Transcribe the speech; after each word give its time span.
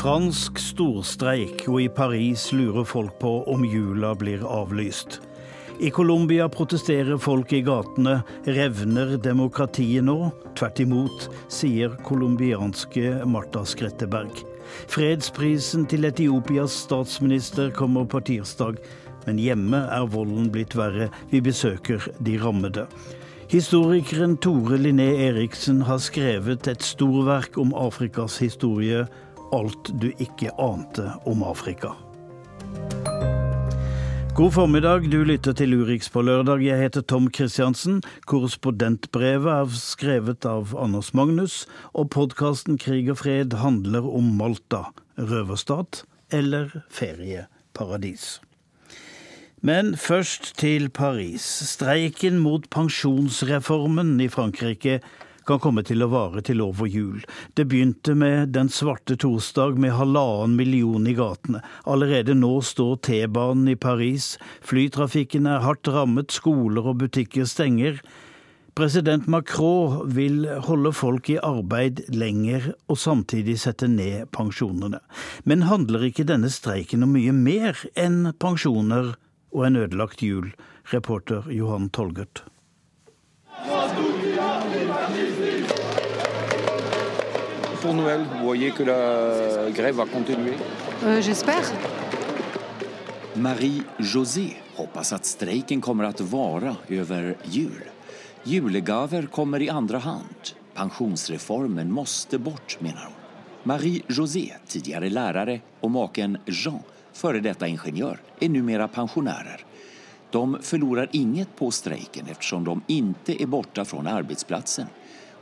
Fransk 0.00 0.56
storstreik, 0.56 1.66
og 1.68 1.82
i 1.82 1.88
Paris 1.92 2.46
lurer 2.56 2.86
folk 2.88 3.18
på 3.20 3.32
om 3.52 3.66
jula 3.68 4.14
blir 4.16 4.40
avlyst. 4.48 5.18
I 5.76 5.90
Colombia 5.92 6.46
protesterer 6.48 7.20
folk 7.20 7.52
i 7.52 7.60
gatene. 7.66 8.14
Revner 8.48 9.18
demokratiet 9.20 10.06
nå? 10.08 10.30
Tvert 10.56 10.80
imot, 10.80 11.28
sier 11.52 11.98
colombianske 12.08 13.26
Marta 13.28 13.66
Skretteberg. 13.68 14.40
Fredsprisen 14.88 15.84
til 15.90 16.08
Etiopias 16.08 16.80
statsminister 16.86 17.68
kommer 17.76 18.08
på 18.08 18.24
tirsdag, 18.24 18.80
men 19.26 19.44
hjemme 19.44 19.84
er 19.84 20.08
volden 20.08 20.48
blitt 20.48 20.80
verre. 20.80 21.12
Vi 21.28 21.44
besøker 21.44 22.08
de 22.24 22.40
rammede. 22.40 22.88
Historikeren 23.52 24.38
Tore 24.40 24.80
Linné 24.80 25.10
Eriksen 25.26 25.82
har 25.84 26.00
skrevet 26.00 26.68
et 26.70 26.84
storverk 26.86 27.60
om 27.60 27.76
Afrikas 27.76 28.38
historie, 28.40 29.04
'Alt 29.52 29.90
du 30.02 30.12
ikke 30.18 30.50
ante 30.60 31.12
om 31.26 31.42
Afrika'. 31.42 31.96
God 34.34 34.52
formiddag, 34.52 35.10
du 35.10 35.24
lytter 35.24 35.52
til 35.52 35.74
Urix 35.74 36.08
på 36.08 36.22
lørdag. 36.22 36.62
Jeg 36.62 36.78
heter 36.78 37.02
Tom 37.02 37.26
Kristiansen. 37.30 38.02
Korrespondentbrevet 38.30 39.50
er 39.52 39.72
skrevet 39.74 40.46
av 40.46 40.70
Anders 40.78 41.10
Magnus, 41.14 41.66
og 41.92 42.12
podkasten 42.14 42.78
Krig 42.78 43.10
og 43.10 43.18
fred 43.18 43.58
handler 43.58 44.06
om 44.06 44.30
Malta, 44.38 44.84
røverstat 45.18 46.04
eller 46.30 46.70
ferieparadis. 46.88 48.38
Men 49.60 49.96
først 49.96 50.54
til 50.56 50.88
Paris. 50.88 51.42
Streiken 51.74 52.38
mot 52.38 52.70
pensjonsreformen 52.70 54.14
i 54.20 54.28
Frankrike 54.28 55.00
kan 55.50 55.60
komme 55.62 55.82
til 55.86 56.04
å 56.04 56.10
vare 56.12 56.42
til 56.46 56.62
over 56.62 56.86
jul. 56.86 57.24
Det 57.58 57.66
begynte 57.70 58.14
med 58.14 58.52
den 58.54 58.70
svarte 58.70 59.16
torsdag 59.18 59.78
med 59.82 59.96
halvannen 59.98 60.54
million 60.58 61.08
i 61.10 61.14
gatene. 61.18 61.62
Allerede 61.90 62.36
nå 62.38 62.60
står 62.62 63.00
T-banen 63.08 63.72
i 63.72 63.78
Paris, 63.78 64.36
flytrafikken 64.62 65.48
er 65.50 65.64
hardt 65.64 65.90
rammet, 65.90 66.30
skoler 66.30 66.92
og 66.92 67.00
butikker 67.02 67.48
stenger. 67.50 67.98
President 68.78 69.26
Macron 69.26 70.06
vil 70.14 70.46
holde 70.68 70.92
folk 70.94 71.32
i 71.32 71.40
arbeid 71.42 72.04
lenger 72.14 72.70
og 72.86 73.00
samtidig 73.02 73.58
sette 73.60 73.90
ned 73.90 74.30
pensjonene. 74.36 75.02
Men 75.44 75.66
handler 75.66 76.06
ikke 76.06 76.28
denne 76.28 76.52
streiken 76.52 77.02
om 77.04 77.16
mye 77.18 77.34
mer 77.34 77.82
enn 77.98 78.30
pensjoner 78.38 79.16
og 79.50 79.66
en 79.66 79.82
ødelagt 79.82 80.22
jul? 80.22 80.52
Reporter 80.94 81.50
Johan 81.52 81.90
Tolgert. 81.90 82.44
Pour 87.82 87.94
Noël, 87.94 88.20
vous 88.30 88.44
voyez 88.44 88.70
que 88.72 88.82
la 88.82 89.70
grève 89.70 89.94
va 89.94 90.04
continuer 90.04 90.52
euh, 91.04 91.22
J'espère. 91.22 91.72
Marie-José 93.34 94.56
hoppas 94.76 95.12
att 95.12 95.24
strejken 95.24 95.80
kommer 95.80 96.04
att 96.04 96.20
vara 96.20 96.76
över 96.88 97.36
jul. 97.44 97.84
Julegaver 98.44 99.26
kommer 99.26 99.62
i 99.62 99.70
andra 99.70 99.98
hand. 99.98 100.54
Pensionsreformen 100.74 101.92
måste 101.92 102.38
bort, 102.38 102.76
menar 102.80 103.04
hon. 103.04 103.14
Marie-José, 103.62 104.52
tidigare 104.66 105.08
lärare, 105.08 105.60
och 105.80 105.90
maken 105.90 106.38
Jean, 106.46 106.82
före 107.12 107.40
detta 107.40 107.68
ingenjör, 107.68 108.20
är 108.40 108.48
numera 108.48 108.88
pensionärer. 108.88 109.64
De 110.30 110.58
förlorar 110.62 111.08
inget 111.12 111.56
på 111.56 111.70
strejken 111.70 112.26
eftersom 112.30 112.64
de 112.64 112.82
inte 112.86 113.42
är 113.42 113.46
borta 113.46 113.84
från 113.84 114.06
arbetsplatsen. 114.06 114.86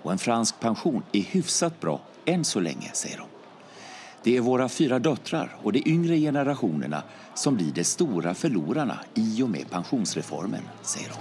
Och 0.03 0.13
en 0.13 0.19
fransk 0.19 0.61
pension 0.61 1.03
är 1.13 1.21
hyfsat 1.21 1.81
bra 1.81 2.01
än 2.29 2.45
så 2.45 2.61
länge, 2.61 2.91
säger 2.93 3.17
de. 3.17 3.27
Det 4.23 4.37
är 4.37 4.41
våra 4.41 4.69
fyra 4.69 4.99
döttrar 4.99 5.57
och 5.63 5.73
de 5.73 5.83
yngre 5.87 6.17
generationerna 6.17 7.03
som 7.35 7.57
blir 7.57 7.73
de 7.73 7.85
stora 7.85 8.35
förlorarna 8.35 8.99
i 9.15 9.43
och 9.43 9.49
med 9.49 9.71
pensionsreformen, 9.71 10.63
säger 10.83 11.09
de. 11.09 11.15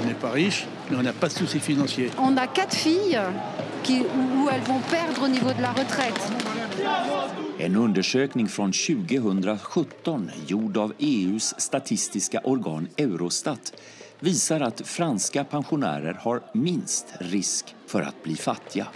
On 0.00 0.04
n'est 0.04 0.20
pas 0.20 0.34
riche, 0.34 0.66
mais 0.88 0.98
on 0.98 1.04
n'a 1.04 1.12
pas 1.12 1.28
de 1.28 1.38
soucis 1.38 1.60
financiers. 1.60 2.10
On 2.18 2.38
a 2.38 2.46
quatre 2.46 2.76
filles 2.76 3.20
qui, 3.82 4.00
où 4.36 4.48
elles 4.50 4.66
vont 4.66 4.82
perdre 4.90 5.22
au 5.24 5.28
niveau 5.28 5.52
de 5.52 5.62
la 5.62 5.72
retraite. 5.72 6.32
En 7.58 7.76
undersökning 7.76 8.48
från 8.48 8.72
2017 8.72 10.30
gjord 10.46 10.76
av 10.76 10.92
EUs 10.98 11.54
statistiska 11.60 12.40
organ 12.44 12.88
Eurostat 12.96 13.72
visar 14.20 14.60
att 14.60 14.80
franska 14.80 15.44
pensionärer 15.44 16.14
har 16.20 16.42
minst 16.52 17.06
risk 17.18 17.74
för 17.86 18.02
att 18.02 18.22
bli 18.22 18.36
fattiga. 18.36 18.86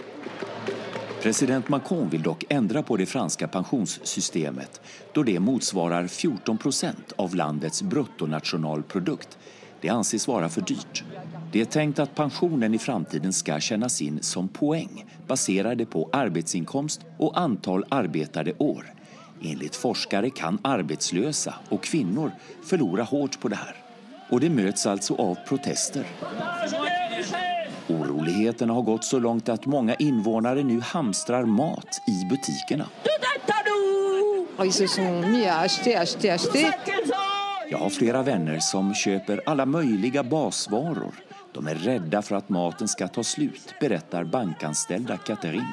President 1.21 1.69
Macron 1.69 2.09
vill 2.09 2.23
dock 2.23 2.45
ändra 2.49 2.83
på 2.83 2.97
det 2.97 3.05
franska 3.05 3.47
pensionssystemet 3.47 4.81
då 5.13 5.23
det 5.23 5.39
motsvarar 5.39 6.07
14 6.07 6.57
procent 6.57 7.13
av 7.15 7.35
landets 7.35 7.81
bruttonationalprodukt. 7.81 9.37
Det 9.81 9.89
anses 9.89 10.27
vara 10.27 10.49
för 10.49 10.61
dyrt. 10.61 11.03
Det 11.51 11.61
är 11.61 11.65
tänkt 11.65 11.99
att 11.99 12.15
pensionen 12.15 12.73
i 12.73 12.77
framtiden 12.77 13.33
ska 13.33 13.59
tjänas 13.59 14.01
in 14.01 14.23
som 14.23 14.47
poäng 14.47 15.05
baserade 15.27 15.85
på 15.85 16.09
arbetsinkomst 16.11 17.01
och 17.17 17.39
antal 17.39 17.85
arbetade 17.89 18.53
år. 18.57 18.93
Enligt 19.41 19.75
forskare 19.75 20.29
kan 20.29 20.57
arbetslösa 20.61 21.53
och 21.69 21.83
kvinnor 21.83 22.31
förlora 22.63 23.03
hårt 23.03 23.39
på 23.39 23.47
det 23.47 23.55
här. 23.55 23.75
Och 24.29 24.39
det 24.39 24.49
möts 24.49 24.85
alltså 24.85 25.15
av 25.15 25.35
protester. 25.47 26.05
Oroligheterna 27.89 28.73
har 28.73 28.81
gått 28.81 29.03
så 29.03 29.19
langt 29.19 29.49
at 29.49 29.65
mange 29.65 29.95
innvånere 29.99 30.63
nå 30.63 30.79
hamstrar 30.81 31.45
mat 31.45 32.01
i 32.07 32.25
butikkene. 32.29 32.85
Jag 37.69 37.77
har 37.77 37.89
flere 37.89 38.21
vänner 38.23 38.59
som 38.59 38.93
kjøper 38.93 39.41
alle 39.45 39.65
mulige 39.65 40.23
basvarer. 40.23 41.17
De 41.53 41.67
er 41.67 41.81
redde 41.85 42.21
for 42.21 42.37
at 42.37 42.49
maten 42.53 42.87
skal 42.87 43.09
ta 43.09 43.23
slut, 43.23 43.73
forteller 43.79 44.29
bankanställda 44.29 45.17
Katerin. 45.17 45.67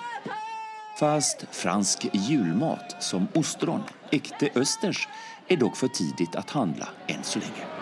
Fast 0.98 1.44
fransk 1.50 2.08
julmat 2.12 2.96
som 3.04 3.28
ostron, 3.34 3.84
ekte 4.12 4.48
østers, 4.56 5.08
er 5.48 5.60
dog 5.60 5.76
for 5.76 5.92
tidlig 5.92 6.32
å 6.32 6.44
handla 6.56 6.88
enn 7.12 7.24
så 7.24 7.44
länge. 7.44 7.75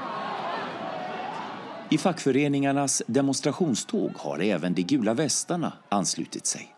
I 1.94 1.98
fackföreningarnas 1.98 3.02
demonstrationståg 3.06 4.12
har 4.16 4.38
även 4.38 4.74
de 4.74 4.82
gula 4.82 5.14
västarna 5.14 5.72
anslutit 5.88 6.46
sig. 6.46 6.74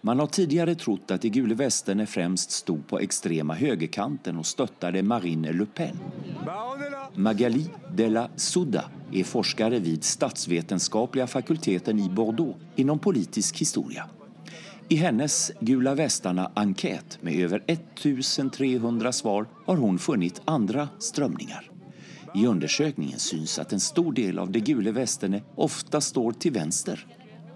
Man 0.00 0.18
har 0.18 0.26
tidigare 0.26 0.74
trott 0.74 1.10
att 1.10 1.22
de 1.22 1.28
gula 1.28 1.54
västarna 1.54 2.06
främst 2.06 2.50
stod 2.50 2.88
på 2.88 2.98
extrema 2.98 3.54
högerkanten 3.54 4.36
och 4.36 4.46
stöttade 4.46 5.02
Marine 5.02 5.52
Le 5.52 5.66
Pen. 5.66 5.98
Magali 7.14 7.70
Della 7.92 8.20
la 8.20 8.28
Souda 8.36 8.84
är 9.12 9.24
forskare 9.24 9.78
vid 9.78 10.04
statsvetenskapliga 10.04 11.26
fakulteten 11.26 11.98
i 11.98 12.08
Bordeaux 12.08 12.58
inom 12.76 12.98
politisk 12.98 13.60
historia. 13.60 14.08
I 14.88 14.96
hennes 14.96 15.52
Gula 15.60 15.94
västarna-enkät 15.94 17.18
med 17.20 17.34
över 17.34 17.62
1300 17.66 19.12
svar 19.12 19.46
har 19.66 19.76
hon 19.76 19.98
funnit 19.98 20.42
andra 20.44 20.88
strömningar. 20.98 21.70
I 22.34 22.46
undersökningen 22.46 23.18
syns 23.18 23.58
att 23.58 23.72
en 23.72 23.80
stor 23.80 24.12
del 24.12 24.38
av 24.38 24.50
de 24.50 24.60
gula 24.60 24.90
västerna 24.90 25.40
ofta 25.54 26.00
står 26.00 26.32
till 26.32 26.52
vänster. 26.52 27.06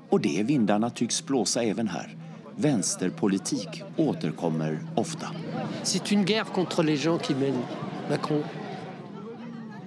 Och 0.09 0.21
det 0.21 0.43
vindarna 0.43 0.91
tycks 0.91 1.27
blåsa 1.27 1.63
även 1.63 1.89
här. 1.89 2.17
Vänsterpolitik 2.57 3.83
återkommer 3.97 4.79
ofta. 4.97 5.27
C'est 5.83 6.13
une 6.13 6.25
guerre 6.25 6.55
contre 6.55 6.83
les 6.83 7.05
gens 7.05 7.22
qui 7.22 7.34
mènent 7.34 7.65
Macron. 8.11 8.45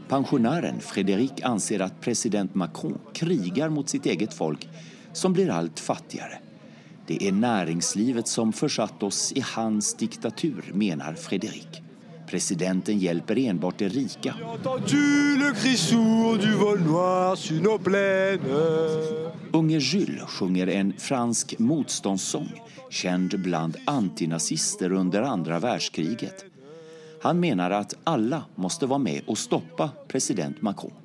Pensionären 0.08 0.80
Fredrik 0.80 1.42
anser 1.44 1.80
att 1.80 2.02
president 2.02 2.56
Macron 2.56 3.00
krigar 3.14 3.70
mot 3.70 3.90
sitt 3.90 4.06
eget 4.06 4.34
folk 4.34 4.70
som 5.14 5.34
blir 5.34 5.50
allt 5.50 5.80
fattigare. 5.80 6.40
Det 7.08 7.28
är 7.28 7.32
näringslivet 7.32 8.28
som 8.28 8.54
försatt 8.54 9.04
oss 9.04 9.32
i 9.32 9.44
hans 9.56 9.94
diktatur, 9.94 10.72
menar 10.74 11.14
Fredrik. 11.14 11.82
Presidenten 12.34 12.98
hjelper 12.98 13.38
enbart 13.38 13.78
de 13.78 13.90
rika. 13.90 14.34
Unge 19.52 19.78
Jules 19.78 20.30
sjunger 20.30 20.68
en 20.68 20.94
fransk 20.98 21.60
motståndssång 21.60 22.50
kjent 22.90 23.34
blant 23.34 23.78
antinazister 23.86 24.92
under 24.92 25.22
andre 25.22 25.60
verdenskriget. 25.60 26.46
Han 27.22 27.40
mener 27.40 27.70
at 27.70 27.94
alle 28.04 28.42
måste 28.56 28.90
være 28.90 29.06
med 29.06 29.30
og 29.30 29.38
stoppe 29.38 29.92
president 30.10 30.62
Macron. 30.62 30.98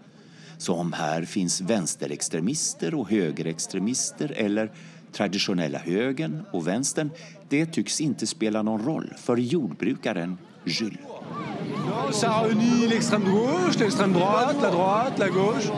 Så 0.59 0.81
om 0.81 0.97
her 0.97 1.29
fins 1.29 1.61
venstreekstremister 1.61 2.97
og 2.97 3.13
høyreekstremister 3.13 4.33
eller 4.33 4.73
tradisjonelle 5.13 5.85
høgen 5.85 6.41
og 6.53 6.65
vänstern, 6.73 7.13
det 7.53 7.67
tycks 7.77 8.01
ikke 8.01 8.33
spela 8.33 8.65
noen 8.65 8.81
roll 8.89 9.13
for 9.21 9.37
jordbrukeren 9.37 10.39
Jules. 10.65 11.08
Ça 12.11 12.41
réunit 12.41 12.87
l'extrême 12.89 13.25
gauche, 13.25 13.79
l'extrême 13.79 14.13
droite, 14.13 14.57
la 14.63 14.71
droite, 14.71 15.19
la 15.19 15.29
gauche. 15.29 15.71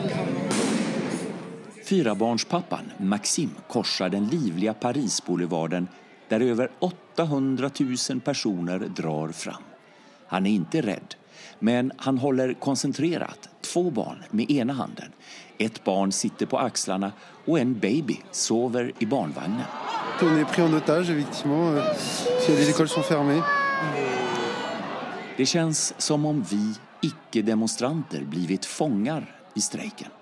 Fyrabarnspappan 1.84 2.92
Maxim 2.98 3.50
korsar 3.68 4.10
den 4.10 4.26
livliga 4.26 4.74
Parisboulevarden 4.74 5.88
der 6.28 6.52
over 6.52 6.70
800 6.80 7.70
000 7.78 8.20
personer 8.20 8.78
drar 8.78 9.32
fram. 9.32 9.62
Han 10.26 10.46
er 10.46 10.60
ikke 10.60 10.82
redd, 10.86 11.16
men 11.58 11.90
han 11.98 12.18
holder 12.18 12.54
koncentrerat 12.54 13.48
två 13.60 13.90
barn 13.90 14.22
med 14.30 14.50
ene 14.50 14.72
handen. 14.72 15.10
Et 15.58 15.84
barn 15.84 16.12
sitter 16.12 16.46
på 16.46 16.58
axlarna 16.58 17.10
og 17.46 17.58
en 17.58 17.74
baby 17.74 18.20
sover 18.30 18.92
i 18.98 19.06
barnvagnen. 19.06 19.66
On 20.22 20.38
est 20.38 20.44
pris 20.44 20.62
en 20.62 20.74
otage, 20.74 21.10
effectivement. 21.10 21.72
Euh, 21.72 21.82
les 22.48 22.70
écoles 22.70 22.88
sont 22.88 23.02
fermées. 23.02 23.42
Det 25.40 25.46
kjennes 25.48 25.94
som 25.96 26.26
om 26.28 26.42
vi 26.44 26.74
ikke-demonstranter 27.06 28.26
blivit 28.28 28.66
fångar 28.68 29.24
i 29.56 29.62
streiken. 29.64 30.12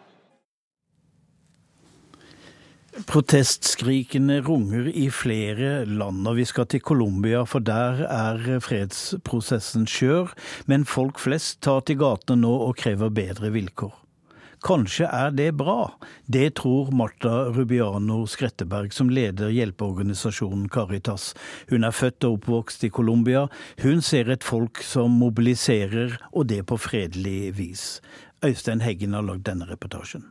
Protestskrikene 3.10 4.36
runger 4.46 4.86
i 4.86 5.08
flere 5.10 5.82
land, 5.90 6.22
og 6.22 6.38
vi 6.38 6.46
skal 6.46 6.70
til 6.70 6.84
Colombia, 6.86 7.42
for 7.50 7.66
der 7.66 8.04
er 8.06 8.62
fredsprosessen 8.62 9.90
skjør. 9.90 10.30
Men 10.70 10.86
folk 10.86 11.18
flest 11.18 11.64
tar 11.66 11.82
til 11.82 11.98
gatene 11.98 12.44
nå 12.46 12.54
og 12.68 12.78
krever 12.78 13.10
bedre 13.10 13.50
vilkår. 13.58 13.96
Kanskje 14.64 15.06
er 15.06 15.30
det 15.30 15.52
bra. 15.54 15.92
Det 16.26 16.56
tror 16.58 16.90
Marta 16.90 17.44
Rubiano 17.54 18.24
Skretteberg, 18.26 18.92
som 18.92 19.10
leder 19.10 19.52
hjelpeorganisasjonen 19.54 20.66
Caritas. 20.68 21.30
Hun 21.70 21.86
er 21.86 21.94
født 21.94 22.26
og 22.26 22.40
oppvokst 22.40 22.84
i 22.88 22.90
Colombia. 22.90 23.46
Hun 23.82 24.02
ser 24.02 24.30
et 24.34 24.46
folk 24.46 24.82
som 24.82 25.14
mobiliserer, 25.20 26.18
og 26.32 26.48
det 26.50 26.64
på 26.66 26.78
fredelig 26.78 27.54
vis. 27.58 27.84
Øystein 28.44 28.82
Heggen 28.82 29.14
har 29.14 29.26
lagd 29.26 29.46
denne 29.46 29.68
reportasjen. 29.70 30.26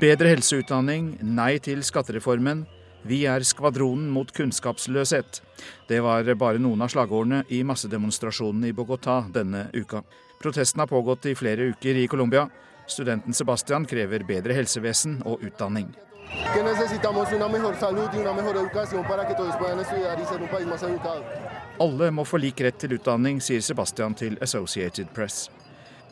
Bedre 0.00 0.32
helseutdanning, 0.32 1.18
nei 1.22 1.58
til 1.62 1.84
skattereformen. 1.84 2.64
Vi 3.04 3.24
er 3.28 3.44
skvadronen 3.44 4.06
mot 4.08 4.30
kunnskapsløshet. 4.32 5.42
Det 5.88 6.00
var 6.00 6.28
bare 6.40 6.60
noen 6.62 6.80
av 6.84 6.88
slagordene 6.88 7.42
i 7.52 7.60
massedemonstrasjonen 7.66 8.64
i 8.64 8.72
Bogotá 8.72 9.18
denne 9.32 9.66
uka. 9.76 10.00
Protesten 10.40 10.80
har 10.80 10.88
pågått 10.88 11.26
i 11.28 11.34
flere 11.36 11.68
uker 11.74 12.00
i 12.00 12.06
Colombia. 12.08 12.46
Studenten 12.88 13.36
Sebastian 13.36 13.84
krever 13.88 14.24
bedre 14.24 14.56
helsevesen 14.56 15.20
og 15.28 15.44
utdanning. 15.44 15.92
Alle 21.84 22.10
må 22.10 22.24
få 22.24 22.40
lik 22.40 22.64
rett 22.64 22.80
til 22.80 22.96
utdanning, 22.96 23.40
sier 23.44 23.60
Sebastian 23.60 24.16
til 24.16 24.40
Associated 24.40 25.12
Press. 25.14 25.50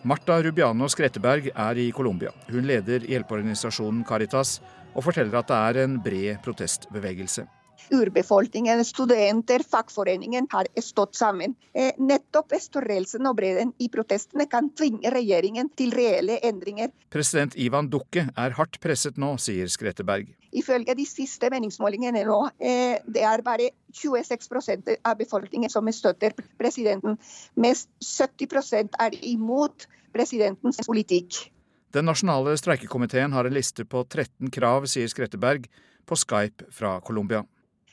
Marta 0.05 0.41
Rubiano 0.43 0.89
Skretteberg 0.91 1.53
er 1.55 1.79
i 1.79 1.91
Colombia. 1.95 2.33
Hun 2.51 2.67
leder 2.69 3.05
hjelpeorganisasjonen 3.09 4.05
Caritas 4.05 4.59
og 4.95 5.05
forteller 5.09 5.41
at 5.41 5.51
det 5.51 5.59
er 5.59 5.85
en 5.87 5.99
bred 6.03 6.39
protestbevegelse. 6.45 7.47
Urbefolkningen, 7.91 8.85
studenter, 8.87 9.63
fagforeningen 9.67 10.47
har 10.53 10.69
stått 10.81 11.17
sammen. 11.19 11.57
Eh, 11.75 11.91
nettopp 11.99 12.55
størrelsen 12.61 13.27
og 13.27 13.37
bredden 13.41 13.73
i 13.83 13.89
protestene 13.93 14.47
kan 14.51 14.71
tvinge 14.79 15.11
regjeringen 15.13 15.71
til 15.77 15.93
reelle 15.97 16.39
endringer. 16.47 16.93
President 17.13 17.57
Ivan 17.59 17.91
Dukke 17.93 18.29
er 18.31 18.57
hardt 18.57 18.79
presset 18.81 19.19
nå, 19.21 19.35
sier 19.43 19.71
Skretteberg. 19.73 20.31
Ifølge 20.53 20.95
de 20.97 21.07
siste 21.09 21.51
meningsmålingene 21.53 22.25
nå, 22.29 22.41
eh, 22.61 23.01
det 23.09 23.25
er 23.27 23.43
bare 23.45 23.71
26% 23.93 24.95
av 25.03 25.19
befolkningen 25.19 25.73
som 25.73 25.89
støtter 25.93 26.37
presidenten, 26.61 27.19
mens 27.57 27.89
70% 28.05 29.01
er 29.01 29.19
imot 29.23 29.89
presidentens 30.15 30.81
politikk. 30.87 31.49
Den 31.93 32.07
nasjonale 32.09 32.55
streikekomiteen 32.57 33.35
har 33.37 33.45
en 33.45 33.53
liste 33.53 33.85
på 33.85 34.01
13 34.09 34.49
krav, 34.55 34.87
sier 34.89 35.11
Skretteberg 35.13 35.67
på 36.09 36.17
Skype 36.17 36.71
fra 36.73 36.95
Colombia. 37.05 37.43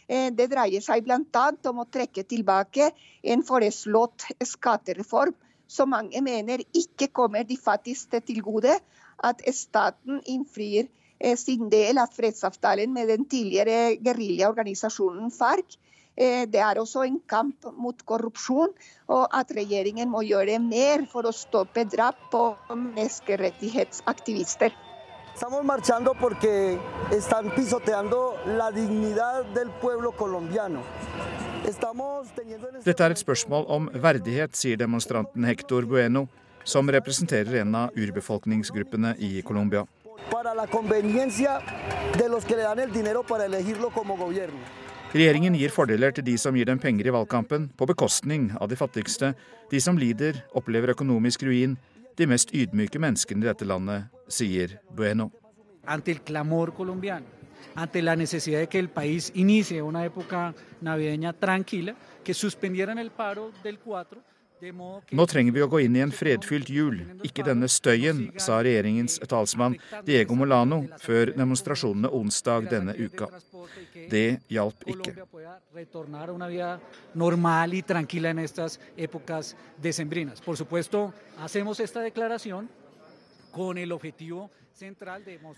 Eh, 0.08 0.30
det 0.32 0.48
dreier 0.54 0.82
seg 0.82 1.04
bl.a. 1.04 1.46
om 1.70 1.82
å 1.84 1.88
trekke 1.92 2.24
tilbake 2.24 2.90
en 3.34 3.44
foreslått 3.46 4.30
skattereform 4.54 5.36
som 5.70 5.92
mange 5.94 6.22
mener 6.26 6.64
ikke 6.74 7.12
kommer 7.14 7.44
de 7.46 7.60
fattigste 7.60 8.24
til 8.26 8.40
gode. 8.46 8.80
At 9.20 9.44
staten 9.54 10.24
innfrir 10.32 10.88
eh, 11.20 11.36
sin 11.38 11.68
del 11.70 12.00
av 12.00 12.16
fredsavtalen 12.16 12.96
med 12.96 13.12
den 13.12 13.28
tidligere 13.30 14.00
geriljaorganisasjonen 14.00 15.30
FARC. 15.36 15.76
Eh, 16.18 16.46
det 16.52 16.60
er 16.60 16.80
også 16.82 17.04
en 17.08 17.20
kamp 17.28 17.56
mot 17.78 18.06
korrupsjon, 18.06 18.70
og 19.08 19.28
at 19.36 19.52
regjeringen 19.56 20.10
må 20.10 20.22
gjøre 20.28 20.60
mer 20.60 21.06
for 21.12 21.24
å 21.30 21.32
stoppe 21.36 21.86
drap 21.88 22.16
på 22.32 22.56
menneskerettighetsaktivister. 22.70 24.72
Estamos 25.34 25.64
marchando 25.64 26.14
porque 26.20 26.80
están 27.12 27.50
pisoteando 27.56 28.36
la 28.46 28.72
dignidad 28.72 29.46
del 29.54 29.70
pueblo 29.80 30.12
colombiano. 30.12 30.82
Dette 32.84 33.04
er 33.04 33.12
et 33.12 33.22
spørsmål 33.22 33.66
om 33.72 33.88
verdighet, 33.94 34.58
sier 34.58 34.80
demonstranten 34.80 35.46
Hector 35.48 35.86
Bueno, 35.86 36.28
som 36.64 36.90
representerer 36.92 37.62
en 37.62 37.76
av 37.76 37.96
urbefolkningsgruppene 37.96 39.16
i 39.20 39.42
Colombia. 39.48 39.86
Para 40.32 40.54
la 40.54 40.68
conveniencia 40.68 41.62
de 42.18 42.28
los 42.28 42.44
que 42.44 42.56
le 42.56 42.64
dan 42.64 42.80
el 42.80 42.92
dinero 42.92 43.24
para 43.24 43.46
elegirlo 43.46 43.92
como 43.92 44.18
gobierno. 44.18 44.79
Regjeringen 45.10 45.56
gir 45.58 45.72
fordeler 45.74 46.12
til 46.14 46.22
de 46.28 46.36
som 46.38 46.54
gir 46.54 46.68
dem 46.70 46.78
penger 46.78 47.08
i 47.10 47.14
valgkampen, 47.16 47.64
på 47.74 47.86
bekostning 47.90 48.52
av 48.62 48.70
de 48.70 48.78
fattigste, 48.78 49.32
de 49.72 49.80
som 49.82 49.98
lider, 49.98 50.44
opplever 50.54 50.94
økonomisk 50.94 51.48
ruin, 51.48 51.74
de 52.14 52.28
mest 52.30 52.54
ydmyke 52.54 53.02
menneskene 53.02 53.42
i 53.42 53.48
dette 53.48 53.66
landet, 53.66 54.06
sier 54.30 54.78
Bueno. 54.94 55.32
Ante 55.88 56.14
clamor 56.14 56.76
colombiano, 56.78 57.26
ante 57.74 58.04
la 58.04 58.16
necesidad 58.16 58.60
de 58.60 58.68
que 58.68 58.78
el 58.78 58.90
país 58.90 59.32
inicie 59.34 59.82
una 59.82 60.06
tranquila, 61.34 61.96
que 62.24 62.36
suspendieran 62.36 63.00
paro 63.10 63.52
del 63.64 63.80
4 63.80 64.22
nå 64.60 65.26
trenger 65.30 65.54
vi 65.56 65.62
å 65.64 65.68
gå 65.72 65.80
inn 65.86 65.96
i 65.96 66.02
en 66.04 66.12
fredfylt 66.12 66.70
jul, 66.74 66.98
ikke 67.24 67.46
denne 67.48 67.70
støyen, 67.72 68.26
sa 68.42 68.60
regjeringens 68.66 69.20
talsmann 69.30 69.78
Diego 70.08 70.36
Molano 70.36 70.82
før 71.00 71.32
demonstrasjonene 71.38 72.12
onsdag 72.20 72.68
denne 72.72 72.96
uka. 73.00 73.30
Det 74.12 74.42
hjalp 74.52 74.84
ikke. 74.90 75.16
Por 80.46 80.58
supuesto, 80.58 81.14
hacemos 81.38 81.80
esta 81.80 82.02
declaración 82.02 82.70
con 83.52 83.78
el 83.78 83.92
objetivo 83.92 84.50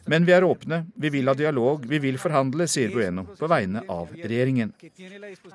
men 0.05 0.25
vi 0.25 0.33
er 0.33 0.43
åpne, 0.43 0.85
vi 0.95 1.09
vil 1.13 1.29
ha 1.29 1.35
dialog, 1.37 1.85
vi 1.87 1.99
vil 2.01 2.17
forhandle, 2.21 2.67
sier 2.69 2.91
Bueno 2.93 3.25
på 3.37 3.49
vegne 3.49 3.83
av 3.91 4.11
regjeringen. 4.17 4.73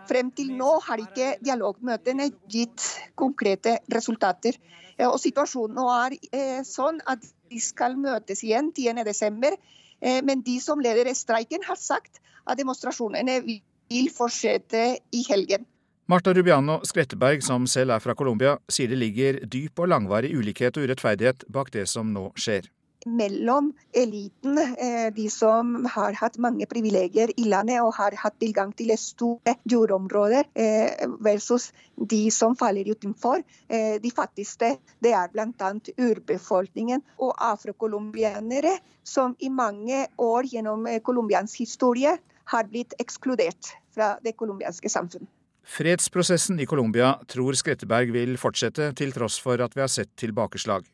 Frem 0.09 0.31
til 0.37 0.53
nå 0.57 0.77
har 0.87 1.03
ikke 1.03 1.37
dialogmøtene 1.45 2.31
gitt 2.53 2.87
konkrete 3.19 3.79
resultater. 3.93 4.59
Og 5.07 5.19
situasjonen 5.21 5.77
nå 5.77 5.87
er 5.93 6.15
eh, 6.33 6.61
sånn 6.65 7.03
at 7.05 7.25
de 7.51 7.61
skal 7.61 7.99
møtes 8.01 8.41
igjen 8.47 8.71
10.12. 8.73 9.57
Eh, 10.01 10.21
men 10.25 10.45
de 10.47 10.57
som 10.63 10.81
leder 10.81 11.13
streiken, 11.15 11.65
har 11.67 11.77
sagt 11.81 12.23
at 12.47 12.57
demonstrasjonene 12.59 13.41
vil 13.45 14.13
fortsette 14.15 14.87
i 15.13 15.25
helgen. 15.29 15.67
Marta 16.07 16.31
Rubiano 16.33 16.79
Skretteberg, 16.87 17.43
som 17.43 17.67
selv 17.67 17.97
er 17.97 18.01
fra 18.01 18.15
Colombia, 18.15 18.55
sier 18.71 18.93
det 18.93 19.01
ligger 19.01 19.41
dyp 19.43 19.83
og 19.83 19.91
langvarig 19.91 20.31
ulikhet 20.39 20.79
og 20.79 20.87
urettferdighet 20.87 21.45
bak 21.53 21.73
det 21.75 21.89
som 21.91 22.13
nå 22.15 22.29
skjer 22.39 22.71
mellom 23.07 23.73
eliten, 23.95 24.59
eh, 24.59 25.15
de 25.15 25.31
som 25.31 25.87
har 25.95 26.13
hatt 26.19 26.39
mange 26.43 26.67
privilegier 26.67 27.31
i 27.39 27.47
landet 27.49 27.81
og 27.81 27.95
har 27.95 28.17
hatt 28.19 28.39
tilgang 28.43 28.73
til 28.77 28.91
store 28.99 29.57
jordområder, 29.65 30.45
eh, 30.55 31.07
versus 31.21 31.73
de 31.97 32.31
som 32.31 32.57
faller 32.57 32.85
utenfor. 32.85 33.43
Eh, 33.69 33.99
de 34.03 34.11
fattigste 34.11 34.77
det 35.01 35.13
er 35.13 35.31
bl.a. 35.33 35.73
urbefolkningen 35.99 37.03
og 37.19 37.35
afrocolombianere, 37.39 38.79
som 39.05 39.37
i 39.39 39.49
mange 39.49 40.07
år 40.19 40.51
gjennom 40.51 40.87
colombiansk 41.03 41.59
historie 41.63 42.19
har 42.45 42.65
blitt 42.65 42.95
ekskludert 42.99 43.77
fra 43.95 44.19
det 44.23 44.37
colombianske 44.37 44.91
samfunn. 44.91 45.27
Fredsprosessen 45.67 46.61
i 46.61 46.67
Colombia 46.67 47.17
tror 47.27 47.57
Skretteberg 47.59 48.13
vil 48.15 48.37
fortsette, 48.39 48.93
til 48.95 49.13
tross 49.15 49.39
for 49.43 49.59
at 49.63 49.75
vi 49.75 49.83
har 49.83 49.91
sett 49.91 50.13
tilbakeslag. 50.19 50.87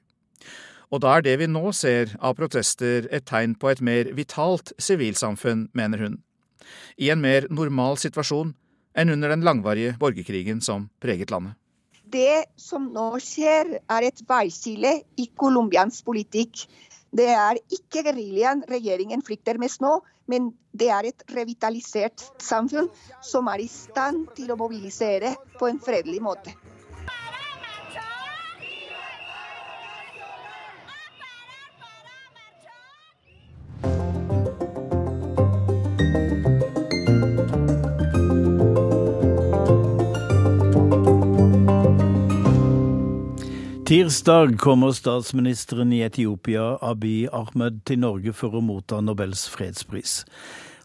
Og 0.92 1.00
da 1.00 1.14
er 1.16 1.24
det 1.24 1.38
vi 1.40 1.48
nå 1.48 1.70
ser 1.72 2.12
av 2.20 2.36
protester 2.36 3.06
et 3.08 3.24
tegn 3.28 3.54
på 3.56 3.70
et 3.72 3.80
mer 3.80 4.10
vitalt 4.16 4.74
sivilsamfunn, 4.76 5.70
mener 5.72 6.04
hun. 6.04 6.18
I 7.00 7.08
en 7.14 7.22
mer 7.24 7.48
normal 7.48 7.96
situasjon 8.00 8.52
enn 9.00 9.12
under 9.14 9.32
den 9.32 9.44
langvarige 9.46 9.96
borgerkrigen 10.00 10.60
som 10.60 10.90
preget 11.00 11.32
landet. 11.32 11.56
Det 12.12 12.44
som 12.60 12.90
nå 12.92 13.14
skjer, 13.24 13.78
er 13.88 14.04
et 14.04 14.20
veiskille 14.28 14.98
i 15.16 15.30
colombiansk 15.40 16.04
politikk. 16.04 16.66
Det 17.12 17.30
er 17.32 17.60
ikke 17.72 18.04
geriljaen 18.04 18.60
regjeringen 18.68 19.24
flykter 19.24 19.56
mest 19.60 19.80
nå, 19.80 19.94
men 20.28 20.50
det 20.76 20.90
er 20.92 21.08
et 21.08 21.24
revitalisert 21.32 22.20
samfunn 22.40 22.90
som 23.24 23.48
er 23.52 23.64
i 23.64 23.70
stand 23.72 24.28
til 24.36 24.52
å 24.52 24.58
mobilisere 24.60 25.32
på 25.56 25.72
en 25.72 25.80
fredelig 25.80 26.20
måte. 26.24 26.52
Tirsdag 43.86 44.58
kommer 44.58 44.92
statsministeren 44.92 45.92
i 45.92 46.00
Etiopia, 46.00 46.78
Abiy 46.80 47.26
Ahmed, 47.32 47.80
til 47.84 47.98
Norge 47.98 48.30
for 48.30 48.54
å 48.54 48.60
motta 48.62 49.00
Nobels 49.02 49.42
fredspris. 49.50 50.20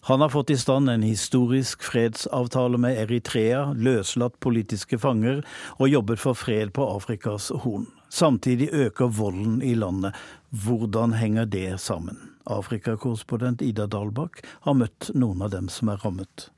Han 0.09 0.23
har 0.23 0.33
fått 0.33 0.49
i 0.49 0.57
stand 0.57 0.89
en 0.89 1.05
historisk 1.05 1.85
fredsavtale 1.85 2.79
med 2.81 2.97
Eritrea, 3.03 3.67
løslatt 3.77 4.39
politiske 4.41 4.97
fanger 4.97 5.43
og 5.77 5.93
jobbet 5.93 6.23
for 6.23 6.39
fred 6.41 6.73
på 6.73 6.89
Afrikas 6.95 7.51
Horn. 7.63 7.85
Samtidig 8.09 8.71
øker 8.73 9.13
volden 9.13 9.61
i 9.61 9.75
landet. 9.77 10.17
Hvordan 10.49 11.13
henger 11.21 11.45
det 11.45 11.77
sammen? 11.83 12.17
Afrikakorrespondent 12.49 13.61
Ida 13.61 13.85
Dalbakk 13.85 14.41
har 14.65 14.79
møtt 14.79 15.11
noen 15.13 15.45
av 15.45 15.53
dem 15.53 15.69
som 15.69 15.93
er 15.93 16.01
rammet. 16.01 16.49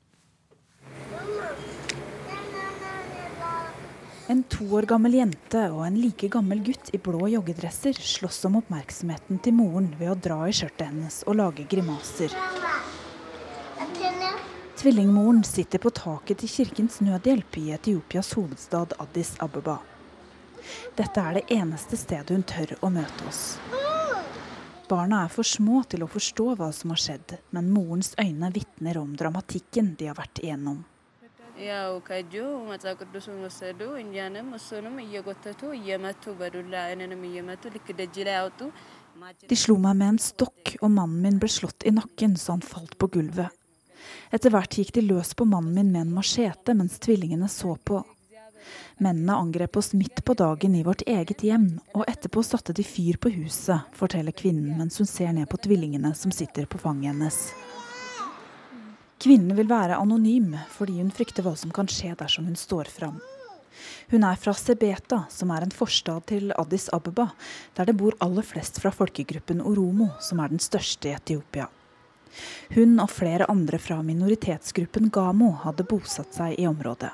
En 4.30 4.42
to 4.42 4.64
år 4.78 4.86
gammel 4.86 5.16
jente 5.18 5.60
og 5.74 5.80
en 5.82 5.96
like 5.98 6.28
gammel 6.30 6.60
gutt 6.62 6.92
i 6.94 6.98
blå 7.02 7.26
joggedresser 7.32 7.96
slåss 7.98 8.44
om 8.46 8.60
oppmerksomheten 8.60 9.40
til 9.42 9.56
moren 9.58 9.88
ved 9.98 10.12
å 10.12 10.18
dra 10.26 10.36
i 10.46 10.52
skjørtet 10.54 10.84
hennes 10.86 11.16
og 11.26 11.34
lage 11.40 11.64
grimaser. 11.72 12.36
Tvillingmoren 14.78 15.42
sitter 15.42 15.82
på 15.82 15.90
taket 15.98 16.44
til 16.44 16.52
Kirkens 16.52 17.00
Nødhjelp 17.02 17.58
i 17.58 17.64
Etiopias 17.74 18.30
hovedstad 18.38 18.94
Addis 19.02 19.34
Ababa. 19.42 19.80
Dette 20.94 21.26
er 21.26 21.40
det 21.40 21.44
eneste 21.58 21.98
stedet 21.98 22.30
hun 22.30 22.46
tør 22.46 22.76
å 22.86 22.92
møte 23.00 23.26
oss. 23.26 23.42
Barna 24.86 25.24
er 25.24 25.34
for 25.34 25.42
små 25.56 25.82
til 25.90 26.06
å 26.06 26.12
forstå 26.14 26.52
hva 26.54 26.70
som 26.70 26.94
har 26.94 27.02
skjedd, 27.02 27.36
men 27.50 27.74
morens 27.74 28.14
øyne 28.14 28.54
vitner 28.54 29.02
om 29.02 29.10
dramatikken 29.18 29.96
de 29.98 30.06
har 30.12 30.22
vært 30.22 30.44
igjennom. 30.46 30.84
De 39.48 39.56
slo 39.58 39.76
meg 39.82 39.98
med 39.98 40.14
en 40.14 40.20
stokk, 40.22 40.76
og 40.80 40.92
mannen 40.94 41.20
min 41.20 41.40
ble 41.42 41.50
slått 41.52 41.84
i 41.84 41.92
nakken 41.92 42.38
så 42.40 42.56
han 42.56 42.64
falt 42.64 42.96
på 42.96 43.10
gulvet. 43.12 43.52
Etter 44.32 44.54
hvert 44.54 44.78
gikk 44.78 44.94
de 44.96 45.04
løs 45.04 45.34
på 45.36 45.44
mannen 45.44 45.74
min 45.76 45.92
med 45.92 46.06
en 46.06 46.14
machete 46.16 46.74
mens 46.78 46.96
tvillingene 47.02 47.48
så 47.52 47.74
på. 47.76 48.00
Mennene 49.00 49.36
angrep 49.36 49.76
oss 49.80 49.92
midt 49.96 50.24
på 50.24 50.36
dagen 50.36 50.74
i 50.76 50.84
vårt 50.84 51.02
eget 51.08 51.44
hjem, 51.44 51.80
og 51.96 52.04
etterpå 52.08 52.44
satte 52.44 52.76
de 52.76 52.84
fyr 52.84 53.16
på 53.20 53.32
huset, 53.32 53.88
forteller 53.96 54.36
kvinnen 54.36 54.76
mens 54.76 55.00
hun 55.00 55.08
ser 55.08 55.32
ned 55.36 55.48
på 55.48 55.60
tvillingene 55.64 56.12
som 56.16 56.32
sitter 56.32 56.68
på 56.68 56.80
fanget 56.80 57.14
hennes. 57.14 57.40
Kvinnen 59.20 59.52
vil 59.52 59.68
være 59.68 59.98
anonym 60.00 60.54
fordi 60.72 60.96
hun 60.96 61.10
frykter 61.12 61.44
hva 61.44 61.52
som 61.58 61.72
kan 61.76 61.88
skje 61.92 62.14
dersom 62.16 62.46
hun 62.48 62.56
står 62.56 62.88
fram. 62.88 63.18
Hun 64.10 64.24
er 64.24 64.38
fra 64.40 64.54
Sebeta, 64.56 65.24
som 65.30 65.52
er 65.52 65.64
en 65.64 65.74
forstad 65.74 66.24
til 66.30 66.54
Addis 66.58 66.88
Abeba, 66.92 67.28
der 67.76 67.90
det 67.90 67.96
bor 68.00 68.16
aller 68.24 68.44
flest 68.46 68.80
fra 68.80 68.90
folkegruppen 68.90 69.60
oromo, 69.60 70.08
som 70.24 70.40
er 70.40 70.50
den 70.52 70.62
største 70.62 71.10
i 71.10 71.14
Etiopia. 71.14 71.68
Hun 72.74 72.96
og 73.02 73.10
flere 73.12 73.48
andre 73.50 73.78
fra 73.82 73.98
minoritetsgruppen 74.06 75.10
Gamo 75.12 75.50
hadde 75.64 75.86
bosatt 75.90 76.34
seg 76.34 76.56
i 76.58 76.66
området. 76.70 77.12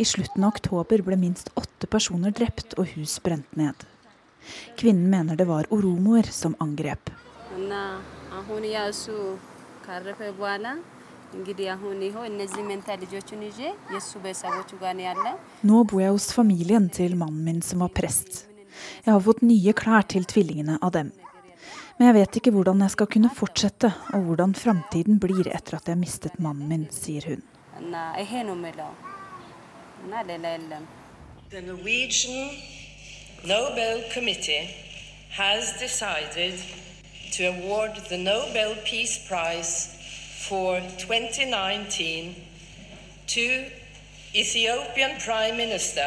I 0.00 0.06
slutten 0.08 0.44
av 0.46 0.54
oktober 0.54 1.02
ble 1.06 1.18
minst 1.20 1.52
åtte 1.58 1.86
personer 1.90 2.32
drept 2.34 2.78
og 2.78 2.94
hus 2.96 3.18
brent 3.22 3.58
ned. 3.60 3.84
Kvinnen 4.80 5.10
mener 5.12 5.36
det 5.36 5.46
var 5.50 5.68
oromoer 5.70 6.30
som 6.32 6.56
angrep. 6.64 7.12
Nå 15.62 15.84
bor 15.84 16.00
jeg 16.02 16.10
hos 16.10 16.32
familien 16.34 16.88
til 16.90 17.16
mannen 17.16 17.44
min 17.46 17.60
som 17.62 17.84
var 17.84 17.92
prest. 17.94 18.46
Jeg 19.04 19.12
har 19.12 19.20
fått 19.22 19.42
nye 19.46 19.74
klær 19.76 20.06
til 20.10 20.26
tvillingene 20.26 20.78
av 20.82 20.90
dem. 20.96 21.12
Men 21.98 22.08
jeg 22.08 22.16
vet 22.16 22.36
ikke 22.40 22.52
hvordan 22.56 22.82
jeg 22.82 22.94
skal 22.96 23.08
kunne 23.14 23.30
fortsette, 23.36 23.92
og 24.16 24.26
hvordan 24.26 24.54
framtiden 24.56 25.20
blir 25.22 25.50
etter 25.52 25.76
at 25.78 25.88
jeg 25.90 26.00
mistet 26.00 26.38
mannen 26.42 26.66
min, 26.68 26.86
sier 26.90 27.26
hun. 27.28 27.42
The 31.50 31.60
Norwegian 31.60 32.50
Nobel 33.44 34.02
Committee 34.14 34.70
has 35.30 35.78
decided 35.78 36.58
to 37.32 37.44
award 37.44 37.96
the 38.08 38.18
Nobel 38.18 38.76
Peace 38.84 39.18
Prize 39.28 39.99
for 40.48 40.80
2019 40.98 42.34
to 43.26 43.64
Ethiopian 44.34 45.10
Prime 45.26 45.56
Minister 45.56 46.02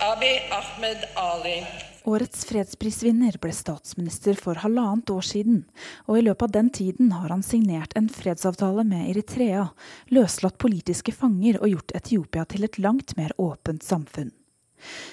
Abiy 0.00 0.40
Ahmed 0.50 0.98
Ali. 1.14 1.66
Årets 2.04 2.44
fredsprisvinner 2.48 3.36
ble 3.42 3.52
statsminister 3.52 4.34
for 4.40 4.58
halvannet 4.62 5.10
år 5.12 5.26
siden, 5.28 5.60
og 6.08 6.18
i 6.18 6.24
løpet 6.24 6.48
av 6.48 6.54
den 6.56 6.70
tiden 6.74 7.12
har 7.12 7.28
han 7.30 7.44
signert 7.44 7.94
en 7.98 8.08
fredsavtale 8.08 8.84
med 8.88 9.10
Eritrea, 9.12 9.68
løslatt 10.14 10.58
politiske 10.58 11.12
fanger 11.12 11.60
og 11.60 11.74
gjort 11.74 11.94
Etiopia 12.00 12.46
til 12.48 12.66
et 12.66 12.80
langt 12.82 13.14
mer 13.20 13.36
åpent 13.38 13.84
samfunn. 13.84 14.32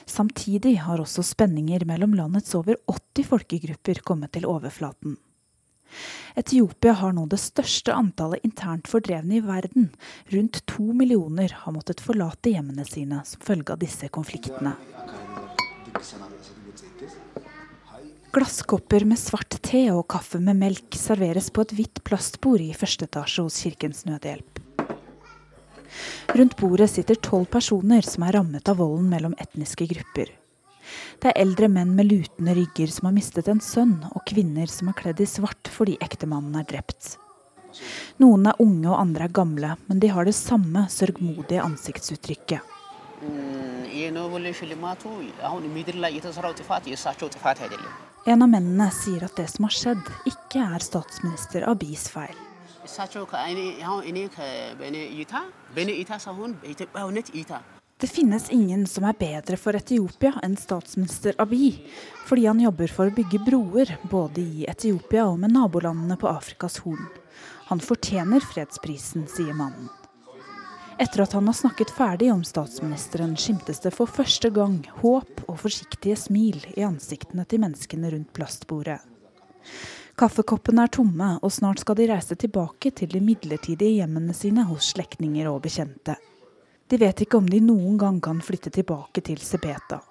Samtidig 0.05 0.77
har 0.85 1.01
også 1.01 1.25
spenninger 1.25 1.85
mellom 1.89 2.15
landets 2.17 2.55
over 2.57 2.79
80 2.87 3.29
folkegrupper 3.33 4.01
kommet 4.05 4.33
til 4.37 4.47
overflaten. 4.49 5.17
Etiopia 6.35 6.95
har 6.99 7.13
nå 7.15 7.25
det 7.31 7.39
største 7.41 7.93
antallet 7.95 8.43
internt 8.47 8.89
fordrevne 8.91 9.37
i 9.37 9.43
verden. 9.45 9.89
Rundt 10.33 10.61
to 10.69 10.89
millioner 10.93 11.53
har 11.63 11.75
måttet 11.75 12.03
forlate 12.03 12.51
hjemmene 12.51 12.85
sine 12.87 13.21
som 13.25 13.43
følge 13.45 13.75
av 13.75 13.81
disse 13.83 14.09
konfliktene. 14.11 14.75
Glasskopper 18.35 19.05
med 19.07 19.19
svart 19.21 19.55
te 19.63 19.85
og 19.93 20.09
kaffe 20.11 20.41
med 20.43 20.59
melk 20.59 20.97
serveres 20.99 21.47
på 21.55 21.63
et 21.63 21.71
hvitt 21.77 22.03
plastbord 22.03 22.59
i 22.59 22.73
første 22.75 23.07
etasje 23.07 23.45
hos 23.47 23.61
Kirkens 23.63 24.03
Nødhjelp. 24.09 24.59
Rundt 26.35 26.57
bordet 26.59 26.89
sitter 26.91 27.15
tolv 27.15 27.47
personer 27.53 28.03
som 28.03 28.25
er 28.27 28.35
rammet 28.35 28.67
av 28.67 28.81
volden 28.81 29.07
mellom 29.07 29.37
etniske 29.39 29.87
grupper. 29.87 30.33
Det 31.21 31.31
er 31.31 31.41
eldre 31.41 31.69
menn 31.71 31.93
med 31.97 32.09
lutende 32.11 32.55
rygger 32.57 32.91
som 32.91 33.09
har 33.09 33.15
mistet 33.17 33.49
en 33.51 33.61
sønn, 33.63 33.97
og 34.11 34.25
kvinner 34.29 34.69
som 34.71 34.91
er 34.91 34.97
kledd 34.99 35.21
i 35.23 35.29
svart 35.29 35.71
fordi 35.71 35.97
ektemannen 36.03 36.57
er 36.59 36.67
drept. 36.69 37.15
Noen 38.23 38.47
er 38.47 38.61
unge 38.63 38.87
og 38.91 38.99
andre 39.01 39.27
er 39.27 39.35
gamle, 39.35 39.75
men 39.89 39.99
de 39.99 40.11
har 40.13 40.27
det 40.27 40.35
samme 40.37 40.85
sørgmodige 40.91 41.63
ansiktsuttrykket. 41.63 42.73
En 48.25 48.41
av 48.41 48.49
mennene 48.49 48.87
sier 48.95 49.23
at 49.27 49.37
det 49.37 49.47
som 49.51 49.67
har 49.67 49.75
skjedd, 49.75 50.11
ikke 50.31 50.63
er 50.65 50.83
statsminister 50.83 51.67
Abis 51.69 52.07
feil. 52.09 52.37
Det 58.05 58.09
finnes 58.09 58.49
ingen 58.49 58.87
som 58.87 59.03
er 59.09 59.15
bedre 59.17 59.57
for 59.57 59.73
Etiopia 59.73 60.35
enn 60.45 60.53
statsminister 60.61 61.33
Abiy, 61.41 61.71
fordi 62.29 62.43
han 62.45 62.59
jobber 62.61 62.91
for 62.93 63.09
å 63.09 63.13
bygge 63.15 63.39
broer 63.41 63.95
både 64.11 64.43
i 64.43 64.67
Etiopia 64.69 65.23
og 65.25 65.39
med 65.41 65.55
nabolandene 65.55 66.13
på 66.21 66.27
Afrikas 66.29 66.77
Horn. 66.83 67.07
Han 67.71 67.81
fortjener 67.81 68.45
fredsprisen, 68.45 69.23
sier 69.25 69.57
mannen. 69.57 69.87
Etter 71.01 71.23
at 71.23 71.33
han 71.33 71.49
har 71.49 71.57
snakket 71.57 71.95
ferdig 71.97 72.29
om 72.35 72.43
statsministeren, 72.45 73.33
skimtes 73.41 73.81
det 73.81 73.95
for 73.97 74.05
første 74.05 74.53
gang 74.53 74.77
håp 75.01 75.41
og 75.47 75.57
forsiktige 75.63 76.19
smil 76.27 76.61
i 76.75 76.85
ansiktene 76.85 77.47
til 77.49 77.65
menneskene 77.65 78.13
rundt 78.13 78.29
plastbordet. 78.37 78.99
Kaffekoppene 80.13 80.85
er 80.85 80.93
tomme, 80.93 81.33
og 81.41 81.57
snart 81.57 81.81
skal 81.81 81.97
de 81.97 82.11
reise 82.13 82.37
tilbake 82.37 82.93
til 83.01 83.17
de 83.17 83.25
midlertidige 83.33 83.97
hjemmene 83.97 84.37
sine 84.37 84.69
hos 84.69 84.93
slektninger 84.93 85.49
og 85.49 85.63
bekjente. 85.65 86.19
De 86.89 86.97
vet 87.01 87.21
ikke 87.21 87.39
om 87.39 87.47
de 87.49 87.61
noen 87.65 87.97
gang 87.97 88.19
kan 88.21 88.41
flytte 88.45 88.69
tilbake 88.69 89.23
til 89.25 89.39
Sebeta. 89.41 90.01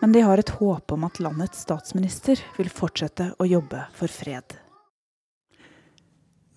Men 0.00 0.12
de 0.14 0.22
har 0.22 0.38
et 0.38 0.52
håp 0.58 0.92
om 0.94 1.06
at 1.06 1.18
landets 1.22 1.64
statsminister 1.66 2.38
vil 2.58 2.70
fortsette 2.70 3.32
å 3.38 3.46
jobbe 3.48 3.86
for 3.96 4.10
fred. 4.10 4.58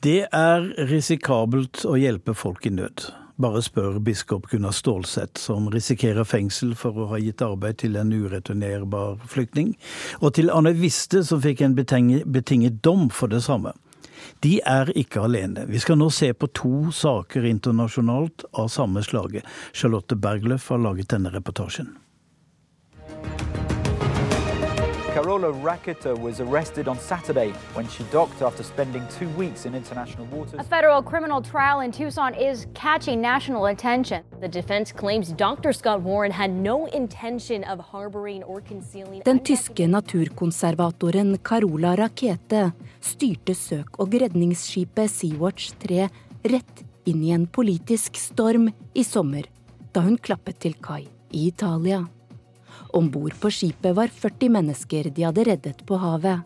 Det 0.05 0.27
er 0.29 0.67
risikabelt 0.91 1.81
å 1.89 1.95
hjelpe 1.97 2.35
folk 2.37 2.67
i 2.69 2.73
nød. 2.75 3.07
Bare 3.41 3.61
spør 3.65 3.97
biskop 4.01 4.45
Gunnar 4.49 4.73
Stålseth, 4.73 5.41
som 5.41 5.69
risikerer 5.73 6.25
fengsel 6.25 6.75
for 6.77 6.97
å 6.97 7.09
ha 7.11 7.19
gitt 7.21 7.41
arbeid 7.45 7.79
til 7.81 7.97
en 7.97 8.13
ureturnerbar 8.13 9.19
flyktning, 9.29 9.75
og 10.21 10.33
til 10.37 10.49
Anne 10.53 10.73
Viste, 10.77 11.21
som 11.25 11.41
fikk 11.41 11.61
en 11.65 11.75
betinget 11.77 12.79
dom 12.85 13.09
for 13.13 13.29
det 13.29 13.43
samme. 13.45 13.73
De 14.45 14.57
er 14.65 14.91
ikke 14.97 15.23
alene. 15.27 15.67
Vi 15.69 15.81
skal 15.83 15.99
nå 15.99 16.09
se 16.13 16.31
på 16.33 16.49
to 16.55 16.91
saker 16.95 17.47
internasjonalt 17.49 18.47
av 18.53 18.71
samme 18.73 19.03
slaget. 19.05 19.47
Charlotte 19.73 20.17
Bergløff 20.19 20.69
har 20.73 20.83
laget 20.83 21.11
denne 21.13 21.33
reportasjen. 21.33 21.95
Carola 25.17 25.51
Racketa 25.51 26.13
was 26.15 26.39
arrested 26.39 26.87
on 26.87 26.99
Saturday 26.99 27.51
when 27.73 27.87
she 27.87 28.03
docked 28.11 28.43
after 28.43 28.61
spending 28.61 29.03
two 29.19 29.27
weeks 29.29 29.65
in 29.65 29.73
international 29.73 30.27
waters. 30.27 30.59
A 30.59 30.63
federal 30.63 31.01
criminal 31.01 31.41
trial 31.41 31.79
in 31.79 31.91
Tucson 31.91 32.35
is 32.35 32.67
catching 32.75 33.19
national 33.19 33.65
attention. 33.65 34.21
The 34.41 34.47
defense 34.47 34.91
claims 34.91 35.31
Dr. 35.31 35.73
Scott 35.73 36.01
Warren 36.01 36.31
had 36.31 36.51
no 36.51 36.85
intention 36.93 37.63
of 37.63 37.79
harboring 37.79 38.43
or 38.43 38.61
concealing 38.61 39.23
Den 39.25 39.39
tyske 39.39 39.87
naturkonservatoren 39.87 41.37
Carola 41.37 41.95
Rakete 41.95 42.71
styrte 43.01 43.55
søk- 43.55 43.97
og 43.97 44.13
redningsskipet 44.13 45.09
Sea-Watch 45.09 45.71
3 45.79 46.09
rett 46.43 46.83
inn 47.05 47.23
i 47.23 47.31
en 47.33 47.47
politisk 47.47 48.21
storm 48.21 48.69
i 48.93 49.03
sommer, 49.03 49.49
da 49.93 50.05
hun 50.05 50.17
klappet 50.17 50.59
til 50.59 50.77
kai 50.77 51.07
i 51.31 51.47
Italia. 51.47 52.05
Om 52.93 53.09
bord 53.11 53.35
på 53.41 53.51
skipet 53.51 53.95
var 53.95 54.11
40 54.13 54.51
mennesker 54.53 55.09
de 55.11 55.25
hadde 55.27 55.45
reddet 55.47 55.83
på 55.87 55.99
havet. 55.99 56.43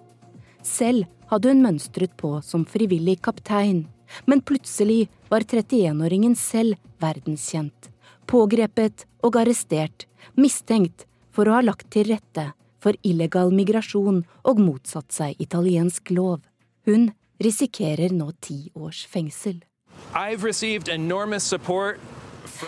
Selv 0.66 1.06
hadde 1.32 1.52
hun 1.54 1.64
mønstret 1.64 2.14
på 2.18 2.38
som 2.46 2.66
frivillig 2.66 3.20
kaptein, 3.26 3.86
men 4.26 4.42
plutselig 4.42 5.08
var 5.32 5.46
31-åringen 5.46 6.36
selv 6.36 6.78
verdenskjent. 7.02 7.90
Pågrepet 8.28 9.06
og 9.26 9.38
arrestert, 9.42 10.08
mistenkt 10.36 11.06
for 11.32 11.48
å 11.48 11.58
ha 11.58 11.66
lagt 11.66 11.90
til 11.94 12.12
rette 12.12 12.52
for 12.82 12.98
illegal 13.08 13.54
migrasjon 13.54 14.24
og 14.48 14.62
motsatt 14.62 15.14
seg 15.14 15.42
italiensk 15.42 16.12
lov. 16.16 16.42
Hun 16.88 17.12
risikerer 17.42 18.14
nå 18.14 18.32
ti 18.42 18.72
års 18.76 19.06
fengsel. 19.10 19.62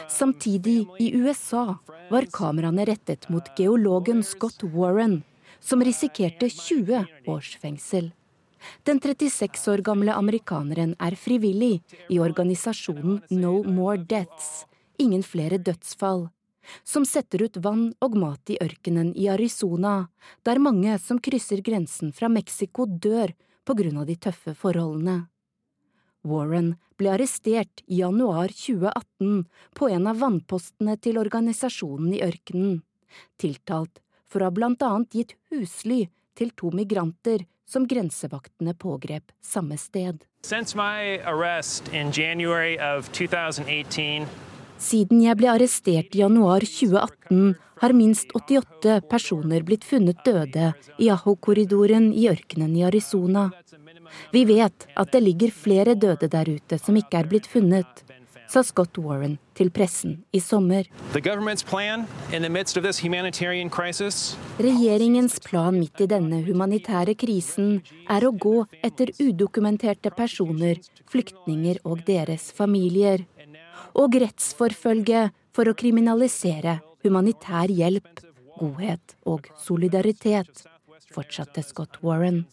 Samtidig, 0.10 0.88
i 1.00 1.12
USA, 1.16 1.78
var 2.10 2.28
kameraene 2.32 2.86
rettet 2.86 3.30
mot 3.30 3.48
geologen 3.58 4.24
Scott 4.24 4.64
Warren, 4.64 5.22
som 5.60 5.84
risikerte 5.84 6.50
20 6.50 7.06
års 7.28 7.58
fengsel. 7.58 8.12
Den 8.84 9.00
36 9.00 9.68
år 9.72 9.84
gamle 9.84 10.14
amerikaneren 10.16 10.96
er 11.00 11.18
frivillig 11.20 11.82
i 12.10 12.20
organisasjonen 12.24 13.22
No 13.30 13.58
More 13.64 13.98
Deaths, 13.98 14.66
ingen 14.98 15.24
flere 15.24 15.60
dødsfall, 15.60 16.30
som 16.84 17.06
setter 17.06 17.44
ut 17.44 17.60
vann 17.64 17.90
og 18.04 18.16
mat 18.20 18.54
i 18.54 18.60
ørkenen 18.64 19.12
i 19.20 19.28
Arizona, 19.32 20.08
der 20.48 20.64
mange 20.64 20.96
som 21.00 21.20
krysser 21.20 21.64
grensen 21.66 22.14
fra 22.16 22.32
Mexico 22.32 22.88
dør 22.88 23.36
på 23.68 23.76
grunn 23.80 24.00
av 24.00 24.08
de 24.08 24.16
tøffe 24.16 24.56
forholdene. 24.56 25.26
Warren 26.24 26.74
ble 27.00 27.13
arrestert 27.13 27.84
i 27.86 28.00
januar 28.01 28.53
2018 28.56 29.46
på 29.75 29.89
en 29.89 30.08
av 30.08 30.22
vannpostene 30.24 30.96
til 31.03 31.20
organisasjonen 31.22 32.13
i 32.15 32.22
ørkenen, 32.25 32.82
tiltalt 33.42 34.00
for 34.30 34.42
å 34.42 34.50
ha 34.50 34.56
blant 34.56 34.84
annet 34.86 35.18
gitt 35.18 35.36
husly 35.51 36.06
til 36.38 36.53
to 36.58 36.72
migranter 36.74 37.46
som 37.70 37.88
grensevaktene 37.89 38.74
pågrep 38.77 39.32
samme 39.42 39.77
sted. 39.77 40.24
Siden 44.84 45.22
jeg 45.24 45.39
ble 45.39 45.48
arrestert 45.48 46.15
i 46.18 46.20
januar 46.20 46.65
2018, 46.68 47.53
har 47.84 47.94
minst 47.96 48.34
88 48.36 48.98
personer 49.12 49.63
blitt 49.63 49.86
funnet 49.88 50.20
døde 50.25 50.72
i 51.00 51.10
Aho-korridoren 51.12 52.12
i 52.15 52.27
ørkenen 52.32 52.75
i 52.80 52.84
Arizona. 52.88 53.50
Vi 54.34 54.46
vet 54.50 54.88
at 54.96 55.13
det 55.13 55.24
ligger 55.24 55.53
flere 55.53 55.96
døde 55.96 56.29
der 56.32 56.50
ute 56.50 56.79
som 56.82 56.98
ikke 57.00 57.22
er 57.22 57.29
blitt 57.29 57.48
funnet, 57.50 58.03
sa 58.53 58.62
Scott 58.62 58.98
Warren 59.01 59.38
til 59.58 59.72
pressen 59.74 60.20
i 60.36 60.39
sommer. 60.43 60.86
Regjeringens 64.68 65.40
plan 65.46 65.79
midt 65.79 66.03
i 66.03 66.09
denne 66.11 66.42
humanitære 66.46 67.16
krisen 67.18 67.72
er 68.09 68.27
å 68.27 68.33
gå 68.46 68.57
etter 68.85 69.14
udokumenterte 69.18 70.14
personer, 70.14 70.81
flyktninger 71.09 71.81
og 71.83 72.03
deres 72.09 72.51
familier. 72.53 73.25
Og 73.98 74.20
rettsforfølge 74.22 75.29
for 75.53 75.70
å 75.70 75.77
kriminalisere 75.77 76.79
humanitær 77.05 77.74
hjelp, 77.74 78.22
godhet 78.59 79.18
og 79.29 79.50
solidaritet 79.61 80.66
fortsatte 81.14 81.64
Scott 81.64 82.02
Warren. 82.02 82.44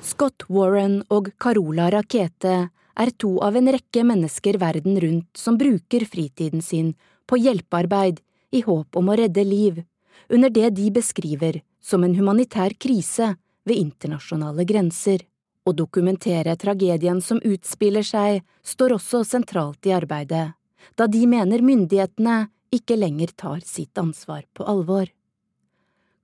Scott 0.00 0.48
Warren 0.48 1.02
og 1.12 1.30
Carola 1.38 1.90
Rakete 1.92 2.56
er 3.00 3.10
to 3.20 3.36
av 3.44 3.56
en 3.56 3.68
rekke 3.72 4.04
mennesker 4.04 4.58
verden 4.60 4.98
rundt 5.00 5.36
som 5.36 5.58
bruker 5.60 6.04
fritiden 6.08 6.64
sin 6.64 6.94
på 7.28 7.38
hjelpearbeid 7.40 8.20
i 8.50 8.62
håp 8.66 8.96
om 8.96 9.10
å 9.12 9.16
redde 9.20 9.44
liv, 9.46 9.82
under 10.28 10.50
det 10.50 10.70
de 10.76 10.90
beskriver 10.94 11.60
som 11.80 12.04
en 12.04 12.14
humanitær 12.16 12.74
krise 12.78 13.34
ved 13.64 13.76
internasjonale 13.78 14.66
grenser. 14.68 15.22
Å 15.68 15.72
dokumentere 15.76 16.56
tragedien 16.56 17.20
som 17.22 17.40
utspiller 17.44 18.04
seg, 18.06 18.40
står 18.64 18.96
også 18.96 19.22
sentralt 19.28 19.86
i 19.86 19.94
arbeidet, 19.94 20.50
da 20.96 21.06
de 21.06 21.26
mener 21.28 21.62
myndighetene 21.62 22.48
ikke 22.74 22.96
lenger 22.96 23.32
tar 23.36 23.60
sitt 23.66 23.98
ansvar 24.00 24.46
på 24.56 24.64
alvor. 24.64 25.10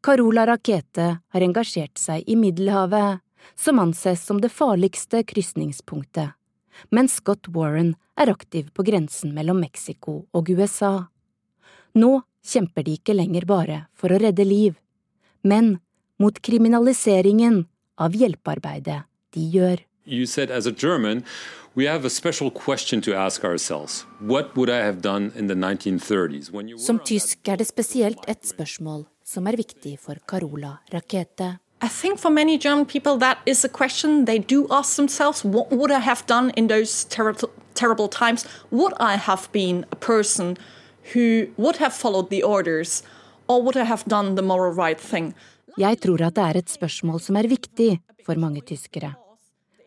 Carola 0.02 0.46
Rakete 0.46 1.06
har 1.32 1.40
engasjert 1.44 1.98
seg 1.98 2.24
i 2.26 2.36
Middelhavet, 2.38 3.20
som 3.54 3.78
anses 3.78 4.22
som 4.26 4.40
det 4.40 4.50
farligste 4.52 5.22
krysningspunktet, 5.22 6.34
mens 6.90 7.18
Scott 7.20 7.48
Warren 7.54 7.94
er 8.18 8.30
aktiv 8.32 8.70
på 8.74 8.84
grensen 8.86 9.34
mellom 9.34 9.60
Mexico 9.60 10.24
og 10.32 10.50
USA. 10.50 11.08
Nå 11.94 12.20
kjemper 12.46 12.86
de 12.86 12.96
ikke 12.98 13.16
lenger 13.16 13.46
bare 13.48 13.80
for 13.96 14.12
å 14.12 14.20
redde 14.20 14.46
liv, 14.46 14.76
men 15.42 15.78
mot 16.22 16.38
kriminaliseringen 16.38 17.64
av 18.00 18.16
hjelpearbeidet 18.16 19.02
de 19.34 19.50
gjør. 19.52 19.82
You 20.06 20.26
said 20.26 20.50
as 20.50 20.66
a 20.66 20.72
German, 20.72 21.24
we 21.74 21.86
have 21.86 22.04
a 22.04 22.10
special 22.10 22.50
question 22.50 23.00
to 23.02 23.14
ask 23.14 23.44
ourselves. 23.44 24.06
What 24.20 24.56
would 24.56 24.70
I 24.70 24.84
have 24.84 25.02
done 25.02 25.32
in 25.34 25.48
the 25.48 25.54
1930s? 25.54 26.52
When 26.52 26.68
you 26.68 26.78
Som 26.78 26.98
tysk 26.98 27.48
er 27.48 27.56
det 27.56 27.66
spesielt 27.66 28.22
et 28.28 28.46
spørsmål 28.46 29.06
som 29.26 29.46
er 29.50 29.58
viktig 29.58 29.96
for 29.98 30.18
Carola 30.30 30.78
Rakete. 30.92 31.58
I 31.82 31.88
think 31.88 32.18
for 32.18 32.30
many 32.30 32.56
German 32.56 32.86
people 32.86 33.18
that 33.18 33.38
is 33.44 33.64
a 33.64 33.68
question 33.68 34.24
they 34.24 34.38
do 34.38 34.66
ask 34.70 34.96
themselves. 34.96 35.44
What 35.44 35.70
would 35.70 35.90
I 35.90 35.98
have 36.00 36.24
done 36.26 36.50
in 36.56 36.68
those 36.68 37.04
terrible, 37.04 37.50
terrible 37.74 38.08
times? 38.08 38.46
Would 38.70 38.94
I 38.98 39.16
have 39.16 39.50
been 39.52 39.84
a 39.92 39.96
person 39.96 40.56
who 41.12 41.48
would 41.56 41.76
have 41.76 41.92
followed 41.92 42.30
the 42.30 42.42
orders, 42.42 43.02
or 43.48 43.62
would 43.62 43.76
I 43.76 43.84
have 43.84 44.04
done 44.06 44.36
the 44.36 44.42
moral 44.42 44.72
right 44.72 45.00
thing? 45.00 45.34
Jeg 45.76 46.00
tror 46.00 46.22
at 46.24 46.34
det 46.38 46.44
er 46.44 46.56
et 46.62 46.72
spørsmål 46.72 47.20
som 47.20 47.36
er 47.36 47.50
viktig 47.50 47.98
for 48.24 48.40
mange 48.40 48.62
tyskere. 48.64 49.12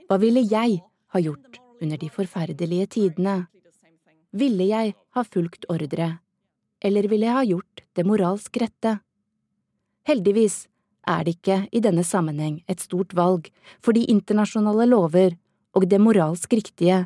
Hva 0.06 0.20
ville 0.22 0.44
jeg 0.46 0.84
ha 1.14 1.20
gjort 1.20 1.58
under 1.82 1.98
de 1.98 2.10
forferdelige 2.14 2.86
tidene? 2.94 3.48
Ville 4.32 4.70
jeg 4.70 4.94
ha 5.16 5.24
fulgt 5.26 5.66
ordre, 5.74 6.20
eller 6.82 7.08
ville 7.10 7.26
jeg 7.26 7.38
ha 7.40 7.46
gjort 7.50 7.82
det 7.98 8.06
moralsk 8.06 8.62
rette? 8.62 9.00
Heldigvis 10.08 10.68
er 11.08 11.26
det 11.26 11.38
ikke 11.38 11.62
i 11.72 11.82
denne 11.84 12.04
sammenheng 12.06 12.62
et 12.70 12.82
stort 12.84 13.14
valg, 13.18 13.50
fordi 13.82 14.06
internasjonale 14.12 14.88
lover 14.90 15.38
og 15.76 15.88
det 15.90 16.00
moralsk 16.02 16.54
riktige 16.54 17.06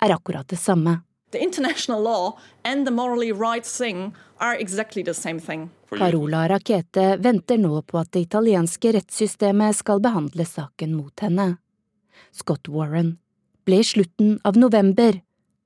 er 0.00 0.14
akkurat 0.14 0.48
det 0.48 0.58
samme. 0.58 1.00
The 1.30 1.38
international 1.38 2.02
law 2.02 2.38
and 2.64 2.86
the 2.86 2.90
morally 2.90 3.30
right 3.32 3.64
thing 3.64 4.16
are 4.40 4.56
exactly 4.58 5.04
the 5.04 5.14
same 5.14 5.40
thing. 5.40 5.70
Carola 5.90 6.48
Rakete 6.48 7.16
venter 7.22 7.58
nå 7.58 7.82
på 7.82 7.98
at 7.98 8.10
det 8.12 8.24
italienske 8.26 8.92
rettssystemet 8.96 9.76
skal 9.78 10.02
behandle 10.02 10.46
saken 10.46 10.96
mot 10.98 11.22
henne. 11.22 11.56
Scott 12.32 12.68
Warren 12.68 13.18
ble 13.66 13.80
i 13.82 13.86
slutten 13.86 14.38
av 14.44 14.58
november 14.58 15.20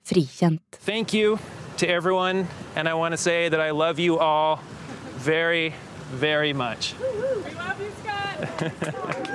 frikjent. 0.04 0.80
Thank 0.84 1.14
you 1.14 1.38
to 1.78 1.86
everyone, 1.86 2.46
and 2.76 2.88
I 2.88 2.94
want 2.94 3.12
to 3.12 3.18
say 3.18 3.48
that 3.48 3.60
I 3.60 3.70
love 3.70 3.98
you 3.98 4.18
all 4.18 4.60
very, 5.16 5.72
very 6.14 6.52
much. 6.52 6.94
We 7.00 7.06
love 7.54 7.80
you, 7.80 7.90
Scott. 8.02 9.34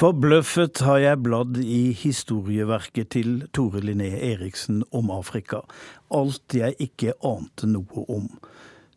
Forbløffet 0.00 0.80
har 0.86 0.96
jeg 1.02 1.20
bladd 1.20 1.58
i 1.60 1.90
historieverket 1.92 3.10
til 3.12 3.42
Tore 3.52 3.82
Linné 3.84 4.14
Eriksen 4.30 4.78
om 4.96 5.10
Afrika. 5.12 5.60
Alt 6.16 6.54
jeg 6.56 6.78
ikke 6.80 7.12
ante 7.20 7.68
noe 7.68 8.06
om. 8.08 8.30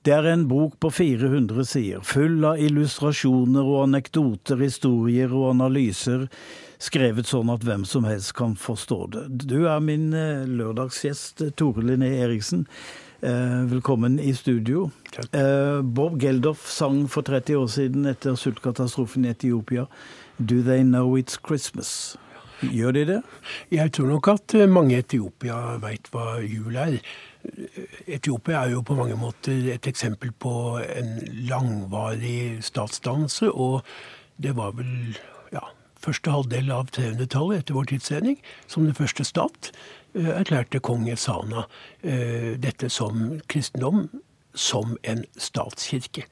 Det 0.08 0.14
er 0.16 0.30
en 0.32 0.46
bok 0.48 0.78
på 0.80 0.94
400 0.96 1.66
sider, 1.68 2.00
full 2.08 2.48
av 2.48 2.60
illustrasjoner 2.60 3.68
og 3.68 3.82
anekdoter, 3.90 4.64
historier 4.64 5.32
og 5.36 5.50
analyser, 5.58 6.30
skrevet 6.84 7.30
sånn 7.30 7.52
at 7.54 7.63
hvem 7.65 7.86
som 7.88 8.08
helst 8.08 8.34
kan 8.38 8.58
forstå 8.60 9.00
det. 9.15 9.24
Du 9.48 9.63
er 9.72 9.84
min 9.84 10.12
eh, 10.17 10.43
lørdagsgjest, 10.50 11.46
Tore 11.60 11.86
Linné 11.86 12.12
Eriksen. 12.26 12.65
Eh, 13.24 13.62
velkommen 13.72 14.19
i 14.19 14.34
studio. 14.36 14.89
Takk. 15.13 15.32
Bob 15.96 16.19
Geldof 16.22 16.65
sang 16.67 17.06
for 17.12 17.24
30 17.26 17.62
år 17.62 17.72
siden 17.72 18.10
etter 18.10 18.36
sultkatastrofen 18.39 19.26
i 19.28 19.32
Etiopia 19.32 19.88
Do 20.38 20.62
They 20.65 20.84
Know 20.84 21.15
It's 21.17 21.39
Christmas? 21.39 22.17
Gjør 22.72 22.91
de 22.96 23.04
det? 23.06 23.19
Jeg 23.72 23.91
tror 23.96 24.08
nok 24.08 24.28
at 24.32 24.56
eh, 24.56 24.69
mange 24.69 24.96
i 24.96 25.02
Etiopia 25.02 25.78
veit 25.84 26.08
hva 26.13 26.39
jul 26.43 26.78
er. 26.80 26.98
Etiopia 28.08 28.63
er 28.63 28.76
jo 28.78 28.84
på 28.88 28.96
mange 28.96 29.17
måter 29.19 29.67
et 29.74 29.88
eksempel 29.89 30.32
på 30.32 30.80
en 30.80 31.17
langvarig 31.50 32.63
statsdannelse. 32.63 33.52
Og 33.52 33.82
det 34.41 34.56
var 34.56 34.76
vel 34.78 35.17
første 36.04 36.34
halvdel 36.34 36.72
av 36.76 36.92
300-tallet 36.96 37.63
etter 37.63 37.78
vår 37.78 37.89
tidsregning, 37.94 38.38
som 38.68 38.86
den 38.88 38.98
første 38.98 39.26
stat, 39.28 39.72
eh, 40.16 40.30
erklærte 40.36 40.84
kong 40.84 41.08
Esana 41.12 41.66
eh, 42.04 42.54
dette 42.60 42.92
som 42.92 43.39
kristendom 43.48 44.08
som 44.54 44.98
en 45.10 45.24
statskirke. 45.42 46.28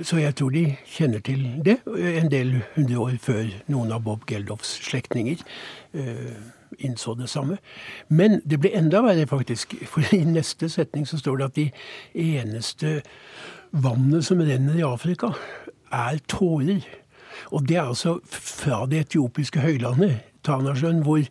Så 0.00 0.22
jeg 0.22 0.34
tror 0.38 0.54
de 0.54 0.64
kjenner 0.88 1.20
til 1.20 1.42
det 1.66 1.82
en 1.84 2.30
del 2.32 2.62
hundre 2.76 3.02
år 3.02 3.18
før 3.20 3.50
noen 3.68 3.92
av 3.92 4.06
Bob 4.06 4.24
Geldofs 4.30 4.78
slektninger 4.86 5.42
innså 6.78 7.14
det 7.14 7.28
samme. 7.28 7.58
Men 8.08 8.40
det 8.48 8.60
ble 8.60 8.72
enda 8.76 9.02
verre, 9.04 9.26
faktisk. 9.28 9.74
For 9.88 10.14
i 10.14 10.22
neste 10.24 10.68
setning 10.72 11.06
så 11.08 11.20
står 11.20 11.40
det 11.40 11.48
at 11.48 11.58
de 11.58 11.68
eneste 12.40 13.00
vannet 13.72 14.24
som 14.26 14.40
renner 14.40 14.78
i 14.78 14.86
Afrika, 14.86 15.32
er 15.92 16.20
tårer. 16.28 16.84
Og 17.50 17.68
det 17.68 17.76
er 17.76 17.82
altså 17.82 18.18
fra 18.24 18.86
det 18.86 19.06
etiopiske 19.06 19.60
høylandet, 19.60 20.20
Tanasjøen, 20.44 21.02
hvor, 21.02 21.22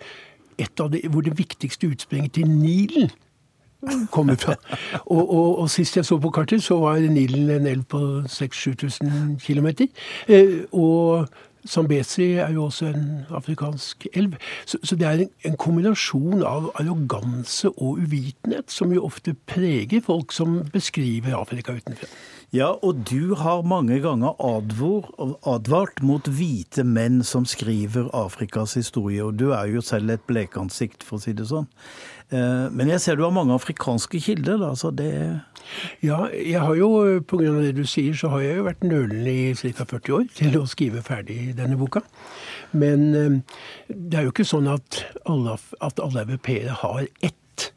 hvor 1.10 1.22
det 1.22 1.38
viktigste 1.38 1.88
utspringet 1.88 2.34
til 2.34 2.50
Nilen 2.50 3.12
kommer 4.12 4.36
fra. 4.36 4.56
Og, 5.06 5.34
og, 5.34 5.60
og, 5.60 5.70
sist 5.70 5.98
jeg 5.98 6.06
så 6.06 6.18
på 6.18 6.30
kartet, 6.30 6.64
så 6.64 6.80
var 6.80 7.00
Nilen 7.00 7.50
en 7.50 7.68
elv 7.68 7.84
på 7.84 8.22
6000-7000 8.30 9.40
km. 9.42 9.68
Eh, 10.28 10.64
og 10.72 11.28
Zambezi 11.68 12.32
er 12.32 12.52
jo 12.52 12.64
også 12.64 12.86
en 12.86 13.26
afrikansk 13.30 14.08
elv. 14.14 14.34
Så, 14.66 14.78
så 14.84 14.96
det 14.96 15.08
er 15.08 15.12
en, 15.12 15.30
en, 15.46 15.58
kombinasjon 15.58 16.44
av 16.44 16.72
arroganse 16.76 17.70
og 17.70 18.02
uvitenhet 18.02 18.72
som 18.72 18.94
jo 18.94 19.06
ofte 19.06 19.36
preger 19.48 20.02
folk 20.06 20.34
som 20.34 20.62
beskriver 20.74 21.38
Afrika 21.38 21.76
utenfra. 21.78 22.10
Ja, 22.52 22.74
og 22.84 23.06
du 23.08 23.32
har 23.40 23.62
mange 23.64 24.02
ganger 24.04 24.36
advart 25.48 26.02
mot 26.04 26.26
hvite 26.28 26.84
menn 26.84 27.22
som 27.24 27.46
skriver 27.48 28.10
Afrikas 28.12 28.74
historie, 28.76 29.24
og 29.24 29.38
du 29.40 29.54
er 29.56 29.70
jo 29.72 29.80
selv 29.80 30.12
et 30.12 30.26
blekansikt, 30.28 31.06
for 31.08 31.16
å 31.16 31.24
si 31.24 31.32
det 31.38 31.46
sånn. 31.48 31.70
Eh, 32.36 32.66
men 32.76 32.92
jeg 32.92 33.00
ser 33.04 33.16
du 33.16 33.24
har 33.24 33.32
mange 33.32 33.56
afrikanske 33.56 34.20
kilder, 34.20 34.60
da, 34.60 34.74
så 34.76 34.92
det 34.92 35.14
Ja, 36.04 36.26
jeg 36.28 36.60
har 36.60 36.76
jo, 36.76 36.90
pga. 37.24 37.54
det 37.62 37.72
du 37.78 37.86
sier, 37.88 38.12
så 38.20 38.34
har 38.34 38.44
jeg 38.44 38.58
jo 38.58 38.66
vært 38.68 38.84
nølende 38.84 39.32
i 39.32 39.54
ca. 39.56 39.86
40 39.88 40.18
år 40.18 40.26
til 40.36 40.58
å 40.60 40.66
skrive 40.68 41.04
ferdig 41.08 41.54
denne 41.56 41.80
boka. 41.80 42.02
Men 42.76 43.16
eh, 43.16 43.40
det 43.88 44.20
er 44.20 44.28
jo 44.28 44.36
ikke 44.36 44.48
sånn 44.48 44.68
at 44.68 45.06
alle, 45.24 45.56
at 45.80 46.04
alle 46.04 46.26
europeere 46.28 46.76
har 46.84 47.08
ett 47.24 47.72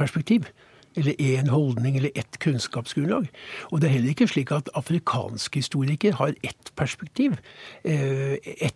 perspektiv 0.00 0.48
eller 0.96 1.14
én 1.20 1.48
holdning 1.48 1.96
eller 1.96 2.10
ett 2.14 2.38
kunnskapsgrunnlag. 2.38 3.28
Og 3.70 3.80
det 3.80 3.88
er 3.88 3.92
heller 3.92 4.14
ikke 4.14 4.28
slik 4.28 4.52
at 4.52 4.70
afrikanske 4.74 5.58
historikere 5.58 6.12
har 6.12 6.34
ett 6.42 6.72
perspektiv. 6.76 7.38
Eh, 7.84 8.36
ett 8.44 8.74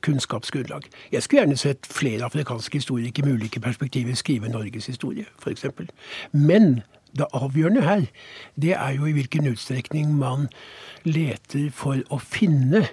kunnskapsgrunnlag. 0.00 0.82
Jeg 1.12 1.22
skulle 1.22 1.42
gjerne 1.42 1.56
sett 1.56 1.86
flere 1.86 2.24
afrikanske 2.24 2.78
historikere 2.78 3.26
med 3.26 3.34
ulike 3.34 3.60
perspektiver 3.60 4.14
skrive 4.14 4.48
Norges 4.48 4.86
historie, 4.86 5.26
f.eks. 5.38 5.66
Men 6.32 6.80
det 7.18 7.26
avgjørende 7.32 7.82
her, 7.82 8.06
det 8.62 8.72
er 8.72 8.90
jo 8.90 9.06
i 9.06 9.12
hvilken 9.12 9.46
utstrekning 9.46 10.14
man 10.18 10.48
leter 11.04 11.70
for 11.74 12.00
å 12.10 12.18
finne 12.22 12.86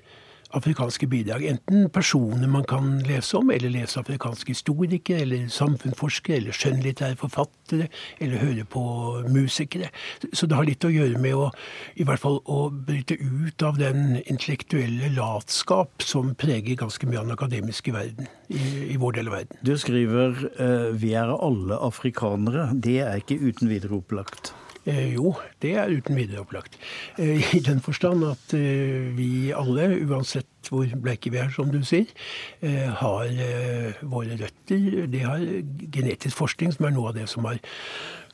afrikanske 0.56 1.08
bidrag. 1.08 1.44
Enten 1.46 1.90
personer 1.94 2.48
man 2.48 2.66
kan 2.68 3.00
lese 3.08 3.38
om, 3.38 3.52
eller 3.52 3.72
lese 3.74 4.00
afrikanske 4.00 4.54
historikere, 4.54 5.24
eller 5.26 5.48
samfunnsforskere, 5.52 6.40
eller 6.42 6.56
skjønnlitterære 6.56 7.20
forfattere, 7.20 7.90
eller 8.20 8.44
høre 8.44 8.66
på 8.66 8.84
musikere. 9.34 9.90
Så 10.34 10.48
det 10.48 10.58
har 10.58 10.68
litt 10.68 10.88
å 10.88 10.94
gjøre 10.94 11.20
med 11.22 11.36
å 11.36 11.50
i 11.98 12.06
hvert 12.08 12.22
fall 12.22 12.40
å 12.46 12.68
bryte 12.72 13.18
ut 13.20 13.64
av 13.66 13.80
den 13.80 14.22
intellektuelle 14.26 15.12
latskap 15.16 16.06
som 16.06 16.34
preger 16.40 16.80
ganske 16.80 17.10
mye 17.10 17.22
av 17.22 17.28
den 17.28 17.38
akademiske 17.38 17.96
verden 17.96 18.30
i, 18.48 18.94
i 18.94 19.00
vår 19.02 19.20
del 19.20 19.32
av 19.32 19.40
verden. 19.40 19.60
Du 19.62 19.76
skriver 19.78 20.38
uh, 20.60 20.94
'Vi 20.94 21.14
er 21.18 21.34
alle 21.34 21.82
afrikanere'. 21.82 22.72
Det 22.74 23.00
er 23.04 23.20
ikke 23.20 23.42
uten 23.42 23.70
videre 23.70 24.00
opplagt? 24.00 24.54
Eh, 24.88 25.14
jo, 25.18 25.34
det 25.62 25.74
er 25.76 25.92
uten 25.92 26.16
videre 26.16 26.46
opplagt. 26.46 26.78
Eh, 27.20 27.44
I 27.58 27.60
den 27.64 27.82
forstand 27.84 28.24
at 28.24 28.54
eh, 28.56 29.10
vi 29.18 29.52
alle, 29.52 29.90
uansett 30.08 30.48
hvor 30.72 30.88
bleike 31.04 31.32
vi 31.34 31.42
er, 31.42 31.52
som 31.52 31.70
du 31.72 31.80
sier, 31.88 32.10
har 33.00 33.30
våre 34.04 34.36
røtter. 34.36 35.06
Det 35.08 35.22
har 35.24 35.46
genetisk 35.96 36.36
forskning, 36.36 36.74
som 36.76 36.90
er 36.90 36.92
noe 36.92 37.14
av 37.14 37.16
det 37.16 37.30
som 37.32 37.46
har 37.48 37.62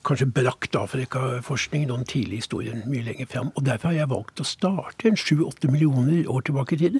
kanskje 0.01 0.31
brakt 0.33 0.73
Afrikaforskning 0.79 1.85
noen 1.91 2.07
tidlig 2.09 2.39
tidlige 2.39 2.41
historien 2.41 2.81
mye 2.89 3.05
lenger 3.05 3.29
fram. 3.29 3.51
Og 3.53 3.67
derfor 3.67 3.91
har 3.91 3.99
jeg 3.99 4.11
valgt 4.15 4.41
å 4.41 4.47
starte 4.49 5.11
en 5.11 5.19
sju-åtte 5.19 5.69
millioner 5.69 6.25
år 6.25 6.47
tilbake 6.49 6.73
i 6.73 6.81
tid, 6.81 6.97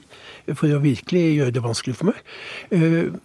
for 0.53 0.69
å 0.69 0.83
virkelig 0.85 1.23
gjøre 1.39 1.55
det 1.57 1.65
vanskelig 1.65 1.97
for 1.97 2.11
meg. 2.11 2.21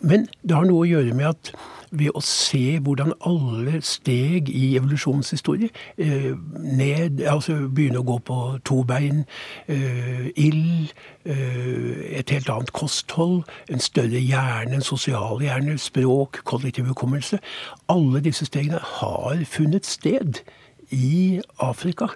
Men 0.01 0.25
det 0.41 0.57
har 0.57 0.65
noe 0.71 0.87
å 0.87 0.89
gjøre 0.89 1.19
med 1.19 1.29
at 1.35 1.53
ved 1.91 2.11
å 2.17 2.23
se 2.25 2.79
hvordan 2.85 3.15
alle 3.27 3.81
steg 3.85 4.51
i 4.53 4.75
evolusjonens 4.79 5.31
historie 5.35 5.71
eh, 5.97 6.35
ned, 6.59 7.23
altså 7.27 7.57
begynne 7.69 8.03
å 8.03 8.07
gå 8.09 8.19
på 8.29 8.39
to 8.69 8.83
bein, 8.89 9.25
eh, 9.71 10.29
ild, 10.37 10.93
eh, 11.25 12.19
et 12.21 12.31
helt 12.35 12.51
annet 12.53 12.73
kosthold, 12.77 13.43
en 13.71 13.83
større 13.83 14.21
hjerne, 14.21 14.79
en 14.79 14.85
sosial 14.85 15.43
hjerne, 15.43 15.79
språk, 15.79 16.43
kollektiv 16.45 16.91
hukommelse. 16.93 17.41
Alle 17.89 18.23
disse 18.25 18.49
stegene 18.49 18.83
har 19.01 19.45
funnet 19.49 19.87
sted 19.87 20.43
i 20.91 21.41
Afrika. 21.61 22.13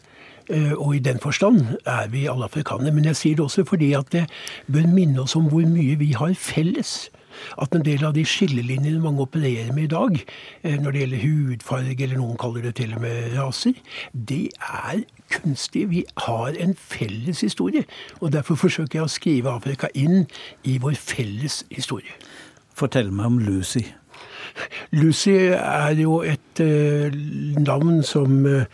Og 0.52 0.96
i 0.96 0.98
den 0.98 1.20
forstand 1.22 1.78
er 1.87 2.08
vi 2.11 2.26
alle 2.26 2.44
afrikanere. 2.44 2.90
Men 2.92 3.06
jeg 3.06 3.16
sier 3.16 3.37
det 3.38 3.44
også 3.44 3.62
fordi 3.64 3.92
at 3.94 4.11
det 4.12 4.24
bør 4.66 4.88
minne 4.90 5.22
oss 5.22 5.37
om 5.38 5.46
hvor 5.48 5.62
mye 5.64 5.94
vi 5.96 6.11
har 6.18 6.35
felles 6.35 7.06
at 7.62 7.74
en 7.76 7.85
del 7.87 8.05
av 8.05 8.14
de 8.16 8.24
skillelinjene 8.26 9.02
mange 9.02 9.24
opererer 9.24 9.72
med 9.74 9.88
i 9.88 9.92
dag, 9.92 10.18
eh, 10.62 10.78
når 10.81 10.92
det 10.92 11.02
gjelder 11.05 11.24
hudfarge, 11.26 12.02
eller 12.02 12.20
noen 12.20 12.38
kaller 12.40 12.68
det 12.68 12.74
til 12.81 12.94
og 12.96 13.02
med 13.05 13.37
raser, 13.37 13.78
det 14.12 14.44
er 14.59 15.02
kunstig. 15.33 15.88
Vi 15.90 16.05
har 16.26 16.57
en 16.59 16.74
felles 16.78 17.40
historie. 17.40 17.85
Og 18.20 18.33
derfor 18.33 18.59
forsøker 18.61 19.00
jeg 19.00 19.09
å 19.09 19.12
skrive 19.12 19.57
Afrika 19.57 19.90
inn 19.94 20.26
i 20.64 20.78
vår 20.83 20.96
felles 21.00 21.62
historie. 21.72 22.12
Fortell 22.74 23.12
meg 23.12 23.26
om 23.26 23.38
Lucy. 23.42 23.85
Lucy 24.92 25.37
er 25.57 25.94
jo 25.96 26.20
et 26.28 26.61
uh, 26.61 27.14
navn 27.62 28.02
som 28.05 28.44
uh, 28.44 28.64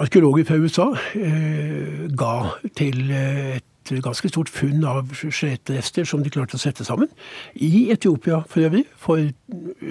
arkeologer 0.00 0.48
fra 0.48 0.58
USA 0.58 0.88
uh, 0.90 2.08
ga 2.18 2.34
til 2.74 3.12
et 3.14 3.73
et 3.92 4.04
ganske 4.04 4.28
stort 4.30 4.48
funn 4.48 4.84
av 4.88 5.12
skjelettrester 5.12 6.08
som 6.08 6.22
de 6.24 6.32
klarte 6.32 6.56
å 6.56 6.62
sette 6.62 6.86
sammen. 6.86 7.10
I 7.54 7.90
Etiopia 7.92 8.42
for 8.48 8.64
øvrig, 8.64 8.84
for, 8.96 9.20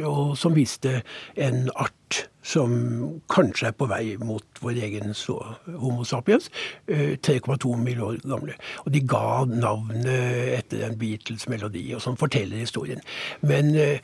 og 0.04 0.38
som 0.40 0.56
viste 0.58 1.02
en 1.38 1.68
art 1.76 2.28
som 2.44 2.74
kanskje 3.32 3.70
er 3.70 3.76
på 3.78 3.88
vei 3.88 4.18
mot 4.20 4.60
vår 4.62 4.82
egen 4.88 5.14
Homo 5.80 6.04
sapiens. 6.08 6.50
3,2 6.90 7.72
eh, 7.72 7.80
millioner 7.80 8.28
gamle. 8.28 8.58
Og 8.84 8.92
de 8.94 9.02
ga 9.08 9.46
navnet 9.48 10.60
etter 10.60 10.84
en 10.88 11.00
Beatles-melodi, 11.00 11.86
og 11.96 12.04
som 12.04 12.20
forteller 12.20 12.60
historien. 12.60 13.02
Men 13.42 13.72
eh, 13.80 14.04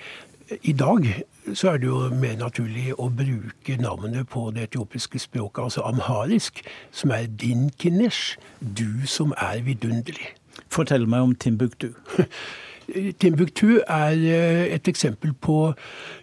i 0.62 0.74
dag 0.74 1.06
så 1.54 1.70
er 1.70 1.78
det 1.78 1.88
jo 1.90 2.00
mer 2.14 2.38
naturlig 2.38 2.94
å 2.98 3.10
bruke 3.14 3.78
navnet 3.82 4.30
på 4.30 4.50
det 4.56 4.70
etiopiske 4.70 5.20
språket, 5.22 5.64
altså 5.64 5.86
amharisk, 5.88 6.62
som 6.92 7.14
er 7.14 7.30
din 7.42 7.70
kinesh, 7.80 8.38
du 8.60 9.06
som 9.08 9.34
er 9.38 9.62
vidunderlig. 9.66 10.34
Fortell 10.70 11.08
meg 11.10 11.26
om 11.26 11.36
Timbuktu. 11.36 11.92
Timbuktu 13.22 13.80
er 13.86 14.18
eh, 14.18 14.76
et 14.76 14.88
eksempel 14.90 15.34
på 15.34 15.74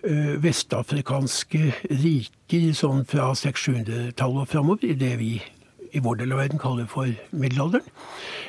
eh, 0.04 0.32
vestafrikanske 0.42 1.72
riker 1.90 2.72
sånn 2.74 3.04
fra 3.06 3.30
600-tallet 3.38 4.42
og 4.42 4.50
framover, 4.50 4.88
i 4.90 4.98
det 4.98 5.12
vi 5.22 5.36
i 5.94 6.02
vår 6.02 6.18
del 6.20 6.34
av 6.34 6.42
verden 6.42 6.60
kaller 6.60 6.88
for 6.90 7.10
middelalderen. 7.30 7.86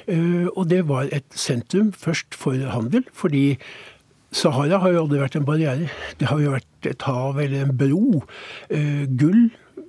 Eh, 0.10 0.48
og 0.50 0.66
det 0.72 0.82
var 0.90 1.12
et 1.14 1.28
sentrum 1.38 1.94
først 1.94 2.36
for 2.36 2.58
handel, 2.74 3.06
fordi 3.14 3.60
Sahara 4.32 4.82
har 4.84 4.92
jo 4.92 5.06
aldri 5.06 5.22
vært 5.22 5.38
en 5.40 5.48
barriere. 5.48 5.88
Det 6.20 6.28
har 6.28 6.42
jo 6.44 6.52
vært 6.52 6.90
et 6.90 7.06
hav 7.08 7.40
eller 7.40 7.64
en 7.64 7.78
bro. 7.78 8.24
Eh, 8.70 9.06
gull 9.20 9.48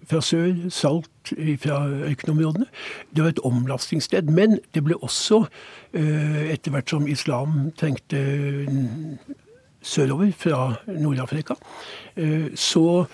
fra 0.08 0.20
sør, 0.24 0.54
salt 0.72 1.32
fra 1.62 1.80
ørkenområdene. 2.08 2.68
Det 3.14 3.24
var 3.24 3.34
et 3.34 3.42
omlastingssted. 3.44 4.30
Men 4.30 4.58
det 4.74 4.84
ble 4.86 4.96
også, 5.02 5.44
eh, 5.92 6.52
etter 6.54 6.70
hvert 6.70 6.88
som 6.88 7.08
islam 7.08 7.72
trengte 7.76 8.22
sørover 9.82 10.32
fra 10.32 10.76
Nord-Afrika, 10.86 11.54
eh, 12.16 12.50
så 12.54 13.06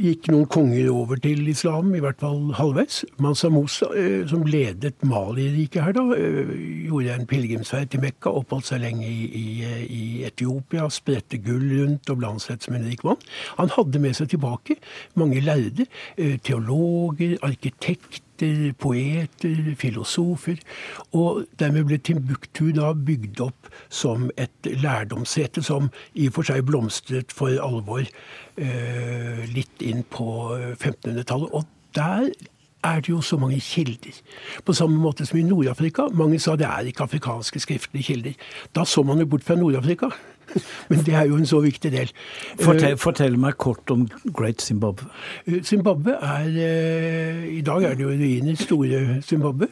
gikk 0.00 0.28
noen 0.32 0.48
konger 0.50 0.88
over 0.92 1.20
til 1.22 1.46
islam, 1.50 1.92
i 1.94 2.00
hvert 2.02 2.20
fall 2.22 2.50
halvveis. 2.58 3.02
Mansa 3.22 3.50
Musa, 3.52 3.86
eh, 3.94 4.24
som 4.28 4.44
ledet 4.48 5.04
Mali-riket 5.06 5.84
her, 5.84 5.92
da, 5.96 6.04
eh, 6.16 6.52
gjorde 6.88 7.14
en 7.14 7.26
pilegrimsferd 7.30 7.90
til 7.90 8.02
Mekka, 8.02 8.32
oppholdt 8.32 8.70
seg 8.70 8.82
lenge 8.82 9.06
i, 9.06 9.28
i, 9.28 9.46
i 9.84 10.02
Etiopia, 10.26 10.88
spredte 10.90 11.38
gull 11.38 11.66
rundt 11.78 12.10
og 12.10 12.18
blandet 12.18 12.46
seg 12.46 12.66
som 12.66 12.74
en 12.78 12.88
rik 12.88 13.04
mann. 13.06 13.20
Han 13.60 13.72
hadde 13.76 14.02
med 14.02 14.18
seg 14.18 14.32
tilbake 14.34 14.78
mange 15.20 15.42
lærde, 15.44 15.86
eh, 16.16 16.36
teologer, 16.42 17.38
arkitekter, 17.46 18.23
poeter, 18.78 19.74
filosofer. 19.78 20.58
Og 21.12 21.44
dermed 21.60 21.86
ble 21.88 21.98
Timbuktu 21.98 22.70
da 22.74 22.92
bygd 22.94 23.40
opp 23.44 23.70
som 23.88 24.30
et 24.40 24.70
lærdomssete 24.82 25.62
som 25.62 25.90
i 26.14 26.28
og 26.28 26.38
for 26.38 26.50
seg 26.50 26.64
blomstret 26.66 27.34
for 27.34 27.54
alvor 27.62 28.02
eh, 28.02 29.44
litt 29.54 29.84
inn 29.84 30.02
på 30.10 30.26
1500-tallet. 30.74 31.54
Og 31.54 31.64
der 31.94 32.30
er 32.84 33.00
det 33.00 33.08
jo 33.08 33.20
så 33.20 33.36
mange 33.40 33.60
kilder. 33.60 34.12
På 34.64 34.72
samme 34.72 34.98
måte 35.00 35.26
som 35.26 35.38
i 35.38 35.42
Nord-Afrika. 35.42 36.08
Mange 36.12 36.38
sa 36.42 36.56
det 36.56 36.66
er 36.68 36.90
ikke 36.90 37.06
afrikanske 37.06 37.60
skriftlige 37.60 38.04
kilder. 38.04 38.32
Da 38.76 38.84
så 38.84 39.02
man 39.02 39.18
jo 39.18 39.26
bort 39.26 39.44
fra 39.44 39.56
Nord-Afrika. 39.56 40.10
Men 40.90 41.02
det 41.06 41.14
er 41.14 41.28
jo 41.30 41.38
en 41.40 41.48
så 41.48 41.60
viktig 41.64 41.92
del. 41.92 42.12
Fortell, 42.60 42.96
fortell 43.00 43.38
meg 43.40 43.58
kort 43.62 43.90
om 43.94 44.06
Great 44.34 44.62
Zimbabwe. 44.62 45.08
Zimbabwe 45.64 46.16
er 46.20 47.44
I 47.48 47.60
dag 47.66 47.84
er 47.88 47.98
det 47.98 48.06
jo 48.06 48.12
ruiner, 48.12 48.56
store 48.60 49.20
Zimbabwe, 49.22 49.68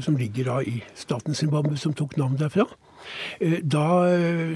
som 0.00 0.16
ligger 0.16 0.50
da 0.52 0.60
i 0.66 0.82
staten 0.94 1.34
Zimbabwe, 1.34 1.76
som 1.76 1.94
tok 1.96 2.16
navn 2.20 2.38
derfra. 2.40 2.68
Da 3.62 3.86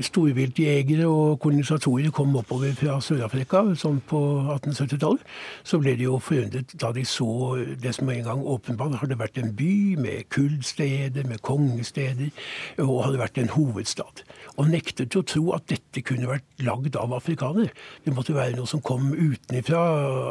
storviltjegere 0.04 1.06
og 1.08 1.40
kolonisatorer 1.42 2.12
kom 2.14 2.36
oppover 2.38 2.74
fra 2.78 2.98
Sør-Afrika 3.04 3.62
sånn 3.78 4.00
på 4.08 4.20
1870-tallet, 4.56 5.24
så 5.66 5.80
ble 5.82 5.96
de 5.98 6.06
jo 6.06 6.18
forundret 6.22 6.74
da 6.80 6.92
de 6.94 7.04
så 7.08 7.28
det 7.80 7.94
som 7.96 8.10
en 8.12 8.24
gang 8.24 8.42
åpenbart 8.46 9.00
hadde 9.00 9.18
vært 9.18 9.40
en 9.40 9.52
by 9.56 9.96
med 10.00 10.28
kullsteder, 10.32 11.26
med 11.28 11.42
kongesteder, 11.46 12.30
og 12.84 13.04
hadde 13.06 13.20
vært 13.20 13.40
en 13.42 13.52
hovedstad. 13.54 14.22
Og 14.56 14.70
nektet 14.72 15.16
å 15.18 15.24
tro 15.26 15.50
at 15.56 15.66
dette 15.70 16.02
kunne 16.06 16.30
vært 16.30 16.64
lagd 16.64 16.96
av 17.00 17.14
afrikanere. 17.16 17.72
Det 18.04 18.14
måtte 18.14 18.36
være 18.36 18.56
noe 18.56 18.68
som 18.70 18.82
kom 18.84 19.10
utenfra, 19.12 19.82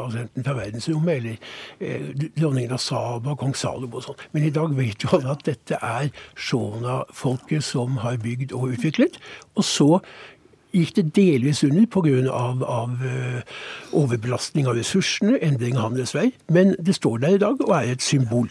altså 0.04 0.24
enten 0.24 0.46
fra 0.46 0.56
verdensrommet 0.58 1.20
eller 1.20 1.36
eh, 1.80 2.10
dronningen 2.36 2.74
av 2.76 2.82
Saba, 2.82 3.36
kong 3.38 3.54
Salomo 3.56 4.00
og 4.00 4.06
sånn. 4.08 4.24
Men 4.34 4.48
i 4.48 4.54
dag 4.54 4.74
vet 4.76 5.04
jo 5.04 5.12
alle 5.16 5.34
at 5.36 5.44
dette 5.46 5.78
er 5.80 6.10
Shona-folket 6.34 7.64
som 7.64 8.00
har 8.02 8.15
bygd 8.22 8.54
og 8.56 8.72
utviklet. 8.76 9.20
Og 9.56 9.64
så 9.66 9.90
gikk 10.76 10.96
det 10.98 11.04
delvis 11.16 11.62
under 11.64 11.86
pga. 11.88 12.14
Av, 12.36 12.62
av 12.62 13.02
uh, 13.02 13.56
overbelastning 13.96 14.68
av 14.68 14.76
ressursene, 14.76 15.38
endring 15.44 15.78
av 15.78 15.88
handelsvei. 15.88 16.30
Men 16.52 16.74
det 16.82 16.98
står 16.98 17.22
der 17.24 17.36
i 17.36 17.42
dag 17.42 17.62
og 17.64 17.72
er 17.78 17.94
et 17.94 18.04
symbol. 18.04 18.50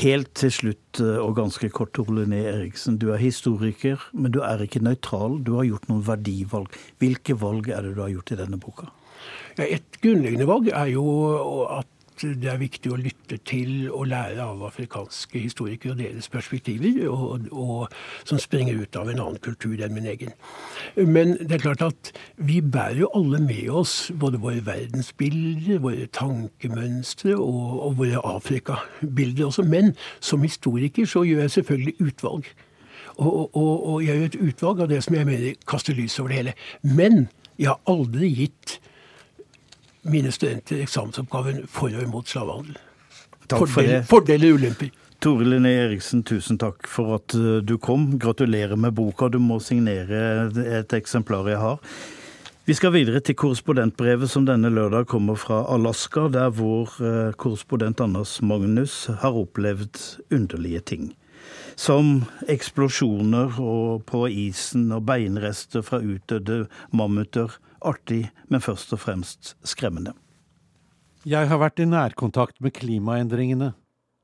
Helt 0.00 0.32
til 0.38 0.52
slutt, 0.54 1.00
og 1.00 1.36
ganske 1.38 1.70
kort, 1.74 1.98
Ole 2.02 2.24
Linné 2.24 2.42
Eriksen. 2.50 2.98
Du 2.98 3.10
er 3.14 3.22
historiker, 3.22 4.02
men 4.12 4.34
du 4.34 4.40
er 4.46 4.64
ikke 4.64 4.82
nøytral. 4.82 5.38
Du 5.46 5.56
har 5.58 5.68
gjort 5.68 5.86
noen 5.90 6.02
verdivalg. 6.06 6.74
Hvilke 7.02 7.38
valg 7.38 7.70
er 7.70 7.86
det 7.86 7.94
du 7.96 8.02
har 8.02 8.12
gjort 8.16 8.34
i 8.34 8.40
denne 8.40 8.58
boka? 8.60 8.90
Ja, 9.58 9.66
et 9.66 10.00
grunnleggende 10.02 10.48
valg 10.48 10.70
er 10.72 10.90
jo 10.94 11.06
at 11.68 11.88
det 12.22 12.48
er 12.50 12.60
viktig 12.60 12.92
å 12.92 12.98
lytte 13.00 13.38
til 13.48 13.88
og 13.88 14.08
lære 14.10 14.42
av 14.44 14.62
afrikanske 14.66 15.40
historikere 15.40 15.94
og 15.94 16.00
deres 16.02 16.28
perspektiver, 16.32 17.00
og, 17.08 17.46
og, 17.50 17.94
som 18.28 18.40
springer 18.42 18.80
ut 18.82 18.96
av 19.00 19.10
en 19.10 19.22
annen 19.22 19.40
kultur 19.42 19.80
enn 19.80 19.94
min 19.96 20.08
egen. 20.10 20.34
Men 20.96 21.36
det 21.40 21.58
er 21.58 21.64
klart 21.64 21.84
at 21.86 22.12
vi 22.36 22.60
bærer 22.60 23.02
jo 23.04 23.10
alle 23.16 23.40
med 23.42 23.70
oss 23.82 23.94
både 24.20 24.40
våre 24.42 24.64
verdensbilder, 24.66 25.80
våre 25.84 26.08
tankemønstre 26.16 27.36
og, 27.36 27.80
og 27.86 27.98
våre 28.02 28.24
Afrikabilder 28.34 29.48
også. 29.48 29.66
Men 29.66 29.94
som 30.20 30.44
historiker 30.44 31.08
så 31.08 31.24
gjør 31.28 31.46
jeg 31.46 31.56
selvfølgelig 31.58 32.10
utvalg. 32.10 32.52
Og, 33.16 33.56
og, 33.56 33.72
og 33.92 34.04
jeg 34.04 34.16
gjør 34.16 34.30
et 34.30 34.40
utvalg 34.48 34.84
av 34.84 34.92
det 34.92 35.02
som 35.04 35.16
jeg 35.16 35.28
mener 35.28 35.58
kaster 35.68 35.96
lys 35.96 36.18
over 36.20 36.32
det 36.32 36.40
hele. 36.40 36.56
Men 36.82 37.26
jeg 37.60 37.72
har 37.72 37.80
aldri 37.90 38.30
gitt 38.32 38.78
mine 40.02 40.32
studenter 40.32 40.80
eksamensoppgaven 40.84 41.66
for 41.68 41.92
og 41.92 42.06
imot 42.06 42.30
slavehandel. 42.30 42.78
Fordeler 43.50 44.02
fordel 44.06 44.46
og 44.46 44.60
ulemper. 44.60 44.90
Tore 45.20 45.44
Linné 45.44 45.74
Eriksen, 45.82 46.22
tusen 46.24 46.56
takk 46.56 46.86
for 46.88 47.18
at 47.18 47.34
eh, 47.36 47.58
du 47.60 47.74
kom. 47.76 48.14
Gratulerer 48.18 48.78
med 48.80 48.94
boka. 48.96 49.28
Du 49.28 49.36
må 49.42 49.58
signere 49.60 50.48
et 50.78 50.94
eksemplar 50.96 51.50
jeg 51.50 51.60
har. 51.60 51.76
Vi 52.64 52.76
skal 52.78 52.94
videre 52.94 53.20
til 53.20 53.36
korrespondentbrevet 53.36 54.30
som 54.30 54.46
denne 54.48 54.70
lørdag 54.72 55.10
kommer 55.10 55.36
fra 55.36 55.64
Alaska, 55.74 56.28
der 56.32 56.52
vår 56.56 56.96
eh, 57.04 57.32
korrespondent 57.36 58.00
Anders 58.00 58.38
Magnus 58.40 59.10
har 59.20 59.36
opplevd 59.36 60.00
underlige 60.32 60.80
ting. 60.80 61.10
Som 61.76 62.22
eksplosjoner 62.48 63.60
på 64.06 64.20
isen 64.28 64.88
og 64.92 65.04
beinrester 65.08 65.84
fra 65.84 66.00
utdødde 66.00 66.62
mammuter 66.96 67.58
artig, 67.80 68.30
men 68.48 68.62
først 68.64 68.92
og 68.96 69.02
fremst 69.04 69.54
skremmende. 69.66 70.14
Jeg 71.28 71.50
har 71.50 71.60
vært 71.60 71.80
i 71.82 71.88
nærkontakt 71.88 72.60
med 72.64 72.74
klimaendringene. 72.78 73.74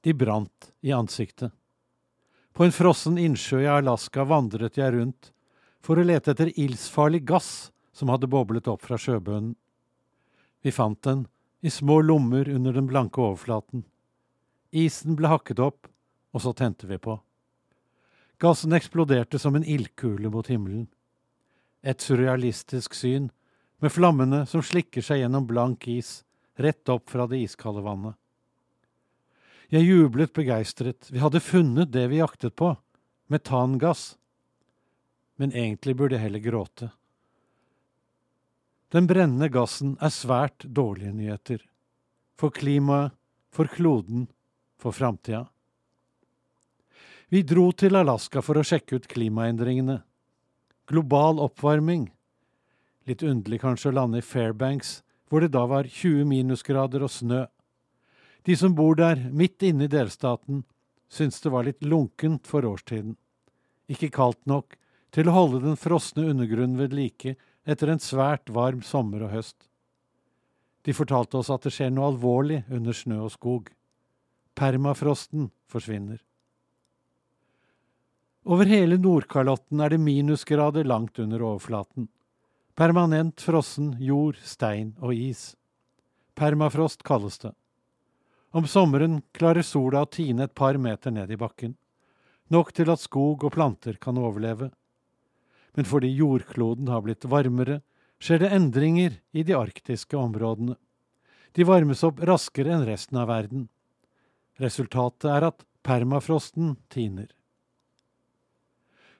De 0.05 0.15
brant 0.15 0.71
i 0.87 0.93
ansiktet. 0.97 1.53
På 2.57 2.65
en 2.65 2.73
frossen 2.73 3.19
innsjø 3.21 3.61
i 3.65 3.69
Alaska 3.69 4.25
vandret 4.25 4.79
jeg 4.81 4.95
rundt 4.95 5.33
for 5.85 6.01
å 6.01 6.07
lete 6.07 6.33
etter 6.33 6.55
ildsfarlig 6.57 7.21
gass 7.29 7.71
som 7.93 8.09
hadde 8.13 8.31
boblet 8.33 8.69
opp 8.71 8.87
fra 8.87 8.97
sjøbunnen. 9.01 9.53
Vi 10.65 10.73
fant 10.73 11.03
den 11.05 11.27
i 11.61 11.71
små 11.71 12.01
lommer 12.01 12.49
under 12.49 12.73
den 12.73 12.89
blanke 12.89 13.21
overflaten. 13.21 13.85
Isen 14.73 15.19
ble 15.19 15.29
hakket 15.31 15.61
opp, 15.63 15.87
og 16.33 16.43
så 16.45 16.53
tente 16.57 16.89
vi 16.89 16.99
på. 16.99 17.19
Gassen 18.41 18.77
eksploderte 18.77 19.39
som 19.41 19.57
en 19.57 19.65
ildkule 19.65 20.33
mot 20.33 20.49
himmelen. 20.49 20.89
Et 21.85 22.01
surrealistisk 22.01 22.97
syn 22.97 23.31
med 23.83 23.93
flammene 23.93 24.45
som 24.49 24.63
slikker 24.65 25.05
seg 25.05 25.21
gjennom 25.21 25.47
blank 25.47 25.89
is, 25.89 26.23
rett 26.57 26.89
opp 26.89 27.11
fra 27.11 27.27
det 27.29 27.43
iskalde 27.45 27.85
vannet. 27.85 28.17
Jeg 29.69 29.83
jublet 29.83 30.33
begeistret, 30.33 31.09
vi 31.11 31.19
hadde 31.19 31.43
funnet 31.43 31.91
det 31.93 32.07
vi 32.09 32.21
jaktet 32.21 32.55
på, 32.57 32.71
metangass. 33.27 34.15
Men 35.37 35.53
egentlig 35.53 35.97
burde 35.99 36.17
jeg 36.17 36.29
heller 36.29 36.45
gråte. 36.45 36.91
Den 38.95 39.09
brennende 39.11 39.51
gassen 39.53 39.97
er 40.01 40.15
svært 40.15 40.65
dårlige 40.65 41.13
nyheter. 41.13 41.61
For 42.39 42.55
klimaet, 42.55 43.13
for 43.51 43.69
kloden, 43.69 44.29
for 44.79 44.95
framtida. 44.95 45.47
Vi 47.29 47.43
dro 47.43 47.73
til 47.75 47.99
Alaska 47.99 48.41
for 48.45 48.61
å 48.61 48.65
sjekke 48.65 49.01
ut 49.01 49.09
klimaendringene. 49.11 49.99
Global 50.87 51.41
oppvarming, 51.43 52.07
Litt 53.07 53.23
underlig 53.23 53.61
kanskje 53.63 53.93
å 53.93 53.97
lande 53.97 54.19
i 54.19 54.25
Fairbanks, 54.27 55.01
hvor 55.31 55.43
det 55.43 55.53
da 55.55 55.65
var 55.71 55.87
20 55.87 56.27
minusgrader 56.27 57.05
og 57.07 57.13
snø. 57.13 57.45
De 58.47 58.57
som 58.59 58.75
bor 58.79 58.99
der, 58.99 59.19
midt 59.31 59.63
inne 59.67 59.87
i 59.87 59.91
delstaten, 59.91 60.65
syntes 61.11 61.43
det 61.43 61.53
var 61.55 61.67
litt 61.67 61.83
lunkent 61.83 62.47
for 62.47 62.67
årstiden. 62.67 63.17
Ikke 63.91 64.11
kaldt 64.15 64.43
nok 64.47 64.77
til 65.15 65.31
å 65.31 65.35
holde 65.37 65.63
den 65.63 65.79
frosne 65.79 66.27
undergrunnen 66.33 66.79
ved 66.79 66.95
like 66.95 67.37
etter 67.67 67.91
en 67.91 68.03
svært 68.03 68.51
varm 68.55 68.83
sommer 68.87 69.25
og 69.27 69.35
høst. 69.35 69.69
De 70.87 70.95
fortalte 70.95 71.39
oss 71.41 71.51
at 71.51 71.67
det 71.67 71.73
skjer 71.75 71.91
noe 71.95 72.13
alvorlig 72.13 72.61
under 72.71 72.95
snø 72.95 73.25
og 73.27 73.33
skog. 73.35 73.71
Permafrosten 74.55 75.51
forsvinner. 75.71 76.21
Over 78.47 78.71
hele 78.71 78.99
Nordkalotten 79.03 79.83
er 79.83 79.91
det 79.91 79.99
minusgrader 79.99 80.87
langt 80.87 81.19
under 81.19 81.43
overflaten. 81.43 82.07
Permanent 82.77 83.41
frossen 83.41 83.95
jord, 84.05 84.37
stein 84.45 84.91
og 85.01 85.15
is. 85.17 85.55
Permafrost 86.37 87.01
kalles 87.09 87.39
det. 87.41 87.55
Om 88.53 88.67
sommeren 88.69 89.23
klarer 89.33 89.65
sola 89.65 90.03
å 90.05 90.09
tine 90.13 90.45
et 90.45 90.53
par 90.53 90.77
meter 90.77 91.15
ned 91.15 91.33
i 91.33 91.39
bakken. 91.41 91.73
Nok 92.53 92.75
til 92.77 92.93
at 92.93 93.01
skog 93.01 93.47
og 93.49 93.55
planter 93.57 93.97
kan 93.97 94.21
overleve. 94.21 94.69
Men 95.73 95.89
fordi 95.89 96.11
jordkloden 96.19 96.93
har 96.93 97.01
blitt 97.07 97.25
varmere, 97.25 97.81
skjer 98.21 98.45
det 98.45 98.53
endringer 98.53 99.17
i 99.33 99.45
de 99.45 99.57
arktiske 99.57 100.17
områdene. 100.21 100.77
De 101.57 101.65
varmes 101.65 102.05
opp 102.05 102.21
raskere 102.21 102.77
enn 102.77 102.85
resten 102.85 103.17
av 103.17 103.31
verden. 103.33 103.71
Resultatet 104.61 105.31
er 105.33 105.49
at 105.49 105.65
permafrosten 105.81 106.77
tiner. 106.93 107.33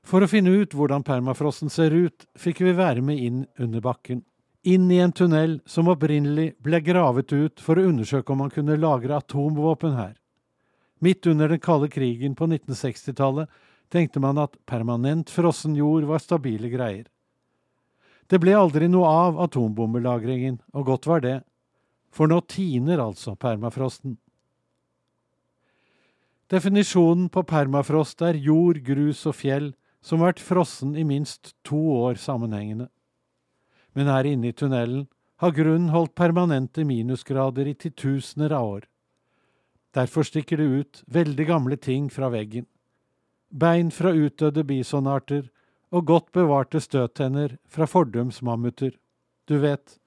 For 0.07 0.23
å 0.23 0.31
finne 0.31 0.53
ut 0.55 0.75
hvordan 0.77 1.03
permafrosten 1.03 1.71
ser 1.73 1.91
ut, 1.91 2.29
fikk 2.39 2.61
vi 2.63 2.77
være 2.79 3.03
med 3.03 3.19
inn 3.19 3.41
under 3.59 3.83
bakken. 3.83 4.23
Inn 4.67 4.87
i 4.91 5.01
en 5.03 5.15
tunnel 5.15 5.59
som 5.67 5.91
opprinnelig 5.91 6.53
ble 6.63 6.79
gravet 6.83 7.33
ut 7.35 7.63
for 7.63 7.79
å 7.79 7.87
undersøke 7.89 8.31
om 8.33 8.45
man 8.45 8.53
kunne 8.55 8.79
lagre 8.79 9.19
atomvåpen 9.19 9.97
her. 9.99 10.15
Midt 11.03 11.27
under 11.27 11.51
den 11.51 11.63
kalde 11.63 11.89
krigen 11.91 12.37
på 12.39 12.47
1960-tallet 12.47 13.51
tenkte 13.93 14.23
man 14.23 14.39
at 14.43 14.55
permanent 14.67 15.31
frossen 15.31 15.75
jord 15.79 16.07
var 16.07 16.23
stabile 16.23 16.71
greier. 16.71 17.07
Det 18.31 18.39
ble 18.43 18.55
aldri 18.59 18.89
noe 18.91 19.07
av 19.07 19.41
atombombelagringen, 19.43 20.61
og 20.75 20.87
godt 20.87 21.07
var 21.07 21.23
det. 21.23 21.41
For 22.15 22.31
nå 22.31 22.41
tiner 22.51 23.03
altså 23.03 23.35
permafrosten. 23.39 24.17
Definisjonen 26.51 27.27
på 27.31 27.43
permafrost 27.47 28.23
er 28.23 28.39
jord, 28.39 28.79
grus 28.87 29.25
og 29.27 29.35
fjell 29.39 29.73
som 30.07 30.23
har 30.23 30.31
vært 30.31 30.45
frossen 30.47 30.95
i 30.95 31.03
minst 31.07 31.57
to 31.67 31.79
år 31.99 32.21
sammenhengende. 32.23 32.87
Men 33.97 34.11
her 34.13 34.29
inne 34.31 34.53
i 34.53 34.55
tunnelen 34.55 35.09
har 35.43 35.55
grunnen 35.57 35.91
holdt 35.91 36.15
permanente 36.15 36.85
minusgrader 36.87 37.67
i 37.67 37.75
titusener 37.75 38.55
av 38.55 38.69
år. 38.77 38.87
Derfor 39.97 40.29
stikker 40.29 40.61
det 40.61 40.65
ut 40.65 41.03
veldig 41.11 41.47
gamle 41.49 41.77
ting 41.81 42.09
fra 42.13 42.31
veggen. 42.31 42.69
Bein 43.51 43.91
fra 43.91 44.13
utdødde 44.15 44.65
bisonarter 44.69 45.49
og 45.91 46.07
godt 46.07 46.33
bevarte 46.37 46.81
støttenner 46.83 47.57
fra 47.69 47.89
fordums 47.89 48.43
mammuter. 48.43 48.93
Du 49.49 49.59
vet, 49.63 49.99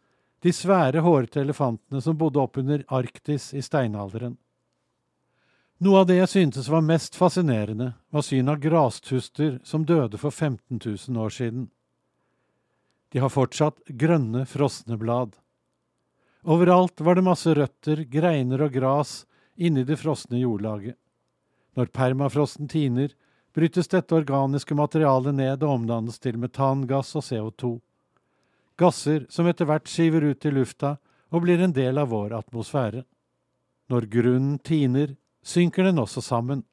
de 0.43 0.53
svære, 0.53 1.01
hårete 1.03 1.41
elefantene 1.41 2.01
som 2.01 2.17
bodde 2.17 2.39
oppunder 2.39 2.85
Arktis 2.87 3.51
i 3.53 3.63
steinalderen. 3.65 4.37
Noe 5.79 6.01
av 6.01 6.09
det 6.09 6.17
jeg 6.17 6.27
syntes 6.27 6.67
var 6.67 6.83
mest 6.83 7.15
fascinerende, 7.15 7.93
var 8.11 8.23
synet 8.27 8.57
av 8.57 8.63
grastuster 8.63 9.59
som 9.63 9.85
døde 9.87 10.19
for 10.19 10.31
15 10.31 10.75
000 10.75 11.19
år 11.23 11.31
siden. 11.31 11.69
De 13.15 13.21
har 13.23 13.31
fortsatt 13.31 13.79
grønne, 13.87 14.43
frosne 14.45 14.97
blad. 14.99 15.37
Overalt 16.43 16.99
var 16.99 17.15
det 17.15 17.23
masse 17.23 17.53
røtter, 17.55 18.03
greiner 18.11 18.65
og 18.65 18.75
gras 18.75 19.23
inni 19.55 19.85
det 19.87 20.01
frosne 20.01 20.41
jordlaget. 20.43 20.97
Når 21.79 21.93
permafrosten 21.95 22.67
tiner, 22.67 23.15
brytes 23.55 23.87
dette 23.87 24.15
organiske 24.15 24.75
materialet 24.75 25.35
ned 25.35 25.63
og 25.63 25.77
omdannes 25.77 26.19
til 26.19 26.37
metangass 26.43 27.15
og 27.15 27.23
CO2. 27.23 27.71
Gasser 28.79 29.25
som 29.31 29.47
etter 29.47 29.67
hvert 29.67 29.87
skiver 29.87 30.27
ut 30.27 30.43
i 30.45 30.51
lufta 30.51 30.97
og 31.31 31.47
blir 31.47 31.63
en 31.63 31.75
del 31.75 32.03
av 32.03 32.11
vår 32.11 32.35
atmosfære. 32.35 33.05
Når 33.89 34.11
grunnen 34.11 34.59
tiner, 34.59 35.15
synker 35.45 35.83
den 35.87 35.99
også 36.01 36.21
sammen. 36.21 36.63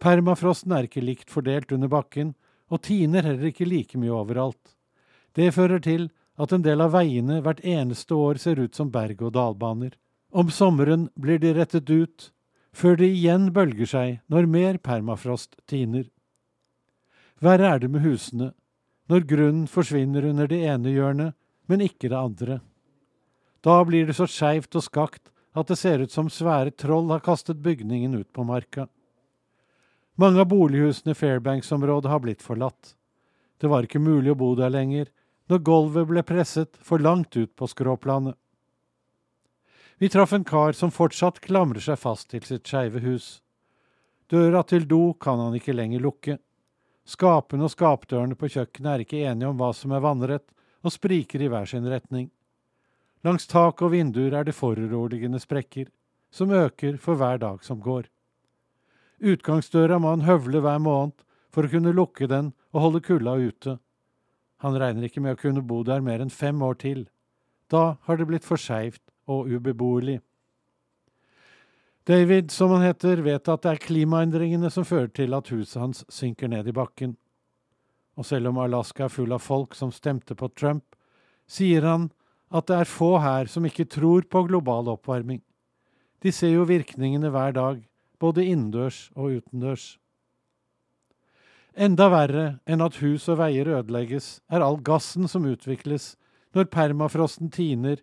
Permafrosten 0.00 0.72
er 0.72 0.88
ikke 0.88 1.04
likt 1.04 1.30
fordelt 1.30 1.72
under 1.72 1.90
bakken, 1.92 2.34
og 2.70 2.82
tiner 2.86 3.26
heller 3.26 3.50
ikke 3.50 3.68
like 3.68 3.98
mye 3.98 4.14
overalt. 4.14 4.76
Det 5.34 5.52
fører 5.54 5.82
til 5.82 6.08
at 6.40 6.52
en 6.54 6.64
del 6.64 6.80
av 6.80 6.94
veiene 6.94 7.40
hvert 7.44 7.60
eneste 7.66 8.16
år 8.16 8.40
ser 8.40 8.60
ut 8.62 8.76
som 8.76 8.90
berg-og-dal-baner. 8.94 9.92
Om 10.30 10.50
sommeren 10.54 11.08
blir 11.18 11.40
de 11.42 11.52
rettet 11.56 11.90
ut, 11.90 12.30
før 12.72 12.96
de 12.96 13.10
igjen 13.10 13.50
bølger 13.52 13.90
seg 13.90 14.20
når 14.30 14.48
mer 14.48 14.78
permafrost 14.78 15.58
tiner. 15.68 16.06
Verre 17.42 17.74
er 17.74 17.82
det 17.82 17.90
med 17.90 18.04
husene, 18.04 18.52
når 19.10 19.26
grunnen 19.26 19.66
forsvinner 19.66 20.28
under 20.28 20.46
det 20.46 20.60
ene 20.70 20.92
hjørnet, 20.94 21.34
men 21.66 21.82
ikke 21.82 22.08
det 22.08 22.18
andre. 22.18 22.60
Da 23.60 23.82
blir 23.84 24.06
det 24.06 24.16
så 24.16 24.28
skeivt 24.30 24.76
og 24.78 24.86
skakt 24.86 25.32
at 25.52 25.68
det 25.68 25.76
ser 25.76 25.98
ut 25.98 26.12
som 26.12 26.30
svære 26.30 26.70
troll 26.70 27.10
har 27.10 27.22
kastet 27.24 27.62
bygningen 27.62 28.14
ut 28.14 28.32
på 28.32 28.44
marka. 28.44 28.86
Mange 30.14 30.40
av 30.40 30.50
bolighusene 30.50 31.14
i 31.14 31.18
Fairbanks-området 31.18 32.10
har 32.10 32.20
blitt 32.20 32.42
forlatt. 32.42 32.94
Det 33.60 33.68
var 33.68 33.86
ikke 33.86 34.02
mulig 34.02 34.34
å 34.34 34.38
bo 34.38 34.54
der 34.58 34.72
lenger 34.72 35.10
når 35.50 35.64
gulvet 35.66 36.08
ble 36.08 36.22
presset 36.22 36.78
for 36.84 37.02
langt 37.02 37.36
ut 37.36 37.50
på 37.56 37.66
skråplanet. 37.66 38.36
Vi 40.00 40.08
traff 40.08 40.32
en 40.32 40.44
kar 40.44 40.72
som 40.72 40.92
fortsatt 40.94 41.42
klamrer 41.44 41.82
seg 41.84 41.98
fast 42.00 42.30
til 42.30 42.44
sitt 42.46 42.68
skeive 42.68 43.02
hus. 43.04 43.40
Døra 44.30 44.62
til 44.62 44.86
do 44.88 45.12
kan 45.20 45.42
han 45.42 45.56
ikke 45.58 45.74
lenger 45.74 46.00
lukke. 46.00 46.38
Skapene 47.04 47.66
og 47.66 47.72
skapdørene 47.74 48.38
på 48.38 48.48
kjøkkenet 48.48 48.92
er 48.92 49.04
ikke 49.04 49.24
enige 49.26 49.50
om 49.50 49.58
hva 49.58 49.72
som 49.76 49.92
er 49.92 50.04
vannrett, 50.04 50.46
og 50.80 50.94
spriker 50.94 51.42
i 51.42 51.50
hver 51.50 51.68
sin 51.68 51.88
retning. 51.90 52.30
Langs 53.24 53.46
tak 53.46 53.82
og 53.84 53.92
vinduer 53.92 54.32
er 54.32 54.46
det 54.48 54.56
foruroligende 54.56 55.40
sprekker, 55.42 55.90
som 56.32 56.52
øker 56.54 56.96
for 56.96 57.20
hver 57.20 57.40
dag 57.42 57.64
som 57.64 57.80
går. 57.84 58.08
Utgangsdøra 59.20 59.98
må 60.00 60.14
han 60.14 60.24
høvle 60.24 60.62
hver 60.64 60.78
måned 60.80 61.20
for 61.52 61.66
å 61.66 61.72
kunne 61.72 61.92
lukke 61.92 62.28
den 62.30 62.54
og 62.72 62.84
holde 62.86 63.02
kulda 63.04 63.36
ute. 63.36 63.76
Han 64.64 64.76
regner 64.80 65.08
ikke 65.08 65.20
med 65.20 65.36
å 65.36 65.40
kunne 65.40 65.64
bo 65.66 65.82
der 65.84 66.00
mer 66.04 66.22
enn 66.24 66.32
fem 66.32 66.62
år 66.62 66.78
til. 66.80 67.06
Da 67.68 67.98
har 68.06 68.16
det 68.16 68.28
blitt 68.30 68.46
for 68.46 68.60
skeivt 68.60 69.02
og 69.28 69.50
ubeboelig. 69.52 70.20
David, 72.08 72.50
som 72.50 72.72
han 72.72 72.82
heter, 72.82 73.20
vet 73.22 73.48
at 73.48 73.62
det 73.62 73.74
er 73.74 73.82
klimaendringene 73.84 74.70
som 74.72 74.86
fører 74.88 75.12
til 75.14 75.36
at 75.36 75.50
huset 75.52 75.80
hans 75.80 76.00
synker 76.08 76.48
ned 76.48 76.66
i 76.66 76.74
bakken. 76.74 77.12
Og 78.16 78.26
selv 78.26 78.50
om 78.50 78.58
Alaska 78.58 79.04
er 79.06 79.12
full 79.12 79.32
av 79.36 79.44
folk 79.44 79.76
som 79.76 79.92
stemte 79.92 80.34
på 80.34 80.48
Trump, 80.56 80.96
sier 81.46 81.84
han 81.86 82.08
at 82.50 82.66
det 82.66 82.80
er 82.82 82.90
få 82.90 83.14
her 83.22 83.50
som 83.50 83.66
ikke 83.66 83.88
tror 83.88 84.26
på 84.26 84.42
global 84.48 84.90
oppvarming. 84.90 85.40
De 86.20 86.32
ser 86.34 86.52
jo 86.56 86.66
virkningene 86.68 87.30
hver 87.32 87.54
dag, 87.56 87.80
både 88.20 88.44
innendørs 88.44 89.08
og 89.16 89.38
utendørs. 89.38 89.94
Enda 91.78 92.10
verre 92.10 92.46
enn 92.68 92.82
at 92.84 92.98
hus 93.00 93.28
og 93.30 93.38
veier 93.40 93.70
ødelegges, 93.70 94.40
er 94.50 94.60
all 94.60 94.80
gassen 94.84 95.30
som 95.30 95.46
utvikles 95.48 96.16
når 96.56 96.68
permafrosten 96.74 97.52
tiner 97.54 98.02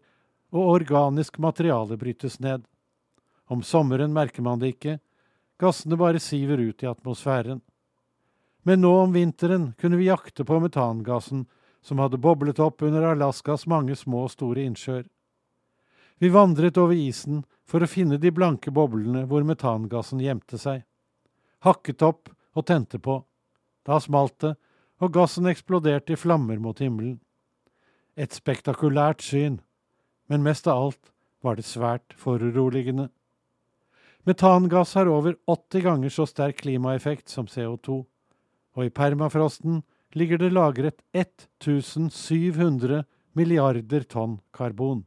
og 0.55 0.71
organisk 0.77 1.38
materiale 1.43 1.97
brytes 1.99 2.39
ned. 2.39 2.63
Om 3.51 3.62
sommeren 3.63 4.15
merker 4.15 4.41
man 4.43 4.63
det 4.63 4.73
ikke, 4.75 4.97
gassene 5.60 5.99
bare 5.99 6.21
siver 6.23 6.62
ut 6.63 6.83
i 6.83 6.89
atmosfæren. 6.89 7.62
Men 8.63 8.81
nå 8.83 8.93
om 9.03 9.13
vinteren 9.15 9.71
kunne 9.79 9.99
vi 9.99 10.10
jakte 10.10 10.43
på 10.47 10.60
metangassen 10.63 11.45
som 11.82 12.00
hadde 12.00 12.20
boblet 12.22 12.60
opp 12.60 12.82
under 12.82 13.12
Alaskas 13.12 13.68
mange 13.68 13.96
små 13.96 14.26
og 14.28 14.34
store 14.34 14.66
innsjøer. 14.68 15.06
Vi 16.18 16.30
vandret 16.34 16.78
over 16.82 16.98
isen 16.98 17.44
for 17.68 17.84
å 17.84 17.90
finne 17.90 18.18
de 18.18 18.32
blanke 18.34 18.74
boblene 18.74 19.26
hvor 19.30 19.46
metangassen 19.46 20.22
gjemte 20.24 20.58
seg. 20.58 20.82
Hakket 21.66 22.02
opp 22.06 22.32
og 22.58 22.66
tente 22.66 23.00
på. 23.00 23.20
Da 23.86 24.00
smalt 24.02 24.40
det, 24.42 24.56
og 24.98 25.13
gassen 25.13 25.46
eksploderte 25.50 26.16
i 26.16 26.20
flammer 26.20 26.58
mot 26.60 26.80
himmelen. 26.82 27.20
Et 28.18 28.34
spektakulært 28.34 29.22
syn, 29.22 29.60
men 30.28 30.44
mest 30.44 30.68
av 30.68 30.88
alt 30.88 31.12
var 31.46 31.60
det 31.60 31.68
svært 31.70 32.16
foruroligende. 32.18 33.12
Metangass 34.28 34.96
har 34.98 35.08
over 35.08 35.38
80 35.48 35.86
ganger 35.86 36.12
så 36.12 36.26
sterk 36.28 36.63
klimaeffekt 36.63 37.30
som 37.30 37.46
CO2, 37.48 38.02
og 38.76 38.82
i 38.84 38.92
permafrosten 38.92 39.84
ligger 40.17 40.41
det 40.41 40.49
lagret 40.56 41.01
1700 41.13 43.03
milliarder 43.38 44.06
tonn 44.10 44.39
karbon. 44.51 45.06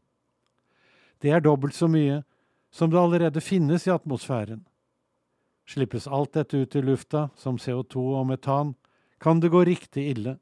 Det 1.20 1.30
er 1.34 1.42
dobbelt 1.44 1.74
så 1.74 1.88
mye 1.90 2.22
som 2.70 2.90
det 2.90 3.00
allerede 3.00 3.42
finnes 3.42 3.86
i 3.86 3.92
atmosfæren. 3.92 4.62
Slippes 5.66 6.06
alt 6.08 6.32
dette 6.34 6.56
ut 6.56 6.76
i 6.76 6.82
lufta, 6.82 7.28
som 7.36 7.58
CO2 7.58 8.04
og 8.20 8.26
metan, 8.26 8.74
kan 9.20 9.40
det 9.40 9.50
gå 9.52 9.64
riktig 9.66 10.08
ille. 10.14 10.38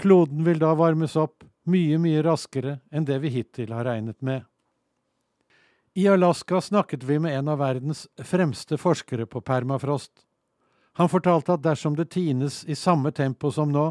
Kloden 0.00 0.44
vil 0.44 0.58
da 0.60 0.74
varmes 0.74 1.16
opp 1.16 1.44
mye, 1.68 1.98
mye 2.00 2.22
raskere 2.24 2.80
enn 2.90 3.06
det 3.08 3.20
vi 3.22 3.30
hittil 3.36 3.72
har 3.72 3.86
regnet 3.86 4.20
med. 4.24 4.42
I 5.94 6.08
Alaska 6.08 6.60
snakket 6.60 7.04
vi 7.04 7.18
med 7.18 7.38
en 7.38 7.48
av 7.48 7.58
verdens 7.60 8.06
fremste 8.24 8.78
forskere 8.78 9.26
på 9.26 9.40
permafrost. 9.40 10.12
Han 11.00 11.08
fortalte 11.08 11.54
at 11.56 11.62
dersom 11.64 11.94
det 11.96 12.10
tines 12.12 12.60
i 12.68 12.74
samme 12.76 13.08
tempo 13.16 13.48
som 13.48 13.70
nå, 13.72 13.86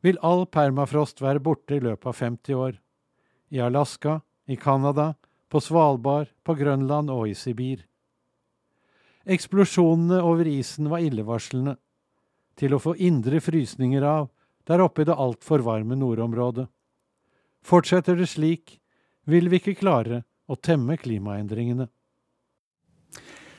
vil 0.00 0.16
all 0.24 0.46
permafrost 0.48 1.20
være 1.20 1.42
borte 1.44 1.76
i 1.76 1.82
løpet 1.84 2.08
av 2.08 2.14
50 2.16 2.56
år. 2.56 2.78
I 3.52 3.60
Alaska, 3.60 4.20
i 4.48 4.56
Canada, 4.56 5.10
på 5.52 5.60
Svalbard, 5.60 6.30
på 6.48 6.54
Grønland 6.56 7.12
og 7.12 7.26
i 7.28 7.34
Sibir. 7.36 7.82
Eksplosjonene 9.28 10.22
over 10.24 10.48
isen 10.48 10.88
var 10.88 11.04
illevarslende, 11.04 11.76
til 12.56 12.72
å 12.72 12.80
få 12.80 12.94
indre 12.96 13.42
frysninger 13.44 14.08
av 14.08 14.30
der 14.64 14.80
oppe 14.80 15.04
i 15.04 15.08
det 15.10 15.18
altfor 15.20 15.60
varme 15.66 16.00
nordområdet. 16.00 16.64
Fortsetter 17.60 18.16
det 18.16 18.30
slik, 18.32 18.78
vil 19.28 19.52
vi 19.52 19.60
ikke 19.60 19.76
klare 19.82 20.22
å 20.48 20.56
temme 20.56 20.96
klimaendringene. 20.96 21.90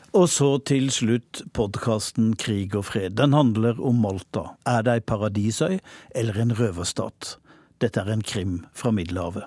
Og 0.10 0.26
så 0.32 0.56
til 0.66 0.88
slutt 0.90 1.44
podkasten 1.54 2.32
Krig 2.40 2.74
og 2.78 2.88
fred. 2.88 3.14
Den 3.20 3.36
handler 3.38 3.78
om 3.78 4.00
Malta. 4.02 4.56
Er 4.66 4.82
det 4.86 4.96
ei 4.98 5.04
paradisøy 5.06 5.78
eller 6.18 6.40
en 6.42 6.56
røverstat? 6.58 7.36
Dette 7.80 8.02
er 8.02 8.10
en 8.16 8.26
krim 8.26 8.56
fra 8.74 8.90
Middelhavet. 8.96 9.46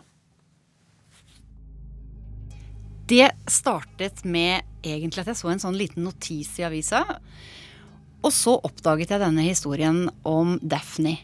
Det 3.10 3.26
startet 3.50 4.22
med 4.22 4.62
egentlig 4.86 5.24
at 5.24 5.32
jeg 5.32 5.40
så 5.42 5.50
en 5.50 5.64
sånn 5.64 5.76
liten 5.76 6.06
notis 6.06 6.54
i 6.62 6.66
avisa. 6.68 7.02
Og 8.22 8.30
så 8.30 8.54
oppdaget 8.62 9.10
jeg 9.10 9.20
denne 9.24 9.42
historien 9.42 10.04
om 10.22 10.54
Daphne 10.62 11.18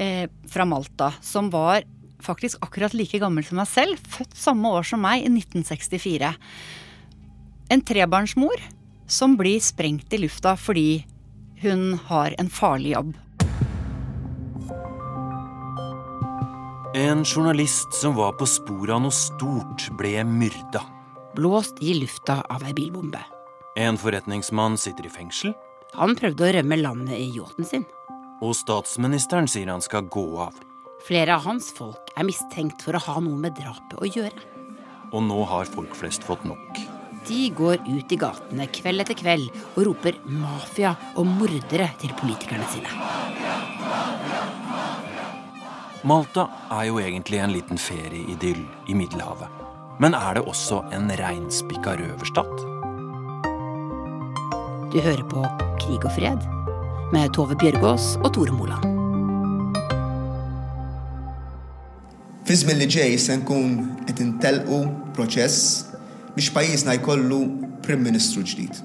eh, 0.00 0.24
fra 0.48 0.64
Malta, 0.64 1.12
som 1.20 1.52
var 1.52 1.84
faktisk 2.24 2.64
akkurat 2.64 2.96
like 2.96 3.20
gammel 3.20 3.44
som 3.44 3.60
meg 3.60 3.68
selv, 3.68 4.00
født 4.16 4.36
samme 4.36 4.72
år 4.72 4.88
som 4.88 5.04
meg, 5.04 5.26
i 5.26 5.28
1964. 5.28 6.32
En 7.70 7.80
trebarnsmor 7.80 8.58
som 9.06 9.36
blir 9.38 9.60
sprengt 9.62 10.12
i 10.12 10.18
lufta 10.18 10.56
fordi 10.58 11.04
hun 11.62 11.94
har 12.08 12.34
en 12.38 12.50
farlig 12.50 12.96
jobb. 12.96 13.12
En 16.98 17.22
journalist 17.24 17.94
som 17.94 18.16
var 18.18 18.34
på 18.40 18.48
sporet 18.50 18.96
av 18.96 19.04
noe 19.04 19.14
stort, 19.14 19.86
ble 19.94 20.24
myrda. 20.26 20.82
Blåst 21.38 21.78
i 21.78 21.94
lufta 22.00 22.40
av 22.50 22.66
ei 22.66 22.74
bilbombe. 22.74 23.22
En 23.78 23.98
forretningsmann 24.00 24.74
sitter 24.74 25.06
i 25.06 25.14
fengsel. 25.14 25.54
Han 25.94 26.18
prøvde 26.18 26.48
å 26.48 26.52
rømme 26.58 26.82
landet 26.82 27.22
i 27.22 27.30
yachten 27.38 27.70
sin. 27.70 27.86
Og 28.42 28.56
statsministeren 28.58 29.46
sier 29.46 29.70
han 29.70 29.84
skal 29.84 30.10
gå 30.10 30.26
av. 30.42 30.58
Flere 31.06 31.38
av 31.38 31.46
hans 31.46 31.70
folk 31.76 32.10
er 32.18 32.26
mistenkt 32.26 32.82
for 32.82 32.98
å 32.98 33.06
ha 33.06 33.20
noe 33.22 33.38
med 33.38 33.54
drapet 33.62 33.94
å 33.94 34.10
gjøre. 34.10 34.48
Og 35.14 35.22
nå 35.22 35.44
har 35.46 35.70
folk 35.70 35.94
flest 35.94 36.26
fått 36.26 36.42
nok. 36.42 36.82
De 37.28 37.50
går 37.56 37.82
ut 37.86 38.12
i 38.12 38.16
gatene 38.16 38.66
kveld 38.72 39.04
etter 39.04 39.18
kveld 39.18 39.50
og 39.74 39.82
roper 39.90 40.16
mafia 40.24 40.94
og 41.20 41.28
mordere 41.28 41.90
til 42.00 42.14
politikerne 42.20 42.68
sine. 42.72 42.90
Malta 46.08 46.46
er 46.72 46.86
jo 46.88 47.00
egentlig 47.02 47.42
en 47.42 47.52
liten 47.52 47.78
ferieidyll 47.78 48.62
i 48.88 48.96
Middelhavet. 48.96 49.48
Men 50.00 50.14
er 50.16 50.38
det 50.38 50.46
også 50.48 50.80
en 50.96 51.10
reinspikka 51.12 51.92
røverstat? 52.00 52.62
Du 54.90 54.96
hører 54.96 55.26
på 55.28 55.44
Krig 55.82 56.00
og 56.00 56.14
fred 56.16 56.48
med 57.12 57.34
Tove 57.36 57.58
Bjørgaas 57.60 58.14
og 58.24 58.32
Tore 58.32 58.56
Moland. 58.56 58.86
Li 62.50 62.86
ġej 62.90 63.12
se 63.20 63.36
nkun 63.38 63.76
qed 64.08 64.24
intelqu 64.24 64.80
proċess 65.14 65.89
biex 66.40 66.54
pajjiżna 66.56 66.94
jkollu 66.96 67.38
Prim 67.84 68.00
Ministru 68.00 68.40
ġdid. 68.48 68.78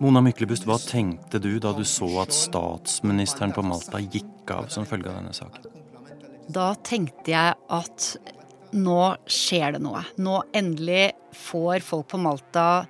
Mona 0.00 0.22
Myklebust, 0.24 0.64
hva 0.64 0.78
tenkte 0.80 1.36
du 1.36 1.58
da 1.60 1.74
du 1.76 1.82
så 1.84 2.06
at 2.22 2.32
statsministeren 2.32 3.52
på 3.52 3.60
Malta 3.60 4.00
gikk 4.00 4.48
av 4.54 4.70
som 4.72 4.86
følge 4.88 5.10
av 5.10 5.18
denne 5.18 5.34
saken? 5.36 5.66
Da 6.48 6.70
tenkte 6.80 7.34
jeg 7.34 7.58
at 7.76 8.08
nå 8.72 9.02
skjer 9.28 9.76
det 9.76 9.82
noe. 9.84 10.00
Nå 10.16 10.38
endelig 10.56 11.10
får 11.36 11.84
folk 11.84 12.08
på 12.14 12.22
Malta 12.24 12.86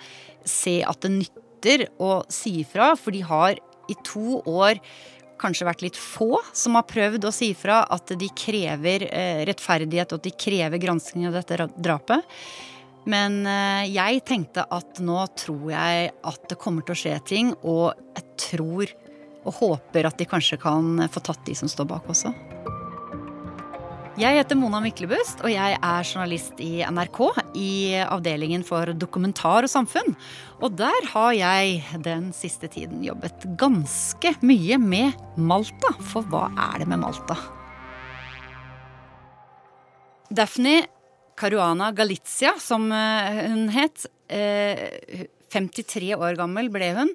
se 0.47 0.77
at 0.87 1.03
det 1.03 1.17
nytter 1.17 1.89
å 1.99 2.21
si 2.31 2.61
ifra, 2.63 2.93
for 2.95 3.19
de 3.19 3.27
har 3.27 3.59
i 3.91 3.99
to 4.07 4.39
år 4.47 4.79
kanskje 5.43 5.71
vært 5.73 5.87
litt 5.89 5.99
få 5.99 6.37
som 6.55 6.79
har 6.79 6.87
prøvd 6.87 7.27
å 7.27 7.35
si 7.35 7.51
ifra 7.51 7.83
at 7.83 8.15
de 8.15 8.31
krever 8.47 9.11
eh, 9.11 9.43
rettferdighet 9.51 10.15
og 10.15 10.23
at 10.23 10.31
de 10.31 10.39
krever 10.47 10.87
gransking 10.87 11.27
av 11.27 11.41
dette 11.43 11.73
drapet. 11.75 12.39
Men 13.09 13.41
eh, 13.49 13.89
jeg 13.89 14.25
tenkte 14.29 14.67
at 14.75 15.01
nå 15.01 15.21
tror 15.39 15.71
jeg 15.73 16.11
at 16.13 16.49
det 16.51 16.61
kommer 16.61 16.85
til 16.85 16.97
å 16.97 17.03
skje 17.03 17.19
ting, 17.29 17.55
og 17.65 17.95
jeg 18.17 18.27
tror 18.49 18.97
og 19.49 19.55
håper 19.63 20.09
at 20.09 20.19
de 20.21 20.27
kanskje 20.29 20.59
kan 20.61 20.99
få 21.09 21.23
tatt 21.25 21.47
de 21.47 21.55
som 21.57 21.71
står 21.71 21.89
bak 21.89 22.09
også. 22.11 22.35
Jeg 24.19 24.35
heter 24.35 24.59
Mona 24.59 24.81
Myklebust, 24.83 25.45
og 25.47 25.53
jeg 25.53 25.77
er 25.79 26.07
journalist 26.09 26.59
i 26.59 26.81
NRK 26.83 27.21
i 27.55 27.71
avdelingen 28.03 28.65
for 28.67 28.91
dokumentar 28.99 29.63
og 29.63 29.71
samfunn. 29.71 30.17
Og 30.59 30.75
der 30.75 31.07
har 31.13 31.37
jeg 31.39 32.01
den 32.03 32.33
siste 32.35 32.67
tiden 32.73 33.05
jobbet 33.07 33.47
ganske 33.61 34.35
mye 34.43 34.81
med 34.83 35.15
Malta. 35.39 35.93
For 36.11 36.27
hva 36.27 36.49
er 36.51 36.83
det 36.83 36.91
med 36.91 37.05
Malta? 37.05 37.39
Daphne 40.35 40.81
Caruana 41.39 41.93
Galizia, 41.97 42.57
som 42.61 42.91
eh, 42.93 43.43
hun 43.49 43.69
het. 43.75 44.07
53 44.29 46.11
eh, 46.13 46.19
år 46.19 46.39
gammel 46.41 46.71
ble 46.73 46.93
hun. 46.99 47.15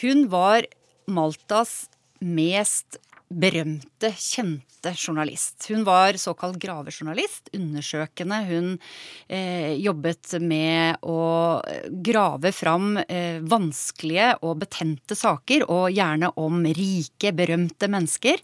Hun 0.00 0.26
var 0.32 0.68
Maltas 1.10 1.88
mest 2.20 3.00
berømte, 3.30 4.10
kjente 4.18 4.92
journalist. 4.96 5.66
Hun 5.70 5.84
var 5.86 6.16
såkalt 6.18 6.58
gravejournalist, 6.62 7.50
undersøkende. 7.54 8.40
Hun 8.48 8.70
eh, 9.28 9.76
jobbet 9.78 10.34
med 10.42 10.98
å 11.06 11.60
grave 12.06 12.50
fram 12.54 12.96
eh, 13.06 13.38
vanskelige 13.42 14.32
og 14.42 14.58
betente 14.64 15.18
saker, 15.18 15.68
og 15.70 15.92
gjerne 15.94 16.32
om 16.42 16.64
rike, 16.66 17.34
berømte 17.36 17.90
mennesker. 17.92 18.42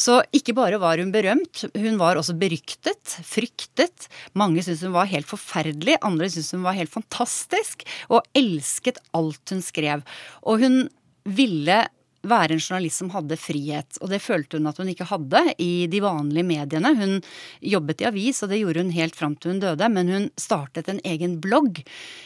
Så 0.00 0.20
ikke 0.36 0.54
bare 0.56 0.80
var 0.80 1.00
hun 1.02 1.12
berømt, 1.12 1.66
hun 1.76 1.98
var 2.00 2.16
også 2.16 2.36
beryktet, 2.40 3.18
fryktet. 3.26 4.08
Mange 4.38 4.64
syntes 4.64 4.86
hun 4.86 4.96
var 4.96 5.10
helt 5.10 5.28
forferdelig, 5.28 5.98
andre 6.06 6.30
syntes 6.32 6.54
hun 6.56 6.64
var 6.64 6.78
helt 6.78 6.92
fantastisk, 6.92 7.84
og 8.08 8.24
elsket 8.36 9.00
alt 9.16 9.52
hun 9.52 9.64
skrev. 9.64 10.04
Og 10.48 10.64
hun 10.64 10.84
ville 11.28 11.82
være 12.20 12.54
en 12.54 12.60
journalist 12.60 13.00
som 13.00 13.10
hadde 13.14 13.38
frihet. 13.40 13.98
Og 14.00 14.10
det 14.12 14.20
følte 14.24 14.58
hun 14.58 14.68
at 14.70 14.80
hun 14.80 14.90
ikke 14.92 15.08
hadde 15.08 15.42
i 15.62 15.86
de 15.90 16.02
vanlige 16.04 16.48
mediene. 16.48 16.92
Hun 16.96 17.18
jobbet 17.64 18.04
i 18.04 18.08
avis, 18.10 18.42
og 18.42 18.52
det 18.52 18.60
gjorde 18.60 18.84
hun 18.84 18.94
helt 18.96 19.16
fram 19.16 19.36
til 19.36 19.54
hun 19.54 19.62
døde. 19.62 19.88
Men 19.92 20.12
hun 20.12 20.30
startet 20.40 20.90
en 20.90 21.00
egen 21.04 21.38
blogg 21.44 21.82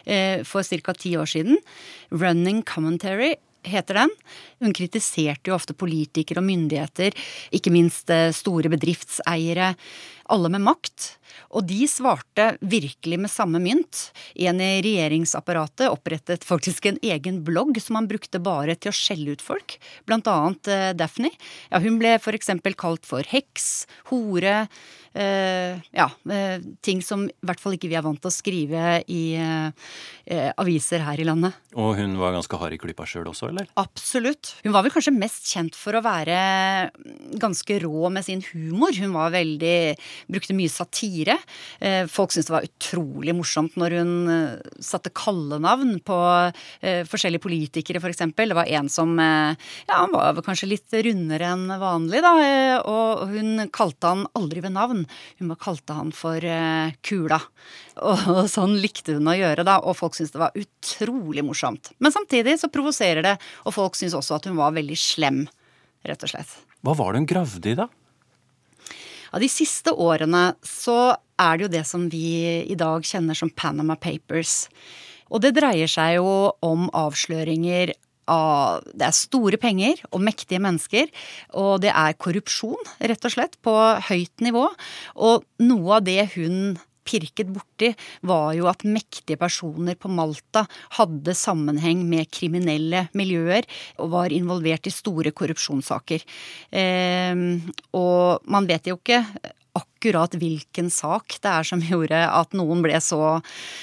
eh, 0.07 0.43
for 0.47 0.66
ca. 0.66 0.95
ti 0.99 1.16
år 1.18 1.31
siden. 1.31 1.59
Running 2.11 2.62
Commentary 2.66 3.35
heter 3.65 4.03
den. 4.03 4.12
Hun 4.65 4.75
kritiserte 4.77 5.51
jo 5.51 5.57
ofte 5.57 5.77
politikere 5.77 6.43
og 6.43 6.49
myndigheter, 6.49 7.17
ikke 7.55 7.73
minst 7.75 8.11
eh, 8.12 8.31
store 8.35 8.73
bedriftseiere, 8.73 9.75
alle 10.33 10.51
med 10.53 10.64
makt. 10.64 11.14
Og 11.55 11.66
de 11.66 11.85
svarte 11.91 12.55
virkelig 12.61 13.18
med 13.25 13.33
samme 13.33 13.61
mynt. 13.62 14.09
En 14.35 14.61
i 14.62 14.83
regjeringsapparatet 14.85 15.91
opprettet 15.91 16.47
faktisk 16.47 16.89
en 16.91 16.99
egen 17.03 17.43
blogg 17.47 17.81
som 17.83 17.99
han 17.99 18.09
brukte 18.11 18.43
bare 18.43 18.77
til 18.79 18.93
å 18.93 18.97
skjelle 18.97 19.35
ut 19.35 19.45
folk, 19.45 19.79
blant 20.09 20.29
annet 20.31 20.70
eh, 20.70 20.91
Daphne. 20.99 21.33
Ja, 21.70 21.83
hun 21.85 21.99
ble 22.03 22.16
eksempel 22.35 22.75
kalt 22.79 23.07
for 23.07 23.27
heks, 23.31 23.87
hore, 24.11 24.64
eh, 25.14 25.79
ja, 25.95 26.09
uh, 26.11 26.57
ting 26.83 27.03
som 27.05 27.27
i 27.29 27.47
hvert 27.47 27.62
fall 27.62 27.77
ikke 27.77 27.91
vi 27.91 27.97
er 27.99 28.05
vant 28.05 28.18
til 28.20 28.31
å 28.31 28.35
skrive 28.35 28.97
i 29.11 29.22
eh, 29.39 30.51
aviser 30.59 31.05
her 31.07 31.20
i 31.20 31.27
landet. 31.27 31.55
Og 31.79 31.95
hun 31.99 32.16
var 32.18 32.35
ganske 32.35 32.59
hard 32.59 32.75
i 32.75 32.81
klypa 32.81 33.07
sjøl 33.09 33.31
også, 33.31 33.51
eller? 33.53 33.68
Absolutt. 33.81 34.57
Hun 34.64 34.75
var 34.75 34.87
vel 34.87 34.95
kanskje 34.95 35.14
mest 35.14 35.49
kjent 35.51 35.79
for 35.79 35.97
å 35.97 36.03
være 36.05 36.39
ganske 37.41 37.79
rå 37.83 38.11
med 38.14 38.27
sin 38.27 38.43
humor. 38.53 38.95
Hun 38.99 39.14
var 39.14 39.35
veldig 39.35 39.79
Brukte 40.31 40.57
mye 40.57 40.73
satire. 40.73 41.37
folk 42.11 42.33
syntes 42.33 42.49
det 42.49 42.55
var 42.55 42.67
utrolig 42.67 43.35
morsomt 43.37 43.77
når 43.81 43.97
hun 43.99 44.12
satte 44.83 45.12
kallenavn 45.15 45.99
på 46.05 46.19
forskjellige 47.11 47.43
politikere, 47.45 48.01
f.eks. 48.01 48.05
For 48.05 48.12
eksempel. 48.12 48.51
det 48.53 48.59
var 48.59 48.71
en 48.79 48.89
som 48.93 49.15
ja, 49.19 49.55
han 49.89 50.12
var 50.15 50.41
kanskje 50.45 50.71
litt 50.71 50.95
rundere 51.07 51.51
enn 51.55 51.67
vanlig, 51.81 52.23
da, 52.25 52.33
og 52.89 53.25
hun 53.33 53.67
kalte 53.75 54.12
han 54.12 54.27
aldri 54.39 54.62
ved 54.65 54.75
navn. 54.77 55.05
Hun 55.41 55.53
bare 55.53 55.65
kalte 55.65 55.97
han 55.97 56.12
for 56.15 56.45
Kula. 57.05 57.41
Og, 58.05 58.45
sånn 58.51 58.75
likte 58.83 59.15
hun 59.19 59.31
å 59.31 59.37
gjøre, 59.37 59.65
da. 59.67 59.79
Og 59.87 59.97
folk 59.99 60.17
syntes 60.17 60.35
det 60.35 60.43
var 60.43 60.57
utrolig 60.59 61.45
morsomt. 61.47 61.93
Men 62.03 62.15
samtidig 62.15 62.57
så 62.61 62.71
provoserer 62.73 63.25
det, 63.27 63.35
og 63.65 63.77
folk 63.77 63.99
syntes 63.99 64.17
også 64.19 64.39
at 64.39 64.49
hun 64.51 64.59
var 64.59 64.75
veldig 64.77 64.99
slem, 64.99 65.45
rett 66.05 66.27
og 66.27 66.33
slett. 66.35 66.57
Hva 66.85 66.97
var 66.99 67.15
det 67.15 67.23
hun 67.23 67.31
gravde 67.31 67.71
i, 67.71 67.77
da? 67.79 67.89
Ja, 69.35 69.41
De 69.43 69.49
siste 69.51 69.91
årene 69.91 70.53
så 70.62 71.16
er 71.43 71.57
det 71.59 71.64
jo 71.64 71.72
det 71.72 71.82
som 71.89 72.07
vi 72.07 72.62
i 72.70 72.76
dag 72.78 73.03
kjenner 73.03 73.35
som 73.35 73.51
Panama 73.51 73.97
Papers. 73.99 74.68
Og 75.26 75.43
det 75.43 75.57
dreier 75.57 75.91
seg 75.91 76.20
jo 76.20 76.53
om 76.62 76.87
avsløringer 76.95 77.97
av 78.30 78.87
Det 78.95 79.05
er 79.05 79.16
store 79.18 79.59
penger 79.61 79.99
og 80.12 80.22
mektige 80.22 80.62
mennesker. 80.62 81.11
Og 81.59 81.82
det 81.82 81.91
er 81.91 82.14
korrupsjon, 82.14 82.78
rett 83.03 83.26
og 83.26 83.35
slett, 83.35 83.59
på 83.59 83.74
høyt 84.07 84.41
nivå. 84.41 84.68
Og 85.18 85.43
noe 85.66 85.99
av 85.99 86.07
det 86.07 86.30
hun 86.39 86.78
pirket 87.07 87.51
borti, 87.55 87.93
var 88.27 88.53
jo 88.59 88.69
at 88.71 88.87
mektige 88.89 89.39
personer 89.41 89.99
på 89.99 90.11
Malta 90.13 90.65
hadde 90.99 91.37
sammenheng 91.39 92.05
med 92.09 92.31
kriminelle 92.35 93.07
miljøer 93.17 93.69
og 94.03 94.15
var 94.15 94.35
involvert 94.35 94.89
i 94.89 94.95
store 94.95 95.35
korrupsjonssaker. 95.37 96.25
Eh, 96.71 97.45
og 97.97 98.49
man 98.51 98.71
vet 98.71 98.91
jo 98.91 98.99
ikke 99.01 99.23
akkurat 99.75 100.35
hvilken 100.39 100.91
sak 100.93 101.39
det 101.43 101.51
er 101.51 101.67
som 101.67 101.83
gjorde 101.83 102.19
at 102.29 102.55
noen 102.57 102.83
ble 102.85 102.99
så 103.03 103.41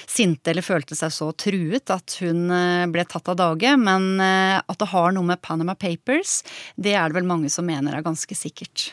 sinte 0.10 0.54
eller 0.54 0.66
følte 0.66 0.96
seg 0.98 1.12
så 1.14 1.32
truet 1.36 1.92
at 1.92 2.18
hun 2.22 2.46
eh, 2.54 2.88
ble 2.92 3.06
tatt 3.10 3.32
av 3.34 3.40
dage. 3.42 3.76
Men 3.82 4.14
eh, 4.24 4.58
at 4.62 4.80
det 4.80 4.92
har 4.94 5.12
noe 5.16 5.32
med 5.34 5.42
Panama 5.44 5.76
Papers, 5.76 6.42
det 6.76 6.96
er 6.96 7.10
det 7.10 7.20
vel 7.20 7.30
mange 7.30 7.52
som 7.52 7.68
mener 7.68 7.98
er 7.98 8.08
ganske 8.08 8.38
sikkert. 8.38 8.92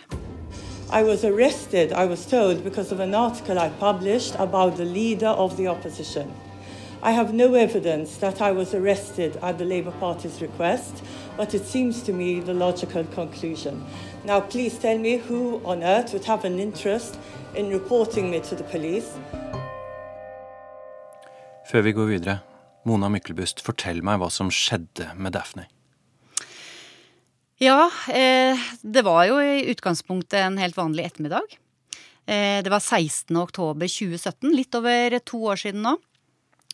I 0.91 1.03
was 1.03 1.23
arrested, 1.23 1.93
I 1.93 2.07
was 2.07 2.25
told, 2.25 2.65
because 2.65 2.93
of 2.93 3.01
an 3.01 3.15
article 3.15 3.59
I 3.59 3.69
published 3.69 4.35
about 4.39 4.79
the 4.79 4.87
leader 4.87 5.29
of 5.29 5.59
the 5.59 5.69
opposition. 5.69 6.33
I 7.03 7.13
have 7.13 7.35
no 7.35 7.55
evidence 7.55 8.17
that 8.17 8.41
I 8.41 8.53
was 8.53 8.73
arrested 8.73 9.37
at 9.43 9.59
the 9.59 9.67
Labour 9.67 9.93
Party's 10.01 10.41
request, 10.41 11.05
but 11.37 11.53
it 11.53 11.67
seems 11.67 12.03
to 12.05 12.13
me 12.15 12.41
the 12.41 12.55
logical 12.55 13.05
conclusion. 13.05 13.85
Now, 14.25 14.41
please 14.41 14.79
tell 14.79 14.97
me 14.97 15.19
who 15.19 15.61
on 15.65 15.85
earth 15.85 16.15
would 16.15 16.25
have 16.25 16.47
an 16.47 16.59
interest 16.59 17.19
in 17.55 17.69
reporting 17.69 18.31
me 18.31 18.41
to 18.41 18.55
the 18.57 18.65
police. 18.65 19.13
Før 21.71 21.81
vi 21.83 21.93
går 21.93 22.07
videre, 22.07 22.39
Mona 22.85 23.09
Myklebust, 23.09 23.61
fortell 23.61 24.01
meg 24.03 24.23
hva 24.23 24.31
som 24.33 24.49
skjedde 24.49 25.13
med 25.17 25.37
Daphne. 25.37 25.69
Ja, 27.59 27.91
eh, 28.09 28.59
det 28.83 29.03
var 29.03 29.25
jo 29.27 29.41
i 29.43 29.65
utgangspunktet 29.73 30.39
en 30.45 30.59
helt 30.63 30.77
vanlig 30.79 31.09
ettermiddag. 31.09 31.57
Eh, 32.27 32.63
det 32.63 32.71
var 32.71 32.79
16.10.2017, 32.79 34.53
litt 34.55 34.75
over 34.79 35.19
to 35.27 35.43
år 35.51 35.59
siden 35.59 35.83
nå. 35.83 35.97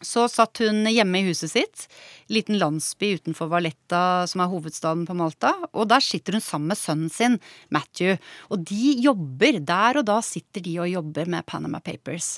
Så 0.05 0.26
satt 0.28 0.61
hun 0.61 0.82
hjemme 0.91 1.22
i 1.22 1.28
huset 1.30 1.55
sitt, 1.55 1.87
liten 2.28 2.59
landsby 2.61 3.14
utenfor 3.16 3.49
Valletta, 3.49 4.26
som 4.28 4.43
er 4.43 4.51
hovedstaden 4.53 5.07
på 5.09 5.16
Malta. 5.16 5.55
Og 5.72 5.89
der 5.89 6.05
sitter 6.05 6.37
hun 6.37 6.45
sammen 6.45 6.74
med 6.74 6.80
sønnen 6.80 7.12
sin, 7.14 7.39
Matthew. 7.72 8.18
Og 8.53 8.66
de 8.68 8.99
jobber. 9.07 9.62
Der 9.64 10.03
og 10.03 10.05
da 10.11 10.18
sitter 10.20 10.61
de 10.66 10.76
og 10.82 10.91
jobber 10.91 11.30
med 11.30 11.47
Panama 11.49 11.80
Papers. 11.80 12.35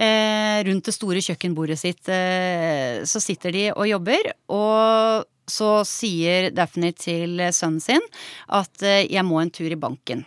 Eh, 0.00 0.62
rundt 0.64 0.88
det 0.88 0.94
store 0.96 1.20
kjøkkenbordet 1.20 1.76
sitt 1.76 2.08
eh, 2.08 3.02
så 3.04 3.20
sitter 3.20 3.52
de 3.52 3.66
og 3.74 3.84
jobber. 3.90 4.32
Og 4.54 5.28
så 5.52 5.72
sier 5.88 6.50
Daphne 6.54 6.92
til 6.96 7.40
sønnen 7.52 7.82
sin 7.82 8.04
at 8.48 8.82
eh, 8.82 9.06
'jeg 9.06 9.26
må 9.28 9.40
en 9.40 9.50
tur 9.52 9.70
i 9.70 9.78
banken'. 9.78 10.24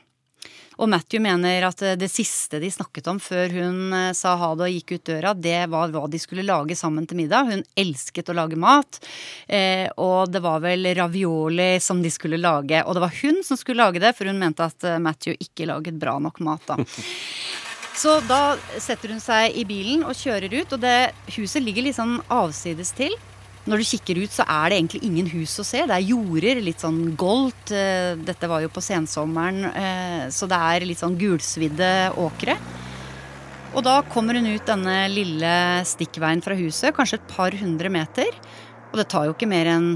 Og 0.75 0.89
Matthew 0.91 1.21
mener 1.23 1.63
at 1.63 1.81
eh, 1.81 1.95
det 1.95 2.11
siste 2.11 2.59
de 2.59 2.69
snakket 2.71 3.07
om 3.07 3.19
før 3.23 3.49
hun 3.49 3.93
eh, 3.95 4.11
sa 4.13 4.35
ha 4.35 4.49
det 4.55 4.67
og 4.67 4.75
gikk 4.75 4.95
ut 4.97 5.05
døra, 5.07 5.33
det 5.33 5.61
var 5.71 5.93
hva 5.93 6.03
de 6.11 6.19
skulle 6.19 6.43
lage 6.43 6.75
sammen 6.75 7.07
til 7.07 7.21
middag. 7.21 7.47
Hun 7.47 7.63
elsket 7.75 8.29
å 8.29 8.35
lage 8.35 8.59
mat. 8.59 8.99
Og 9.95 10.31
det 10.31 10.41
var 10.43 10.59
vel 10.63 10.89
ravioli 10.97 11.79
som 11.79 12.01
de 12.03 12.11
skulle 12.11 12.41
lage. 12.41 12.83
Og 12.83 12.95
det 12.95 13.05
var 13.05 13.19
hun 13.21 13.39
som 13.43 13.57
skulle 13.57 13.83
lage 13.83 14.03
det, 14.03 14.11
for 14.17 14.27
hun 14.27 14.41
mente 14.41 14.67
at 14.67 14.83
Matthew 14.99 15.37
ikke 15.39 15.69
laget 15.69 15.95
bra 16.01 16.17
nok 16.19 16.41
mat 16.43 16.67
da. 16.67 16.79
Så 17.95 18.17
da 18.27 18.57
setter 18.75 19.13
hun 19.13 19.21
seg 19.23 19.55
i 19.55 19.63
bilen 19.63 20.03
og 20.03 20.17
kjører 20.19 20.51
ut, 20.51 20.73
og 20.75 20.81
det 20.83 21.13
huset 21.37 21.63
ligger 21.63 21.85
litt 21.87 21.95
sånn 21.95 22.17
avsides 22.27 22.91
til. 22.97 23.15
Når 23.65 23.81
du 23.81 23.85
kikker 23.89 24.19
ut, 24.21 24.29
så 24.29 24.43
er 24.45 24.69
det 24.69 24.77
egentlig 24.77 24.99
ingen 25.07 25.29
hus 25.31 25.55
å 25.57 25.63
se. 25.65 25.79
Det 25.89 25.95
er 25.95 26.05
jorder, 26.05 26.59
litt 26.61 26.83
sånn 26.83 27.15
goldt. 27.17 27.71
Eh, 27.73 28.13
dette 28.21 28.49
var 28.49 28.61
jo 28.61 28.69
på 28.69 28.83
sensommeren, 28.85 29.65
eh, 29.71 30.25
så 30.29 30.45
det 30.45 30.59
er 30.59 30.85
litt 30.85 31.01
sånn 31.01 31.17
gulsvidde 31.17 31.89
åkre. 32.21 32.59
Og 33.73 33.81
da 33.83 33.97
kommer 34.13 34.37
hun 34.37 34.51
ut 34.53 34.69
denne 34.69 34.99
lille 35.09 35.55
stikkveien 35.83 36.45
fra 36.45 36.55
huset, 36.55 36.93
kanskje 36.95 37.17
et 37.17 37.27
par 37.33 37.57
hundre 37.57 37.89
meter. 37.89 38.29
Og 38.93 38.99
det 39.01 39.09
tar 39.09 39.25
jo 39.25 39.33
ikke 39.33 39.49
mer 39.49 39.73
enn 39.73 39.89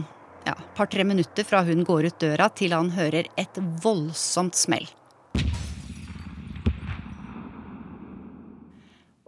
ja, 0.49 0.57
par-tre 0.75 1.05
minutter 1.05 1.45
fra 1.45 1.61
hun 1.63 1.85
går 1.85 2.09
ut 2.09 2.19
døra 2.25 2.49
til 2.49 2.73
han 2.73 2.89
hører 2.97 3.29
et 3.37 3.61
voldsomt 3.83 4.57
smell. 4.57 4.89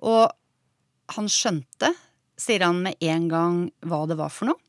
Og 0.01 0.31
han 1.13 1.29
skjønte 1.29 1.93
sier 2.41 2.65
han 2.65 2.81
med 2.85 2.99
en 3.05 3.29
gang 3.31 3.63
hva 3.85 4.03
det 4.09 4.19
var 4.19 4.33
for 4.33 4.51
noe. 4.51 4.61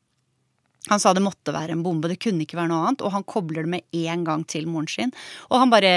Han 0.91 0.99
sa 0.99 1.13
det 1.15 1.23
måtte 1.23 1.53
være 1.55 1.77
en 1.77 1.83
bombe, 1.83 2.09
det 2.11 2.19
kunne 2.19 2.43
ikke 2.43 2.57
være 2.59 2.67
noe 2.67 2.89
annet. 2.89 3.03
Og 3.07 3.13
han 3.13 3.23
kobler 3.27 3.63
det 3.63 3.71
med 3.71 3.99
en 4.03 4.25
gang 4.27 4.41
til 4.51 4.67
moren 4.67 4.89
sin. 4.91 5.13
Og 5.47 5.61
han 5.61 5.71
bare 5.71 5.93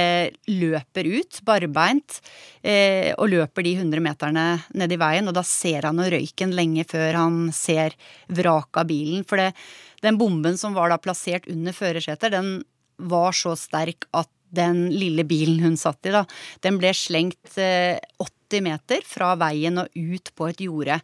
løper 0.47 1.09
ut, 1.11 1.41
barbeint, 1.47 2.21
eh, 2.63 3.11
og 3.19 3.33
løper 3.33 3.67
de 3.67 3.75
100 3.81 4.05
meterne 4.05 4.47
ned 4.79 4.95
i 4.95 5.01
veien. 5.01 5.27
Og 5.27 5.35
da 5.35 5.43
ser 5.47 5.89
han 5.89 5.99
røyken 5.99 6.55
lenge 6.55 6.87
før 6.87 7.19
han 7.19 7.41
ser 7.57 7.99
vraket 8.31 8.83
av 8.85 8.87
bilen. 8.93 9.27
For 9.27 9.43
det, 9.43 9.51
den 10.07 10.21
bomben 10.23 10.59
som 10.61 10.77
var 10.79 10.95
da 10.95 11.03
plassert 11.03 11.51
under 11.51 11.75
førersetet, 11.75 12.31
den 12.37 12.61
var 12.97 13.35
så 13.35 13.57
sterk 13.59 14.07
at 14.15 14.31
den 14.57 14.87
lille 14.95 15.25
bilen 15.27 15.59
hun 15.65 15.75
satt 15.77 16.07
i, 16.07 16.15
da, 16.15 16.23
den 16.63 16.79
ble 16.79 16.93
slengt 16.95 17.59
eh, 17.59 17.99
80 18.23 18.63
meter 18.63 19.03
fra 19.05 19.35
veien 19.41 19.83
og 19.83 19.91
ut 19.91 20.31
på 20.39 20.47
et 20.53 20.63
jorde. 20.63 21.01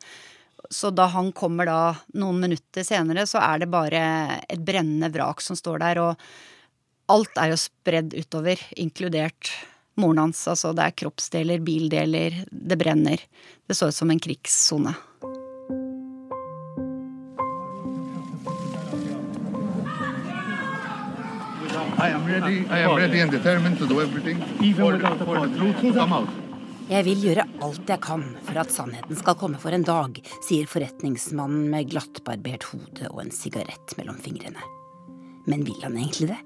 Så 0.70 0.90
da 0.94 1.08
han 1.12 1.32
kommer 1.32 1.66
da 1.66 1.80
noen 2.14 2.40
minutter 2.40 2.86
senere, 2.86 3.26
så 3.26 3.40
er 3.42 3.62
det 3.62 3.70
bare 3.72 4.02
et 4.48 4.62
brennende 4.62 5.10
vrak 5.12 5.42
som 5.44 5.58
står 5.58 5.82
der. 5.82 6.00
Og 6.02 7.12
alt 7.12 7.38
er 7.40 7.52
jo 7.52 7.60
spredd 7.60 8.14
utover, 8.16 8.60
inkludert 8.80 9.52
moren 10.00 10.26
hans. 10.26 10.44
Altså 10.48 10.72
det 10.76 10.86
er 10.86 10.98
kroppsdeler, 11.04 11.64
bildeler, 11.64 12.44
det 12.50 12.78
brenner. 12.80 13.24
Det 13.66 13.76
så 13.76 13.90
ut 13.90 13.96
som 13.96 14.10
en 14.10 14.22
krigssone. 14.22 14.94
I 22.02 22.08
am 22.08 22.26
ready. 22.26 22.66
I 22.68 22.80
am 22.80 22.96
ready 22.96 23.20
and 23.20 23.30
determined 23.30 23.78
to 23.78 23.86
do 23.86 24.00
everything 24.00 24.40
for, 24.74 24.98
for 25.24 25.46
the 25.46 25.56
truth 25.56 25.80
to 25.82 25.92
come 25.92 26.12
out. 26.12 26.41
Jeg 26.90 27.04
vil 27.06 27.20
gjøre 27.22 27.44
alt 27.62 27.90
jeg 27.90 28.02
kan 28.02 28.24
for 28.46 28.58
at 28.60 28.72
sannheten 28.74 29.18
skal 29.18 29.36
komme 29.38 29.60
for 29.62 29.74
en 29.74 29.84
dag, 29.86 30.16
sier 30.44 30.68
forretningsmannen 30.70 31.68
med 31.72 31.90
glattbarbert 31.92 32.66
hode 32.72 33.10
og 33.12 33.20
en 33.22 33.34
sigarett 33.34 33.94
mellom 33.98 34.18
fingrene. 34.22 34.62
Men 35.46 35.62
vil 35.66 35.78
han 35.82 35.98
egentlig 35.98 36.32
det? 36.32 36.40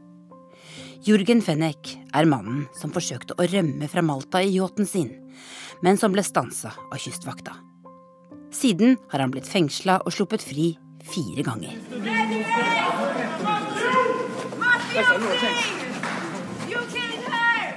Jurgen 1.07 1.43
Fennek 1.45 1.93
er 2.16 2.28
mannen 2.28 2.64
som 2.76 2.93
forsøkte 2.95 3.37
å 3.39 3.47
rømme 3.49 3.89
fra 3.89 4.03
Malta 4.05 4.43
i 4.43 4.53
yachten 4.57 4.89
sin, 4.89 5.12
men 5.84 6.01
som 6.01 6.12
ble 6.14 6.24
stansa 6.26 6.72
av 6.91 6.99
kystvakta. 7.01 7.55
Siden 8.53 8.97
har 9.12 9.22
han 9.22 9.32
blitt 9.34 9.49
fengsla 9.49 10.01
og 10.05 10.14
sluppet 10.16 10.45
fri 10.45 10.72
fire 11.07 11.45
ganger. 11.47 11.76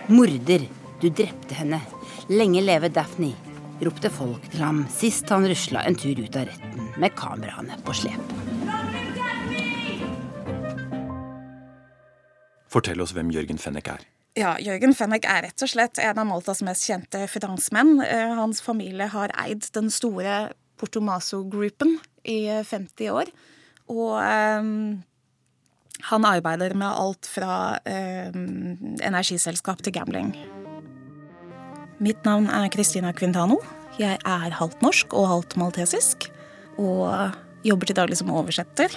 Morder, 0.10 0.66
du 1.00 1.10
drepte 1.14 1.58
henne, 1.60 1.82
Lenge 2.30 2.62
leve 2.62 2.92
Daphne, 2.94 3.32
ropte 3.82 4.10
folk 4.14 4.44
til 4.54 4.62
ham 4.62 4.84
sist 4.94 5.32
han 5.34 5.48
rusla 5.50 5.82
en 5.90 5.96
tur 5.98 6.14
ut 6.14 6.36
av 6.38 6.46
retten 6.46 6.92
med 7.02 7.16
kameraene 7.18 7.74
på 7.82 7.96
slep. 7.98 8.34
Fortell 12.70 13.02
oss 13.02 13.16
hvem 13.18 13.32
Jørgen 13.34 13.58
Fennek 13.58 13.90
er. 13.96 14.06
Ja, 14.38 14.52
Jørgen 14.62 14.94
Fennek 14.94 15.26
er 15.26 15.48
rett 15.48 15.66
og 15.66 15.72
slett 15.72 15.98
en 16.04 16.22
av 16.22 16.30
Maltas 16.30 16.62
mest 16.62 16.86
kjente 16.86 17.24
franskmenn. 17.34 17.96
Eh, 18.06 18.36
hans 18.38 18.62
familie 18.62 19.10
har 19.10 19.34
eid 19.48 19.66
den 19.74 19.90
store 19.90 20.52
Portomaso-gruppen 20.78 21.98
i 22.30 22.44
50 22.62 23.10
år. 23.10 23.34
Og 23.90 24.22
um, 24.22 25.02
han 26.14 26.30
arbeider 26.30 26.78
med 26.78 26.94
alt 26.94 27.26
fra 27.26 27.80
um, 27.90 28.78
energiselskap 29.02 29.82
til 29.82 29.98
gambling. 29.98 30.36
Mitt 32.00 32.24
navn 32.24 32.46
er 32.48 32.70
Kristina 32.72 33.10
Quintano. 33.12 33.58
Jeg 34.00 34.22
er 34.24 34.54
halvt 34.56 34.80
norsk 34.86 35.12
og 35.20 35.26
halvt 35.28 35.58
maltesisk. 35.60 36.30
Og 36.80 37.04
jobber 37.68 37.90
til 37.90 37.98
daglig 37.98 38.16
som 38.22 38.32
oversetter. 38.32 38.94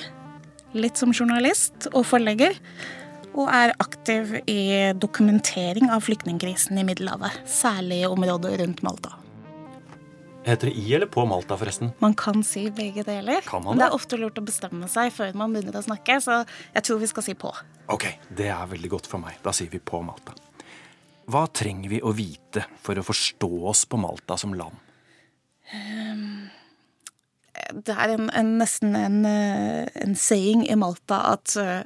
Litt 0.78 1.00
som 1.00 1.10
journalist 1.10 1.88
og 1.90 2.06
forlegger. 2.06 2.54
Og 3.34 3.50
er 3.50 3.74
aktiv 3.82 4.36
i 4.46 4.92
dokumentering 4.94 5.90
av 5.90 6.04
flyktningkrisen 6.06 6.78
i 6.78 6.84
Middelhavet. 6.86 7.42
Særlig 7.50 8.04
i 8.04 8.06
området 8.06 8.54
rundt 8.62 8.84
Malta. 8.86 9.16
Heter 10.46 10.70
det 10.70 10.78
i 10.78 10.94
eller 10.94 11.10
på 11.10 11.26
Malta, 11.26 11.58
forresten? 11.58 11.90
Man 12.02 12.14
kan 12.18 12.46
si 12.46 12.68
begge 12.70 13.02
deler. 13.06 13.42
Kan 13.46 13.66
man 13.66 13.74
det? 13.74 13.82
det 13.82 13.88
er 13.88 13.98
ofte 13.98 14.18
lurt 14.18 14.38
å 14.38 14.46
bestemme 14.46 14.86
seg 14.90 15.10
før 15.14 15.34
man 15.38 15.54
begynner 15.54 15.78
å 15.78 15.84
snakke, 15.86 16.20
så 16.22 16.44
jeg 16.70 16.86
tror 16.86 17.02
vi 17.02 17.10
skal 17.10 17.26
si 17.26 17.34
på. 17.38 17.50
Ok, 17.90 18.08
det 18.30 18.50
er 18.54 18.70
veldig 18.70 18.94
godt 18.94 19.10
for 19.10 19.22
meg. 19.22 19.42
Da 19.42 19.54
sier 19.54 19.70
vi 19.74 19.82
på 19.82 20.02
Malta. 20.06 20.38
Hva 21.32 21.46
trenger 21.48 21.88
vi 21.88 22.00
å 22.04 22.12
vite 22.12 22.66
for 22.84 22.98
å 22.98 23.04
forstå 23.06 23.50
oss 23.70 23.86
på 23.88 24.00
Malta 24.00 24.36
som 24.40 24.52
land? 24.56 24.76
Det 27.72 27.94
er 27.94 28.12
en, 28.12 28.28
en, 28.36 28.50
nesten 28.60 28.96
en, 28.98 29.22
eh, 29.28 29.88
en, 30.02 30.16
saying 30.18 30.66
i 30.68 30.76
Malta 30.76 31.22
at 31.30 31.54
uh, 31.56 31.80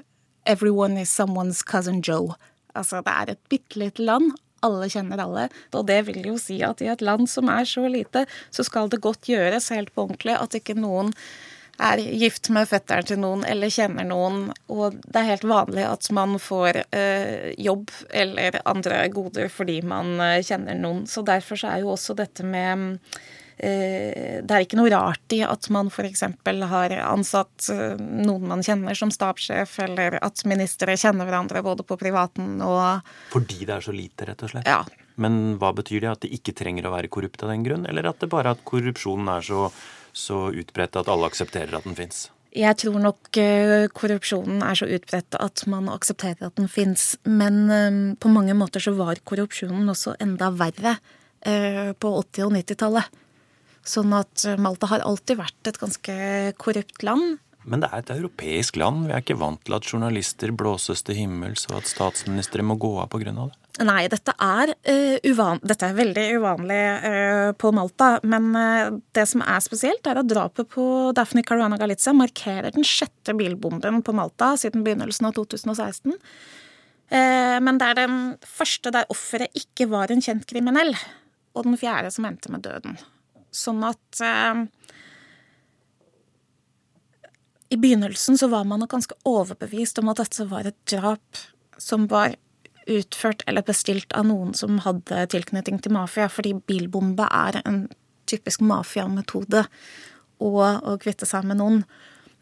'everyone 0.47 0.99
is 0.99 1.13
someone's 1.13 1.63
cousin 1.63 2.01
Joe'. 2.03 2.35
Altså, 2.75 3.03
det 3.07 3.13
er 3.13 3.33
et 3.33 3.43
bitte 3.53 3.79
lite 3.79 4.03
land. 4.03 4.35
Alle 4.67 4.89
kjenner 4.91 5.23
alle. 5.23 5.49
Og 5.77 5.87
det 5.87 6.01
vil 6.09 6.27
jo 6.27 6.37
si 6.41 6.59
at 6.67 6.83
i 6.83 6.91
et 6.91 7.05
land 7.05 7.29
som 7.31 7.51
er 7.53 7.69
så 7.69 7.87
lite, 7.87 8.25
så 8.51 8.65
skal 8.67 8.91
det 8.91 9.05
godt 9.05 9.31
gjøres 9.31 9.71
helt 9.71 9.93
på 9.95 10.09
ordentlig 10.09 10.35
at 10.41 10.59
ikke 10.59 10.75
noen 10.79 11.13
er 11.79 12.01
gift 12.01 12.49
med 12.55 12.69
fetteren 12.69 13.07
til 13.07 13.21
noen 13.21 13.45
eller 13.49 13.73
kjenner 13.73 14.07
noen, 14.09 14.51
og 14.73 14.99
det 15.05 15.21
er 15.21 15.31
helt 15.33 15.47
vanlig 15.49 15.87
at 15.87 16.09
man 16.17 16.37
får 16.41 16.83
eh, 16.89 17.53
jobb 17.61 17.91
eller 18.11 18.61
andre 18.65 19.07
goder 19.13 19.51
fordi 19.53 19.81
man 19.87 20.17
eh, 20.21 20.43
kjenner 20.47 20.79
noen. 20.79 21.05
Så 21.11 21.25
derfor 21.27 21.61
så 21.61 21.73
er 21.73 21.85
jo 21.85 21.93
også 21.95 22.17
dette 22.17 22.47
med 22.47 23.01
eh, 23.59 24.41
Det 24.41 24.53
er 24.53 24.65
ikke 24.65 24.81
noe 24.81 24.93
rart 24.93 25.37
i 25.37 25.43
at 25.45 25.69
man 25.75 25.91
f.eks. 25.93 26.25
har 26.73 26.97
ansatt 27.05 27.69
eh, 27.73 27.97
noen 28.01 28.49
man 28.53 28.65
kjenner 28.65 28.97
som 28.97 29.13
stabssjef, 29.13 29.79
eller 29.85 30.21
at 30.25 30.47
ministre 30.49 30.97
kjenner 30.97 31.29
hverandre 31.29 31.65
både 31.67 31.85
på 31.87 31.99
privaten 32.01 32.63
og 32.65 33.05
Fordi 33.35 33.65
det 33.67 33.77
er 33.77 33.85
så 33.85 33.97
lite, 33.97 34.31
rett 34.31 34.47
og 34.47 34.55
slett? 34.55 34.71
Ja. 34.71 34.85
Men 35.17 35.57
hva 35.61 35.73
betyr 35.77 36.03
det? 36.05 36.11
At 36.13 36.25
de 36.25 36.33
ikke 36.37 36.53
trenger 36.57 36.89
å 36.89 36.93
være 36.93 37.13
korrupte 37.13 37.47
av 37.47 37.53
den 37.55 37.65
grunn, 37.65 37.87
eller 37.89 38.11
at 38.11 38.21
det 38.21 38.29
bare 38.33 38.53
at 38.53 38.65
korrupsjonen 38.69 39.31
er 39.33 39.45
så 39.45 39.69
så 40.17 40.49
utbredt 40.57 40.97
at 40.97 41.11
alle 41.13 41.29
aksepterer 41.29 41.77
at 41.77 41.87
den 41.87 41.99
fins? 41.99 42.27
Jeg 42.57 42.79
tror 42.81 42.97
nok 43.03 43.37
eh, 43.37 43.85
korrupsjonen 43.93 44.63
er 44.65 44.79
så 44.79 44.89
utbredt 44.89 45.37
at 45.37 45.65
man 45.69 45.91
aksepterer 45.93 46.49
at 46.49 46.57
den 46.57 46.71
fins. 46.73 47.15
Men 47.29 47.67
eh, 47.69 47.99
på 48.17 48.33
mange 48.33 48.57
måter 48.57 48.81
så 48.81 48.95
var 48.97 49.21
korrupsjonen 49.29 49.93
også 49.93 50.17
enda 50.25 50.49
verre 50.57 50.97
eh, 51.45 51.93
på 51.93 52.13
80- 52.23 52.47
og 52.47 52.55
90-tallet. 52.57 53.23
Sånn 53.87 54.15
at 54.17 54.43
Malta 54.59 54.89
har 54.91 55.05
alltid 55.07 55.39
vært 55.39 55.69
et 55.71 55.77
ganske 55.79 56.15
korrupt 56.59 57.05
land. 57.07 57.37
Men 57.67 57.83
det 57.83 57.91
er 57.93 58.03
et 58.03 58.11
europeisk 58.17 58.79
land. 58.81 59.05
Vi 59.07 59.15
er 59.15 59.23
ikke 59.23 59.39
vant 59.39 59.61
til 59.67 59.77
at 59.77 59.87
journalister 59.87 60.51
blåses 60.55 61.05
til 61.07 61.19
himmels, 61.19 61.69
og 61.71 61.81
at 61.81 61.91
statsministre 61.91 62.65
må 62.67 62.79
gå 62.83 62.93
av 63.03 63.11
pga. 63.13 63.35
det. 63.35 63.47
Nei, 63.85 64.07
dette 64.09 64.33
er, 64.41 64.71
uh, 64.89 65.17
uvan 65.29 65.59
dette 65.61 65.85
er 65.85 65.97
veldig 65.99 66.25
uvanlig 66.39 66.83
uh, 67.03 67.51
på 67.61 67.73
Malta. 67.77 68.15
Men 68.25 68.49
uh, 68.57 68.95
det 69.13 69.27
som 69.29 69.43
er 69.45 69.61
spesielt, 69.65 70.07
er 70.09 70.21
at 70.23 70.31
drapet 70.31 70.71
på 70.73 70.87
Daphne 71.17 71.45
Caruana 71.45 71.77
Galizia 71.81 72.15
markerer 72.17 72.73
den 72.73 72.87
sjette 72.89 73.35
bilbomben 73.37 74.01
på 74.07 74.15
Malta 74.17 74.55
siden 74.57 74.85
begynnelsen 74.87 75.29
av 75.29 75.37
2016. 75.37 76.17
men 77.63 77.79
det 77.79 77.87
er 77.87 77.95
den 77.95 78.15
første 78.43 78.91
der 78.91 79.07
offeret 79.13 79.55
ikke 79.55 79.87
var 79.87 80.11
en 80.11 80.23
kjent 80.25 80.47
kriminell. 80.51 80.97
Og 81.55 81.69
den 81.69 81.77
fjerde 81.79 82.11
som 82.11 82.27
endte 82.27 82.51
med 82.51 82.65
døden. 82.65 82.97
Sånn 83.55 83.85
at 83.87 84.23
I 87.71 87.79
begynnelsen 87.79 88.41
så 88.41 88.49
var 88.51 88.67
man 88.67 88.83
nok 88.83 88.97
ganske 88.97 89.15
overbevist 89.23 90.03
om 90.03 90.11
at 90.11 90.25
dette 90.25 90.49
var 90.51 90.67
et 90.67 90.81
drap 90.91 91.45
som 91.79 92.09
var 92.11 92.35
utført 92.87 93.43
eller 93.47 93.65
bestilt 93.67 94.13
av 94.17 94.29
noen 94.29 94.55
som 94.55 94.81
hadde 94.85 95.27
tilknytning 95.33 95.81
til 95.83 95.95
mafia, 95.97 96.29
fordi 96.31 96.55
bilbombe 96.69 97.27
er 97.27 97.61
en 97.65 97.87
typisk 98.31 98.63
mafiametode 98.67 99.65
å, 100.43 100.51
å 100.51 100.97
kvitte 101.03 101.29
seg 101.29 101.47
med 101.49 101.61
noen. 101.61 101.85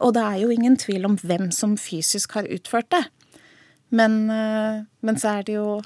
Og 0.05 0.15
det 0.17 0.25
er 0.25 0.41
jo 0.43 0.53
ingen 0.53 0.77
tvil 0.81 1.07
om 1.09 1.19
hvem 1.21 1.51
som 1.55 1.77
fysisk 1.81 2.37
har 2.39 2.49
utført 2.51 2.91
det. 2.95 3.05
Men, 3.95 4.25
eh, 4.31 4.83
men 5.01 5.21
så 5.21 5.39
er 5.39 5.47
det 5.47 5.57
jo 5.59 5.79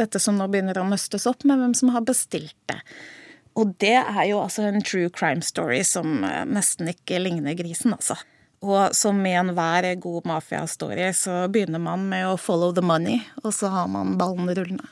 dette 0.00 0.20
som 0.22 0.38
nå 0.38 0.48
begynner 0.50 0.80
å 0.80 0.88
nøstes 0.88 1.28
opp 1.30 1.44
med 1.48 1.60
hvem 1.60 1.76
som 1.76 1.92
har 1.94 2.04
bestilt 2.06 2.56
det. 2.70 2.80
Og 3.58 3.74
det 3.82 3.96
er 3.98 4.24
jo 4.30 4.40
altså 4.40 4.64
en 4.66 4.82
true 4.82 5.10
crime 5.12 5.44
story 5.44 5.82
som 5.86 6.24
eh, 6.26 6.44
nesten 6.48 6.90
ikke 6.92 7.20
ligner 7.22 7.56
grisen, 7.58 7.94
altså. 7.96 8.18
Og 8.60 8.94
som 8.96 9.20
i 9.24 9.32
enhver 9.40 9.88
god 10.02 10.26
mafiastory 10.28 11.08
så 11.16 11.46
begynner 11.48 11.80
man 11.80 12.04
med 12.10 12.28
å 12.28 12.38
follow 12.40 12.74
the 12.76 12.84
money, 12.84 13.22
og 13.40 13.54
så 13.56 13.70
har 13.72 13.88
man 13.88 14.18
ballen 14.20 14.50
rullende. 14.52 14.88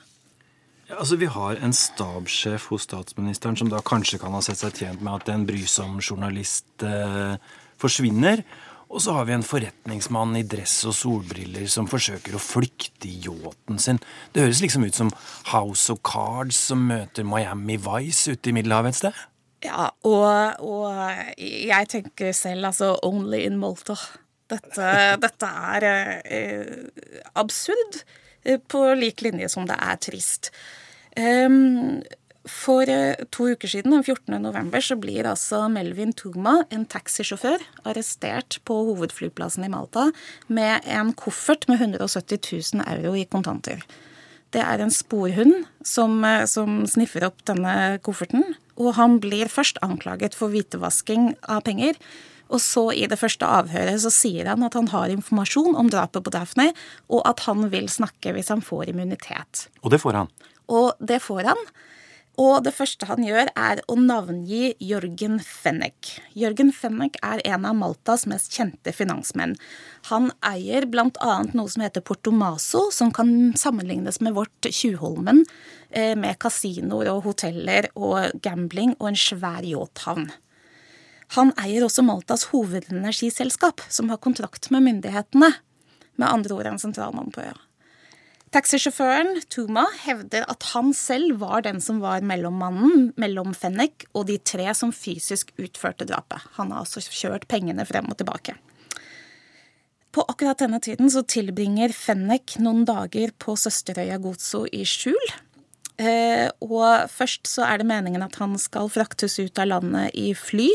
Altså 0.88 1.18
Vi 1.20 1.28
har 1.28 1.58
en 1.60 1.74
stabssjef 1.76 2.70
hos 2.72 2.86
statsministeren 2.88 3.58
som 3.60 3.68
da 3.68 3.82
kanskje 3.84 4.20
kan 4.22 4.32
ha 4.32 4.40
sett 4.44 4.62
seg 4.62 4.80
tjent 4.80 5.04
med 5.04 5.20
at 5.20 5.28
en 5.34 5.44
brysom 5.48 5.98
journalist 6.00 6.86
eh, 6.86 7.36
forsvinner. 7.76 8.40
Og 8.88 9.02
så 9.04 9.12
har 9.12 9.26
vi 9.28 9.34
en 9.36 9.44
forretningsmann 9.44 10.32
i 10.40 10.46
dress 10.48 10.80
og 10.88 10.96
solbriller 10.96 11.66
som 11.68 11.90
forsøker 11.90 12.38
å 12.38 12.40
flykte 12.40 13.10
i 13.10 13.18
yachten 13.26 13.76
sin. 13.84 14.00
Det 14.32 14.46
høres 14.46 14.62
liksom 14.64 14.86
ut 14.88 14.96
som 14.96 15.12
House 15.52 15.92
of 15.92 16.00
Cards 16.08 16.56
som 16.70 16.86
møter 16.88 17.26
Miami 17.28 17.76
Vice 17.76 18.32
ute 18.32 18.48
i 18.48 18.56
Middelhavet 18.56 18.96
et 18.96 19.00
sted. 19.02 19.26
Ja, 19.64 19.88
og, 20.06 20.60
og, 20.62 20.92
jeg 21.42 21.90
tenker 21.90 22.34
selv 22.36 22.70
altså 22.70 22.92
only 23.02 23.42
in 23.48 23.58
Malta. 23.58 23.96
Dette, 24.48 24.92
dette 25.24 25.50
er 25.74 25.88
eh, 26.22 27.10
absurd 27.38 28.02
eh, 28.44 28.60
på 28.60 28.84
lik 28.98 29.24
linje 29.26 29.50
som 29.52 29.66
det 29.68 29.78
er 29.82 29.98
trist. 30.04 30.52
Um, 31.18 32.04
for 32.48 32.88
eh, 32.88 33.18
to 33.34 33.50
uker 33.52 33.68
siden, 33.68 33.92
den 33.92 34.04
14. 34.04 34.38
november, 34.40 34.80
så 34.80 34.96
blir 34.96 35.26
altså 35.28 35.66
Melvin 35.72 36.14
Tugma, 36.16 36.62
en 36.72 36.86
taxisjåfør, 36.88 37.62
arrestert 37.88 38.60
på 38.68 38.76
hovedflyplassen 38.88 39.66
i 39.66 39.72
Malta 39.72 40.08
med 40.48 40.86
en 40.86 41.12
koffert 41.18 41.68
med 41.68 41.82
170 41.82 42.40
000 42.78 42.86
euro 42.86 43.14
i 43.18 43.26
kontanter. 43.28 43.82
Det 44.54 44.62
er 44.64 44.80
en 44.80 44.94
sporhund 44.94 45.66
som, 45.84 46.22
eh, 46.24 46.46
som 46.46 46.86
sniffer 46.86 47.26
opp 47.28 47.44
denne 47.44 47.98
kofferten 48.06 48.46
og 48.78 48.94
han 48.98 49.18
blir 49.22 49.50
først 49.50 49.80
anklaget 49.84 50.36
for 50.38 50.52
hvitevasking 50.52 51.32
av 51.50 51.64
penger. 51.66 51.98
Og 52.48 52.62
så 52.64 52.86
i 52.96 53.04
det 53.10 53.18
første 53.20 53.44
avhøret 53.44 54.00
så 54.00 54.12
sier 54.12 54.48
han 54.48 54.64
at 54.64 54.76
han 54.78 54.88
har 54.94 55.12
informasjon 55.12 55.76
om 55.76 55.90
drapet 55.92 56.24
på 56.24 56.32
Daphne, 56.32 56.70
og 57.12 57.26
at 57.28 57.44
han 57.44 57.68
vil 57.72 57.90
snakke 57.92 58.32
hvis 58.32 58.48
han 58.54 58.64
får 58.64 58.88
immunitet. 58.94 59.66
Og 59.82 59.92
det 59.92 60.00
får 60.00 60.22
han? 60.22 60.32
Og 60.72 60.94
det 61.00 61.20
får 61.24 61.50
han. 61.50 61.68
Og 62.38 62.62
det 62.62 62.70
første 62.76 63.08
han 63.08 63.24
gjør, 63.26 63.48
er 63.58 63.80
å 63.90 63.96
navngi 63.98 64.76
Jørgen 64.84 65.40
Fennek. 65.42 66.12
Jørgen 66.38 66.70
Fennek 66.74 67.18
er 67.26 67.42
en 67.50 67.66
av 67.66 67.74
Maltas 67.74 68.28
mest 68.30 68.54
kjente 68.54 68.94
finansmenn. 68.94 69.56
Han 70.12 70.30
eier 70.46 70.86
bl.a. 70.86 71.32
noe 71.50 71.72
som 71.72 71.82
heter 71.82 72.04
Portomaso, 72.06 72.84
som 72.94 73.10
kan 73.14 73.32
sammenlignes 73.58 74.22
med 74.22 74.38
vårt 74.38 74.70
Tjuvholmen, 74.70 75.42
eh, 75.90 76.14
med 76.14 76.38
kasinoer 76.38 77.10
og 77.16 77.24
hoteller 77.26 77.90
og 77.98 78.38
gambling 78.44 78.94
og 79.00 79.10
en 79.10 79.18
svær 79.18 79.66
yachthavn. 79.66 80.30
Han 81.34 81.50
eier 81.60 81.84
også 81.84 82.06
Maltas 82.06 82.46
hovedenergiselskap, 82.54 83.82
som 83.90 84.14
har 84.14 84.22
kontrakt 84.22 84.70
med 84.70 84.86
myndighetene. 84.86 85.56
Med 86.18 86.30
andre 86.30 86.54
ord 86.54 86.70
en 86.70 86.80
sentralmann 86.80 87.34
på 87.34 87.42
øya. 87.42 87.58
Taxisjåføren 88.54 89.42
Tuma 89.52 89.84
hevder 90.06 90.46
at 90.48 90.64
han 90.70 90.94
selv 90.96 91.36
var 91.42 91.66
den 91.66 91.82
som 91.84 91.98
var 92.00 92.24
mellommannen 92.24 93.10
mellom 93.20 93.52
Fennek 93.56 94.06
og 94.14 94.28
de 94.30 94.38
tre 94.40 94.70
som 94.76 94.94
fysisk 94.94 95.52
utførte 95.60 96.06
drapet. 96.08 96.46
Han 96.56 96.72
har 96.72 96.86
altså 96.86 97.02
kjørt 97.04 97.44
pengene 97.50 97.84
frem 97.88 98.08
og 98.08 98.16
tilbake. 98.20 98.56
På 100.16 100.24
akkurat 100.24 100.62
denne 100.62 100.80
tiden 100.80 101.12
så 101.12 101.22
tilbringer 101.28 101.92
Fennek 101.92 102.56
noen 102.62 102.86
dager 102.88 103.34
på 103.36 103.58
søsterøya 103.60 104.16
Gozo 104.22 104.64
i 104.72 104.80
skjul. 104.88 105.36
Eh, 105.98 106.48
og 106.64 107.10
først 107.10 107.50
så 107.50 107.66
er 107.66 107.80
det 107.80 107.88
meningen 107.90 108.24
at 108.24 108.36
han 108.40 108.56
skal 108.60 108.88
fraktes 108.92 109.36
ut 109.42 109.60
av 109.60 109.68
landet 109.74 110.16
i 110.16 110.30
fly. 110.32 110.70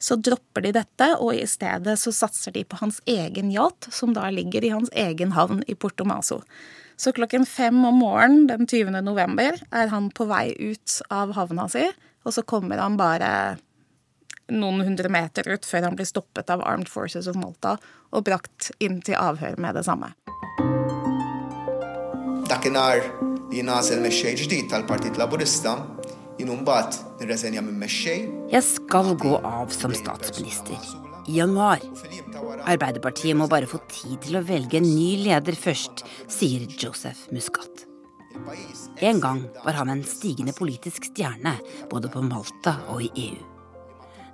Så 0.00 0.16
dropper 0.16 0.64
de 0.64 0.72
dette, 0.78 1.08
og 1.20 1.34
i 1.36 1.44
stedet 1.50 1.98
så 2.00 2.14
satser 2.14 2.54
de 2.56 2.64
på 2.64 2.78
hans 2.80 3.02
egen 3.04 3.50
yacht, 3.52 3.90
som 3.92 4.14
da 4.16 4.30
ligger 4.32 4.64
i 4.64 4.72
hans 4.72 4.88
egen 4.96 5.34
havn 5.36 5.60
i 5.68 5.76
Porto 5.76 6.06
Maso. 6.08 6.40
Så 7.00 7.12
klokken 7.12 7.46
fem 7.46 7.84
om 7.84 7.94
morgenen 7.94 8.46
den 8.46 8.66
20. 8.66 8.90
november 9.00 9.56
er 9.72 9.88
han 9.88 10.10
på 10.12 10.26
vei 10.28 10.50
ut 10.58 10.98
av 11.08 11.32
havna 11.32 11.64
si, 11.72 11.86
og 12.28 12.34
så 12.36 12.44
kommer 12.44 12.76
han 12.76 12.98
bare 13.00 13.30
noen 14.52 14.82
hundre 14.84 15.08
meter 15.08 15.48
ut 15.48 15.64
før 15.64 15.88
han 15.88 15.96
blir 15.96 16.10
stoppet 16.10 16.52
av 16.52 16.60
Armed 16.60 16.92
Forces 16.92 17.30
of 17.30 17.40
Malta 17.40 17.78
og 18.12 18.26
brakt 18.28 18.68
inn 18.84 19.00
til 19.00 19.16
avhør 19.16 19.56
med 19.56 19.80
det 19.80 19.86
samme. 19.88 20.12
Dakinhar 22.52 23.00
li 23.48 23.64
nasel 23.64 24.04
mexxej 24.04 24.36
ġdid 24.44 24.68
tal-Partit 24.68 25.16
Laburista 25.16 25.78
jien 26.36 26.52
mbagħad 26.52 27.00
nirreżenja 27.22 27.64
minn 27.64 27.80
mexxej. 27.80 28.26
Jeg 28.52 28.66
skal 28.74 29.14
gå 29.16 29.38
av 29.40 29.72
som 29.72 29.96
statsminister 29.96 31.08
i 31.28 31.38
januar. 31.38 31.82
Arbeiderpartiet 32.70 33.36
må 33.36 33.48
bare 33.50 33.68
få 33.70 33.82
tid 33.90 34.18
til 34.26 34.38
å 34.38 34.44
velge 34.46 34.80
en 34.80 34.88
ny 34.88 35.16
leder 35.24 35.56
først, 35.58 36.04
sier 36.30 36.66
Joseph 36.80 37.28
Muscat. 37.34 37.86
En 39.02 39.20
gang 39.20 39.42
var 39.64 39.80
han 39.80 39.90
en 39.90 40.04
stigende 40.06 40.54
politisk 40.56 41.10
stjerne, 41.10 41.56
både 41.90 42.10
på 42.12 42.22
Malta 42.24 42.78
og 42.92 43.02
i 43.04 43.10
EU. 43.28 43.40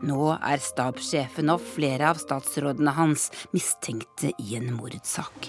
Nå 0.07 0.26
er 0.34 0.61
stabssjefen 0.61 1.49
og 1.55 1.62
flere 1.64 2.11
av 2.11 2.18
statsrådene 2.20 2.93
hans 2.99 3.30
mistenkte 3.57 4.34
i 4.43 4.59
en 4.59 4.74
mordsak. 4.76 5.49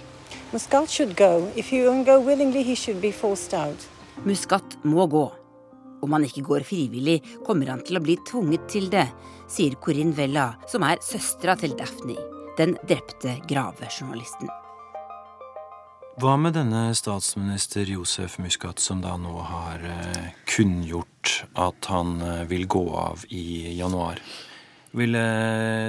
Muscat 4.24 4.78
må 4.88 5.04
gå. 5.12 5.26
Om 6.06 6.14
han 6.14 6.28
ikke 6.28 6.46
går 6.48 6.64
frivillig, 6.68 7.20
kommer 7.44 7.74
han 7.74 7.84
til 7.84 8.00
å 8.00 8.04
bli 8.06 8.16
tvunget 8.30 8.70
til 8.72 8.88
det, 8.94 9.08
sier 9.52 9.76
Corinne 9.82 10.16
Vella, 10.18 10.52
som 10.70 10.86
er 10.88 11.02
søstera 11.04 11.58
til 11.60 11.76
Daphne, 11.80 12.18
den 12.58 12.76
drepte 12.88 13.38
gravejournalisten. 13.50 14.52
Hva 16.18 16.34
med 16.41 16.56
denne 16.58 16.95
statsminister 16.98 17.86
Josef 17.86 18.39
Muscat, 18.41 18.82
som 18.82 19.04
da 19.04 19.14
nå 19.22 19.36
har 19.45 19.84
eh, 19.86 20.30
kunngjort 20.50 21.43
at 21.54 21.89
han 21.93 22.16
eh, 22.26 22.45
vil 22.50 22.66
gå 22.66 22.86
av 22.98 23.28
i 23.30 23.76
januar? 23.78 24.24
Ville 24.98 25.22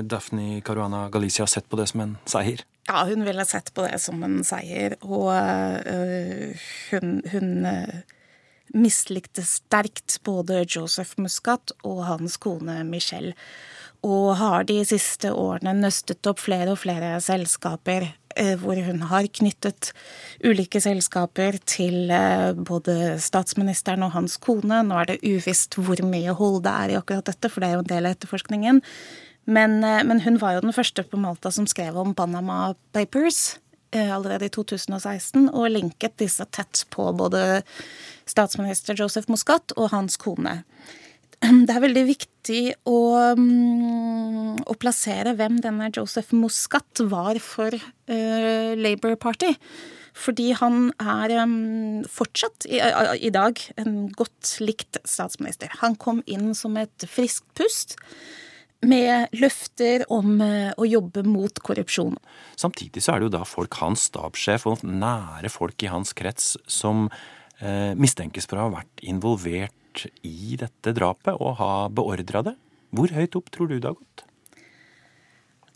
Daphne 0.05 0.61
Caruana 0.61 1.07
Galicia 1.09 1.47
sett 1.49 1.69
på 1.69 1.79
det 1.81 1.89
som 1.89 2.05
en 2.05 2.19
seier? 2.29 2.61
Ja, 2.89 3.07
hun 3.09 3.25
ville 3.25 3.45
sett 3.49 3.73
på 3.73 3.87
det 3.87 3.99
som 4.05 4.21
en 4.25 4.43
seier, 4.45 4.99
og 5.01 5.33
øh, 5.33 6.69
hun, 6.91 7.19
hun 7.33 7.67
øh, 7.69 7.99
mislikte 8.75 9.45
sterkt 9.47 10.19
både 10.27 10.65
Joseph 10.65 11.19
Muscat 11.21 11.73
og 11.87 12.05
hans 12.09 12.37
kone 12.41 12.83
Michelle, 12.89 13.35
og 14.07 14.37
har 14.39 14.67
de 14.69 14.79
siste 14.87 15.33
årene 15.35 15.75
nøstet 15.81 16.27
opp 16.31 16.39
flere 16.45 16.75
og 16.75 16.81
flere 16.85 17.17
selskaper 17.23 18.07
eh, 18.39 18.55
hvor 18.61 18.79
hun 18.87 19.03
har 19.11 19.27
knyttet 19.41 19.91
ulike 20.45 20.81
selskaper 20.83 21.59
til 21.67 22.13
eh, 22.15 22.53
både 22.55 23.17
statsministeren 23.23 24.07
og 24.07 24.15
hans 24.15 24.39
kone. 24.39 24.85
Nå 24.87 25.01
er 25.01 25.11
det 25.11 25.23
uvisst 25.27 25.81
hvor 25.81 25.99
mye 26.07 26.35
hold 26.39 26.63
det 26.67 26.75
er 26.75 26.95
i 26.95 26.99
akkurat 27.01 27.27
dette, 27.27 27.51
for 27.51 27.65
det 27.65 27.71
er 27.71 27.79
jo 27.79 27.87
en 27.87 27.95
del 27.95 28.07
av 28.07 28.15
etterforskningen. 28.15 28.83
Men, 29.51 29.81
eh, 29.83 30.05
men 30.07 30.23
hun 30.23 30.39
var 30.39 30.55
jo 30.55 30.67
den 30.69 30.77
første 30.77 31.03
på 31.03 31.19
Malta 31.19 31.51
som 31.55 31.67
skrev 31.67 31.99
om 31.99 32.15
Panama 32.15 32.77
Papers 32.95 33.59
allerede 33.89 34.45
i 34.45 34.53
2016, 34.53 35.47
og 35.49 35.71
linket 35.73 36.19
disse 36.21 36.45
tett 36.53 36.83
på 36.93 37.07
både 37.17 37.63
statsminister 38.29 38.99
Joseph 38.99 39.31
Muscat 39.33 39.75
og 39.77 39.93
hans 39.95 40.19
kone. 40.21 40.63
det 41.67 41.71
er 41.71 41.85
veldig 41.85 42.05
viktig 42.09 42.63
å, 42.89 42.99
mm, 43.39 44.65
å, 44.67 44.75
plassere 44.81 45.37
hvem 45.39 45.61
denne 45.63 45.91
Joseph 45.95 46.35
Muscat 46.35 47.05
var 47.11 47.39
for 47.43 47.75
uh, 47.77 48.75
Labour 48.79 49.15
Party. 49.21 49.55
Fordi 50.19 50.51
han 50.59 50.89
er 50.99 51.37
um, 51.45 52.03
fortsatt 52.11 52.67
i, 52.67 52.81
i, 53.23 53.31
dag 53.31 53.61
en 53.79 54.09
godt 54.19 54.57
likt 54.65 54.99
statsminister. 55.07 55.71
Han 55.79 55.95
kom 56.01 56.25
inn 56.27 56.51
som 56.59 56.75
et 56.81 57.07
friskt 57.07 57.47
pust 57.59 57.95
med 58.83 59.31
løfter 59.39 60.03
om 60.15 60.41
uh, 60.43 60.75
å 60.75 60.87
jobbe 60.89 61.23
mot 61.27 61.63
korrupsjon. 61.63 62.19
Samtidig 62.59 63.05
så 63.05 63.15
er 63.15 63.23
det 63.23 63.29
jo 63.29 63.37
da 63.39 63.45
folk, 63.47 63.79
hans 63.79 64.09
stabssjef 64.11 64.67
og 64.67 64.83
nære 64.83 65.55
folk 65.55 65.87
i 65.87 65.93
hans 65.93 66.15
krets, 66.19 66.57
som 66.67 67.07
mistenkes 67.99 68.47
for 68.47 68.59
å 68.59 68.69
ha 68.69 68.75
vært 68.77 69.03
involvert 69.03 70.05
i 70.23 70.55
dette 70.61 70.93
drapet 70.95 71.35
og 71.43 71.57
ha 71.59 71.73
beordra 71.91 72.45
det. 72.47 72.55
Hvor 72.95 73.11
høyt 73.13 73.35
opp 73.35 73.51
tror 73.51 73.73
du 73.73 73.79
det 73.81 73.91
har 73.91 73.99
gått? 73.99 74.25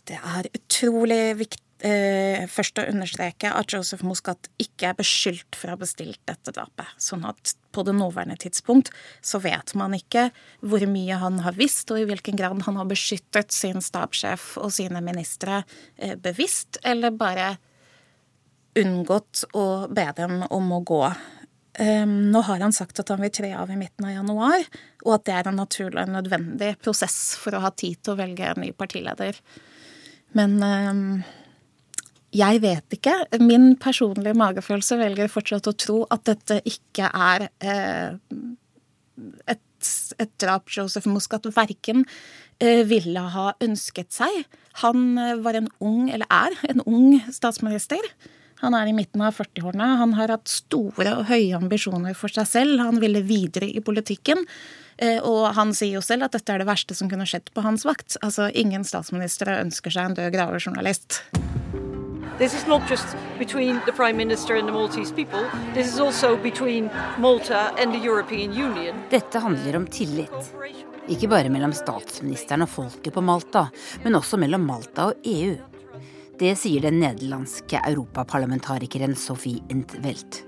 Det 0.07 0.15
er 0.15 0.47
utrolig 0.55 1.21
viktig 1.39 1.63
eh, 1.83 2.45
først 2.51 2.79
å 2.79 2.85
understreke 2.89 3.51
at 3.53 3.73
Joseph 3.73 4.03
Muscat 4.07 4.49
ikke 4.61 4.91
er 4.91 4.97
beskyldt 4.97 5.57
for 5.57 5.69
å 5.69 5.75
ha 5.75 5.81
bestilt 5.83 6.21
dette 6.29 6.53
drapet. 6.55 6.95
Sånn 7.01 7.25
at 7.27 7.55
på 7.75 7.85
det 7.87 7.95
nåværende 7.97 8.37
tidspunkt 8.41 8.91
så 9.25 9.41
vet 9.43 9.75
man 9.79 9.95
ikke 9.97 10.29
hvor 10.61 10.85
mye 10.89 11.19
han 11.21 11.41
har 11.45 11.57
visst, 11.57 11.91
og 11.91 12.01
i 12.01 12.07
hvilken 12.09 12.39
grad 12.39 12.63
han 12.67 12.79
har 12.79 12.89
beskyttet 12.89 13.53
sin 13.55 13.83
stabssjef 13.83 14.55
og 14.61 14.73
sine 14.75 15.03
ministre 15.03 15.63
eh, 15.97 16.15
bevisst, 16.15 16.79
eller 16.83 17.15
bare 17.15 17.55
unngått 18.79 19.45
å 19.53 19.85
be 19.93 20.07
dem 20.17 20.41
om 20.49 20.71
å 20.73 20.81
gå 20.81 21.03
Um, 21.79 22.29
nå 22.29 22.41
har 22.45 22.61
han 22.61 22.73
sagt 22.75 22.99
at 23.01 23.09
han 23.09 23.21
vil 23.23 23.31
tre 23.33 23.49
av 23.57 23.71
i 23.73 23.77
midten 23.79 24.05
av 24.05 24.13
januar, 24.13 24.65
og 25.07 25.15
at 25.15 25.23
det 25.25 25.37
er 25.39 25.47
en 25.49 25.57
naturlig 25.57 26.03
og 26.03 26.11
nødvendig 26.13 26.75
prosess 26.83 27.33
for 27.41 27.57
å 27.57 27.63
ha 27.63 27.71
tid 27.73 27.97
til 28.03 28.13
å 28.13 28.19
velge 28.19 28.51
en 28.51 28.61
ny 28.61 28.69
partileder. 28.77 29.39
Men 30.37 30.59
um, 30.61 31.07
jeg 32.33 32.61
vet 32.63 32.97
ikke. 32.97 33.13
Min 33.41 33.73
personlige 33.81 34.37
magefølelse 34.37 34.97
velger 35.01 35.33
fortsatt 35.33 35.69
å 35.69 35.75
tro 35.77 35.97
at 36.13 36.25
dette 36.29 36.59
ikke 36.69 37.09
er 37.09 37.47
uh, 37.65 38.17
et, 39.49 39.89
et, 40.17 40.31
drap 40.41 40.69
Joseph 40.73 41.09
Muscat 41.09 41.45
verken 41.53 42.05
uh, 42.05 42.81
ville 42.89 43.25
ha 43.35 43.51
ønsket 43.61 44.13
seg. 44.13 44.45
Han 44.81 45.13
uh, 45.17 45.35
var 45.45 45.57
en 45.57 45.69
ung, 45.81 46.09
eller 46.09 46.29
er, 46.33 46.57
en 46.69 46.85
ung 46.85 47.19
statsminister. 47.33 48.01
Han 48.63 48.75
er 48.77 48.87
i 48.87 48.95
midten 48.95 49.21
av 49.21 49.35
40-årene. 49.35 49.89
Han 49.99 50.13
har 50.15 50.31
hatt 50.31 50.47
store 50.47 51.17
og 51.17 51.27
høye 51.27 51.57
ambisjoner 51.57 52.15
for 52.15 52.31
seg 52.31 52.47
selv. 52.47 52.79
Han 52.79 53.01
ville 53.03 53.19
videre 53.27 53.67
i 53.67 53.83
politikken. 53.83 54.45
Eh, 54.97 55.19
og 55.19 55.49
han 55.57 55.73
sier 55.75 55.97
jo 55.97 56.03
selv 56.05 56.29
at 56.29 56.37
dette 56.37 56.53
er 56.53 56.63
det 56.63 56.69
verste 56.69 56.95
som 56.95 57.09
kunne 57.11 57.27
skjedd 57.27 57.51
på 57.51 57.63
hans 57.65 57.83
vakt. 57.83 58.15
Altså, 58.21 58.47
Ingen 58.53 58.85
statsministre 58.87 59.59
ønsker 59.65 59.91
seg 59.91 60.11
en 60.11 60.15
død 60.19 60.31
gravejournalist. 60.37 61.23
This 62.39 62.55
is 62.55 62.65
not 62.65 62.81
just 62.89 63.17
between 63.37 63.81
the 63.85 63.91
Prime 63.91 64.17
Minister 64.17 64.55
and 64.55 64.67
the 64.67 64.73
Maltese 64.73 65.11
people. 65.11 65.43
This 65.73 65.87
is 65.87 65.99
also 65.99 66.37
between 66.37 66.89
Malta 67.19 67.69
and 67.77 67.93
the 67.93 67.99
European 67.99 68.51
Union. 68.53 69.03
Dette 69.09 69.39
handler 69.39 69.75
om 69.75 69.87
tillit. 69.87 70.53
Ikke 71.11 71.27
bare 71.27 71.51
mellom 71.51 71.75
statsministeren 71.75 72.63
og 72.63 72.71
folket 72.71 73.13
på 73.13 73.21
Malta, 73.21 73.67
men 74.03 74.15
også 74.15 74.39
mellom 74.39 74.65
Malta 74.65 75.11
og 75.11 75.27
EU. 75.27 75.72
Det 76.43 76.57
sier 76.59 76.83
den 76.83 76.97
nederlandske 76.99 77.79
europaparlamentarikeren 77.87 79.13
Sophie 79.15 79.61
Intvelt. 79.71 80.41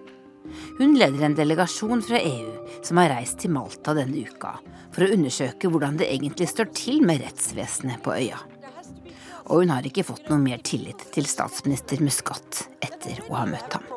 Hun 0.75 0.97
leder 0.99 1.21
en 1.23 1.35
delegasjon 1.37 2.01
fra 2.03 2.19
EU 2.19 2.49
som 2.83 2.99
har 2.99 3.13
reist 3.13 3.37
til 3.39 3.53
Malta 3.55 3.93
denne 3.95 4.25
uka 4.27 4.57
for 4.91 5.05
å 5.05 5.13
undersøke 5.15 5.71
hvordan 5.71 5.95
det 6.01 6.09
egentlig 6.11 6.49
står 6.51 6.67
til 6.75 6.99
med 7.07 7.23
rettsvesenet 7.23 8.03
på 8.03 8.11
øya. 8.11 8.41
Og 9.45 9.61
hun 9.61 9.71
har 9.71 9.87
ikke 9.87 10.03
fått 10.03 10.27
noe 10.27 10.41
mer 10.43 10.59
tillit 10.67 11.05
til 11.15 11.31
statsminister 11.31 12.03
Muscat 12.03 12.65
etter 12.83 13.23
å 13.29 13.39
ha 13.39 13.45
møtt 13.47 13.79
ham. 13.79 13.87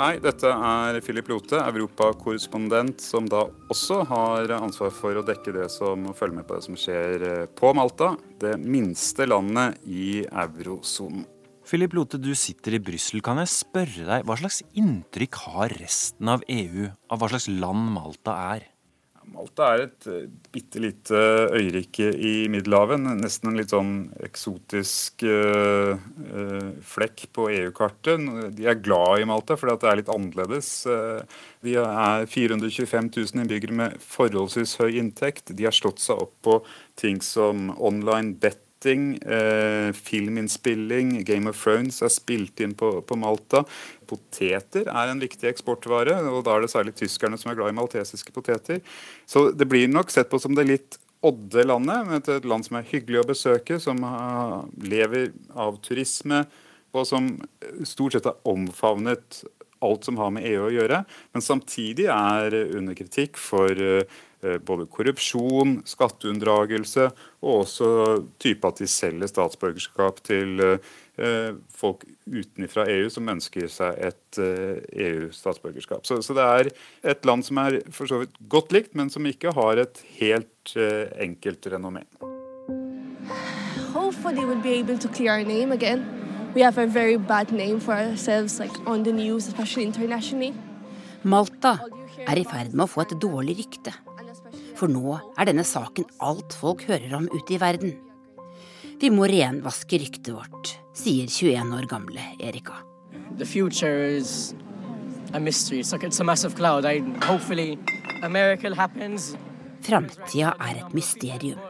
Hei, 0.00 0.16
dette 0.24 0.48
er 0.48 0.96
Philip 1.04 1.28
Lote, 1.28 1.58
europakorrespondent, 1.60 3.02
som 3.04 3.26
da 3.28 3.42
også 3.70 4.00
har 4.08 4.54
ansvar 4.56 4.88
for 4.94 5.20
å 5.20 5.24
dekke 5.26 5.52
det 5.52 5.66
som 5.70 6.06
følger 6.16 6.32
følge 6.32 6.38
med 6.38 6.48
på 6.48 6.56
det 6.56 6.64
som 6.64 6.78
skjer 6.80 7.24
eh, 7.28 7.44
på 7.60 7.74
Malta, 7.76 8.14
det 8.40 8.56
minste 8.56 9.28
landet 9.28 9.82
i 9.84 10.24
eurosonen. 10.24 11.26
Philip 11.68 11.92
Lote, 11.94 12.18
du 12.18 12.32
sitter 12.34 12.78
i 12.78 12.82
Brussel. 12.82 13.20
Kan 13.22 13.38
jeg 13.42 13.52
spørre 13.52 14.08
deg, 14.08 14.24
hva 14.26 14.36
slags 14.40 14.62
inntrykk 14.72 15.42
har 15.44 15.76
resten 15.78 16.32
av 16.32 16.42
EU 16.50 16.88
av 17.12 17.20
hva 17.20 17.28
slags 17.30 17.50
land 17.52 17.92
Malta 17.94 18.34
er? 18.56 18.71
Malta 19.32 19.68
er 19.72 19.84
et 19.86 20.08
uh, 20.10 20.24
bitte 20.54 20.80
lite 20.82 21.20
øyrike 21.56 22.10
i 22.12 22.32
Middelhavet. 22.52 23.00
Nesten 23.18 23.50
en 23.50 23.58
litt 23.60 23.74
sånn 23.74 23.92
eksotisk 24.24 25.24
uh, 25.26 25.94
flekk 26.94 27.26
på 27.34 27.48
EU-kartet. 27.52 28.26
De 28.56 28.68
er 28.68 28.82
glad 28.82 29.22
i 29.22 29.28
Malta 29.28 29.58
fordi 29.58 29.78
det 29.82 29.90
er 29.90 30.00
litt 30.02 30.12
annerledes. 30.12 30.72
de 31.62 31.76
er 31.78 32.26
425 32.26 33.12
000 33.16 33.42
innbyggere 33.42 33.78
med 33.82 34.02
forholdsvis 34.02 34.76
høy 34.82 34.98
inntekt. 35.00 35.54
De 35.56 35.68
har 35.68 35.76
slått 35.76 36.02
seg 36.02 36.20
opp 36.22 36.36
på 36.44 36.60
ting 36.98 37.22
som 37.24 37.70
online 37.78 38.36
bet 38.42 38.60
eh, 38.90 39.92
filminnspilling, 39.94 41.24
Game 41.24 41.50
of 41.50 41.58
Thrones 41.58 42.00
er 42.02 42.10
spilt 42.12 42.60
inn 42.64 42.74
på, 42.78 42.90
på, 43.06 43.18
Malta. 43.18 43.62
Poteter 44.08 44.90
er 44.90 45.12
en 45.12 45.22
viktig 45.22 45.48
eksportvare, 45.50 46.18
og 46.30 46.42
da 46.46 46.56
er 46.56 46.64
det 46.64 46.72
særlig 46.72 46.96
tyskerne 46.98 47.38
som 47.40 47.52
er 47.52 47.58
glad 47.58 47.72
i 47.72 47.78
maltesiske 47.78 48.34
poteter. 48.34 48.82
Så 49.26 49.50
det 49.56 49.68
blir 49.70 49.90
nok 49.90 50.12
sett 50.12 50.30
på 50.32 50.40
som 50.42 50.56
det 50.58 50.66
litt 50.68 50.98
odde 51.22 51.62
landet, 51.68 52.28
et 52.28 52.48
land 52.48 52.66
som 52.66 52.80
er 52.80 52.88
hyggelig 52.90 53.22
å 53.22 53.28
besøke, 53.30 53.78
som 53.82 54.02
har, 54.06 54.66
lever 54.82 55.30
av 55.54 55.78
turisme, 55.84 56.44
og 56.92 57.06
som 57.08 57.30
stort 57.88 58.16
sett 58.16 58.26
har 58.28 58.40
omfavnet 58.48 59.44
alt 59.82 60.04
som 60.06 60.18
har 60.20 60.34
med 60.34 60.44
EU 60.46 60.66
å 60.66 60.74
gjøre, 60.74 61.00
men 61.34 61.42
samtidig 61.42 62.04
er 62.12 62.54
under 62.78 62.94
kritikk 62.98 63.40
for 63.40 63.78
Eh, 63.78 64.20
både 64.66 64.88
korrupsjon, 64.90 65.76
skatteunndragelse 65.86 67.08
og 67.42 67.62
også 67.62 67.88
type 68.42 68.66
at 68.66 68.80
de 68.82 68.88
selger 68.90 69.30
statsborgerskap 69.30 70.18
til 70.26 70.62
eh, 70.64 71.54
folk 71.70 72.02
utenfra 72.26 72.88
EU 72.90 73.10
som 73.12 73.30
ønsker 73.30 73.68
seg 73.70 73.98
et 74.10 74.40
EU-statsborgerskap. 74.40 76.02
Eh, 76.02 76.04
e 76.04 76.08
så, 76.08 76.18
så, 76.26 76.34
det 76.34 76.46
er 76.46 76.72
et 77.14 77.28
land 77.28 77.46
som 77.46 77.60
er 77.62 77.80
for 77.94 78.10
så 78.10 78.22
vidt 78.22 78.34
godt 78.50 78.74
likt, 78.74 78.96
men 78.98 79.10
som 79.10 79.26
ikke 79.26 79.54
har 79.54 79.82
et 79.82 80.02
helt 80.18 80.74
enkelt 81.22 81.66
renommé. 81.70 82.04
Hopefully 83.92 84.44
we'll 84.44 84.62
be 84.62 84.74
able 84.80 84.98
to 84.98 85.08
clear 85.08 85.38
our 85.38 85.44
name 85.44 85.72
again. 85.72 86.04
We 86.54 86.62
have 86.62 86.78
a 86.78 86.86
very 86.86 87.16
bad 87.16 87.50
name 87.52 87.80
for 87.80 87.94
ourselves, 87.94 88.60
like 88.60 88.72
on 88.86 89.04
the 89.04 89.12
news, 89.12 89.48
especially 89.48 89.86
internationally. 89.86 90.52
Malta 91.22 91.78
er 92.26 92.38
i 92.38 92.44
ferd 92.44 92.74
med 92.74 92.84
å 92.84 92.90
få 92.90 93.06
et 93.06 93.14
dårlig 93.22 93.56
rykte 93.62 93.92
for 94.82 94.90
nå 94.90 95.14
er 95.38 95.46
denne 95.46 95.62
saken 95.62 96.08
alt 96.26 96.56
folk 96.58 96.82
hører 96.88 97.14
om 97.14 97.28
ute 97.30 97.54
i 97.54 97.60
verden. 97.62 97.92
Vi 98.98 99.10
må 99.14 99.28
renvaske 99.30 100.00
ryktet 100.02 100.32
vårt, 100.34 100.72
sier 100.98 101.30
21 101.30 101.76
år 101.76 101.86
gamle 101.90 102.24
Erika. 102.42 102.80
Framtida 109.86 110.52
er 110.62 110.82
et 110.82 110.92
mysterium. 110.94 111.62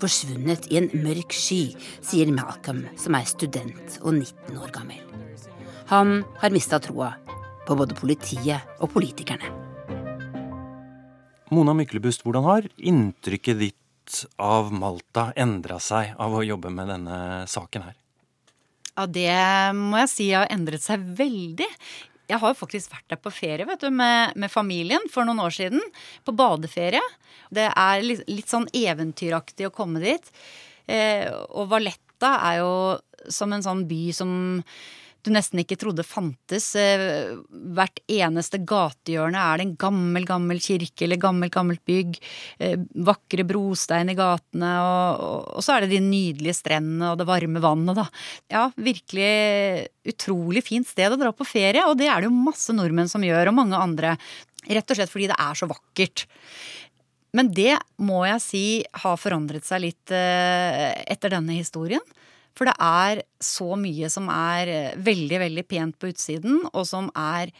Forsvunnet 0.00 0.68
i 0.72 0.80
en 0.80 0.90
mørk 1.04 1.36
sky, 1.36 1.70
sier 2.04 2.32
Malcolm, 2.32 2.84
som 3.00 3.16
er 3.16 3.28
student 3.28 4.00
og 4.02 4.16
19 4.16 4.60
år 4.60 4.72
gammel. 4.76 5.04
Han 5.92 6.18
har 6.40 6.56
mista 6.56 6.80
troa 6.80 7.14
på 7.68 7.76
både 7.78 7.96
politiet 7.96 8.76
og 8.80 8.92
politikerne. 8.96 9.65
Mona 11.54 11.74
Myklebust, 11.78 12.24
hvordan 12.26 12.46
har 12.46 12.66
inntrykket 12.76 13.60
ditt 13.60 14.24
av 14.42 14.72
Malta 14.74 15.28
endra 15.38 15.78
seg 15.82 16.14
av 16.22 16.34
å 16.34 16.42
jobbe 16.46 16.72
med 16.74 16.90
denne 16.90 17.18
saken 17.50 17.86
her? 17.86 17.94
Ja, 18.96 19.06
det 19.06 19.30
må 19.76 20.00
jeg 20.00 20.10
si 20.10 20.28
har 20.32 20.50
endret 20.50 20.82
seg 20.82 21.02
veldig. 21.18 21.68
Jeg 22.26 22.42
har 22.42 22.58
faktisk 22.58 22.90
vært 22.94 23.12
der 23.12 23.20
på 23.22 23.30
ferie 23.34 23.66
vet 23.68 23.84
du, 23.84 23.90
med, 23.94 24.34
med, 24.34 24.50
familien 24.50 25.04
for 25.12 25.28
noen 25.28 25.44
år 25.44 25.54
siden. 25.54 25.82
På 26.26 26.34
badeferie. 26.34 27.02
Det 27.54 27.68
er 27.68 28.02
litt, 28.02 28.24
litt 28.30 28.50
sånn 28.50 28.66
eventyraktig 28.74 29.68
å 29.68 29.74
komme 29.74 30.02
dit. 30.02 30.32
Eh, 30.90 31.28
og 31.30 31.70
Valletta 31.70 32.32
er 32.48 32.62
jo 32.62 32.72
som 33.30 33.52
en 33.52 33.62
sånn 33.62 33.84
by 33.90 34.02
som 34.14 34.30
du 35.26 35.32
nesten 35.34 35.60
ikke 35.62 35.78
trodde 35.80 36.04
fantes. 36.06 36.68
Eh, 36.78 37.34
hvert 37.76 38.00
eneste 38.10 38.60
gatehjørne 38.66 39.42
er 39.42 39.58
det 39.58 39.66
en 39.66 39.74
gammel, 39.80 40.26
gammel 40.28 40.62
kirke 40.62 41.06
eller 41.06 41.20
gammelt, 41.20 41.54
gammelt 41.54 41.82
bygg. 41.88 42.18
Eh, 42.62 42.76
vakre 43.06 43.46
brostein 43.48 44.12
i 44.12 44.16
gatene, 44.18 44.72
og, 44.86 45.50
og, 45.56 45.64
så 45.66 45.76
er 45.76 45.84
det 45.84 45.96
de 45.96 46.02
nydelige 46.04 46.56
strendene 46.60 47.12
og 47.12 47.20
det 47.20 47.28
varme 47.28 47.62
vannet, 47.62 47.98
da. 47.98 48.06
Ja, 48.52 48.64
virkelig 48.78 49.30
utrolig 50.06 50.64
fint 50.66 50.88
sted 50.88 51.12
å 51.12 51.20
dra 51.20 51.34
på 51.34 51.46
ferie, 51.48 51.84
og 51.86 51.98
det 52.00 52.10
er 52.10 52.22
det 52.22 52.30
jo 52.30 52.46
masse 52.46 52.74
nordmenn 52.76 53.10
som 53.10 53.24
gjør, 53.26 53.50
og 53.50 53.58
mange 53.58 53.80
andre. 53.80 54.16
Rett 54.66 54.90
og 54.90 54.98
slett 54.98 55.12
fordi 55.12 55.30
det 55.30 55.38
er 55.42 55.58
så 55.58 55.68
vakkert. 55.70 56.26
Men 57.36 57.50
det 57.52 57.74
må 58.00 58.22
jeg 58.26 58.42
si 58.42 58.66
har 59.02 59.18
forandret 59.20 59.66
seg 59.66 59.82
litt 59.84 60.14
eh, 60.14 60.94
etter 61.04 61.34
denne 61.36 61.58
historien. 61.58 62.02
For 62.56 62.68
det 62.68 62.76
er 62.80 63.22
så 63.42 63.74
mye 63.78 64.08
som 64.12 64.30
er 64.32 64.70
eh, 64.72 64.94
veldig, 64.96 65.40
veldig 65.44 65.66
pent 65.68 65.98
på 66.00 66.12
utsiden, 66.12 66.62
og 66.72 66.86
som 66.88 67.10
er 67.12 67.52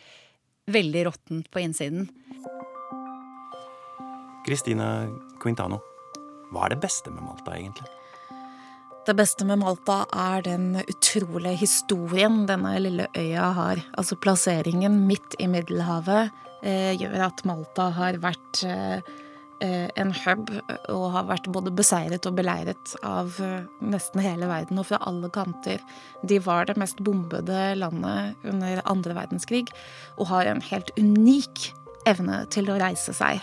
veldig 0.72 1.04
råttent 1.10 1.50
på 1.52 1.62
innsiden. 1.62 2.08
Kristine 4.46 4.88
Quintano, 5.42 5.82
hva 6.52 6.66
er 6.66 6.74
det 6.74 6.82
beste 6.86 7.12
med 7.12 7.26
Malta, 7.26 7.54
egentlig? 7.58 7.90
Det 9.06 9.14
beste 9.14 9.46
med 9.46 9.60
Malta 9.60 10.00
er 10.10 10.42
den 10.42 10.80
utrolige 10.80 11.60
historien 11.60 12.40
denne 12.48 12.72
lille 12.80 13.06
øya 13.14 13.52
har. 13.54 13.82
Altså 13.94 14.18
plasseringen 14.18 15.04
midt 15.06 15.36
i 15.38 15.46
Middelhavet 15.50 16.32
eh, 16.66 16.96
gjør 16.98 17.28
at 17.28 17.44
Malta 17.46 17.92
har 17.94 18.18
vært 18.24 18.64
Eh, 18.66 19.00
en 19.64 20.12
hub 20.12 20.50
og 20.92 21.04
har 21.14 21.26
vært 21.30 21.48
både 21.52 21.72
beseiret 21.74 22.26
og 22.28 22.36
beleiret 22.36 22.92
av 23.06 23.38
eh, 23.42 23.64
nesten 23.80 24.20
hele 24.24 24.48
verden 24.50 24.80
og 24.80 24.88
fra 24.90 25.00
alle 25.08 25.30
kanter. 25.32 25.80
De 26.26 26.40
var 26.44 26.68
det 26.68 26.76
mest 26.80 27.00
bombede 27.04 27.74
landet 27.80 28.36
under 28.44 28.82
andre 28.84 29.16
verdenskrig 29.16 29.66
og 30.16 30.28
har 30.32 30.50
en 30.50 30.62
helt 30.68 30.92
unik 31.00 31.70
evne 32.06 32.44
til 32.52 32.70
å 32.70 32.78
reise 32.80 33.14
seg. 33.16 33.40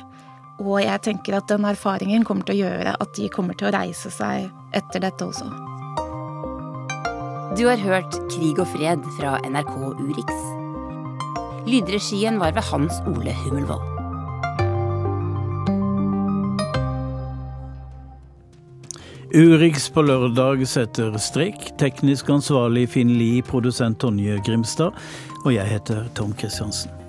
Og 0.61 0.77
jeg 0.83 1.01
tenker 1.07 1.39
at 1.39 1.49
den 1.49 1.65
erfaringen 1.65 2.25
kommer 2.27 2.45
til 2.47 2.59
å 2.59 2.67
gjøre 2.67 2.97
at 3.01 3.15
de 3.17 3.29
kommer 3.33 3.57
til 3.57 3.71
å 3.71 3.75
reise 3.75 4.13
seg 4.13 4.51
etter 4.77 5.03
dette 5.03 5.25
også. 5.25 5.49
Du 7.57 7.67
har 7.67 7.81
hørt 7.81 8.15
Krig 8.33 8.57
og 8.61 8.69
fred 8.73 9.01
fra 9.17 9.37
NRK 9.45 9.73
Urix. 10.01 10.45
Lydregien 11.69 12.39
var 12.41 12.55
ved 12.57 12.65
Hans 12.69 13.01
Ole 13.09 13.33
Hummelvold. 13.43 13.92
Urix 19.33 19.87
på 19.89 20.03
lørdag 20.05 20.61
setter 20.69 21.15
strek. 21.17 21.71
Teknisk 21.81 22.29
ansvarlig 22.29 22.85
Finn 22.93 23.15
Lie, 23.17 23.41
produsent 23.41 23.97
Tonje 24.03 24.37
Grimstad. 24.45 24.93
Og 25.41 25.55
jeg 25.55 25.65
heter 25.73 26.05
Tom 26.13 26.37
Kristiansen. 26.37 27.02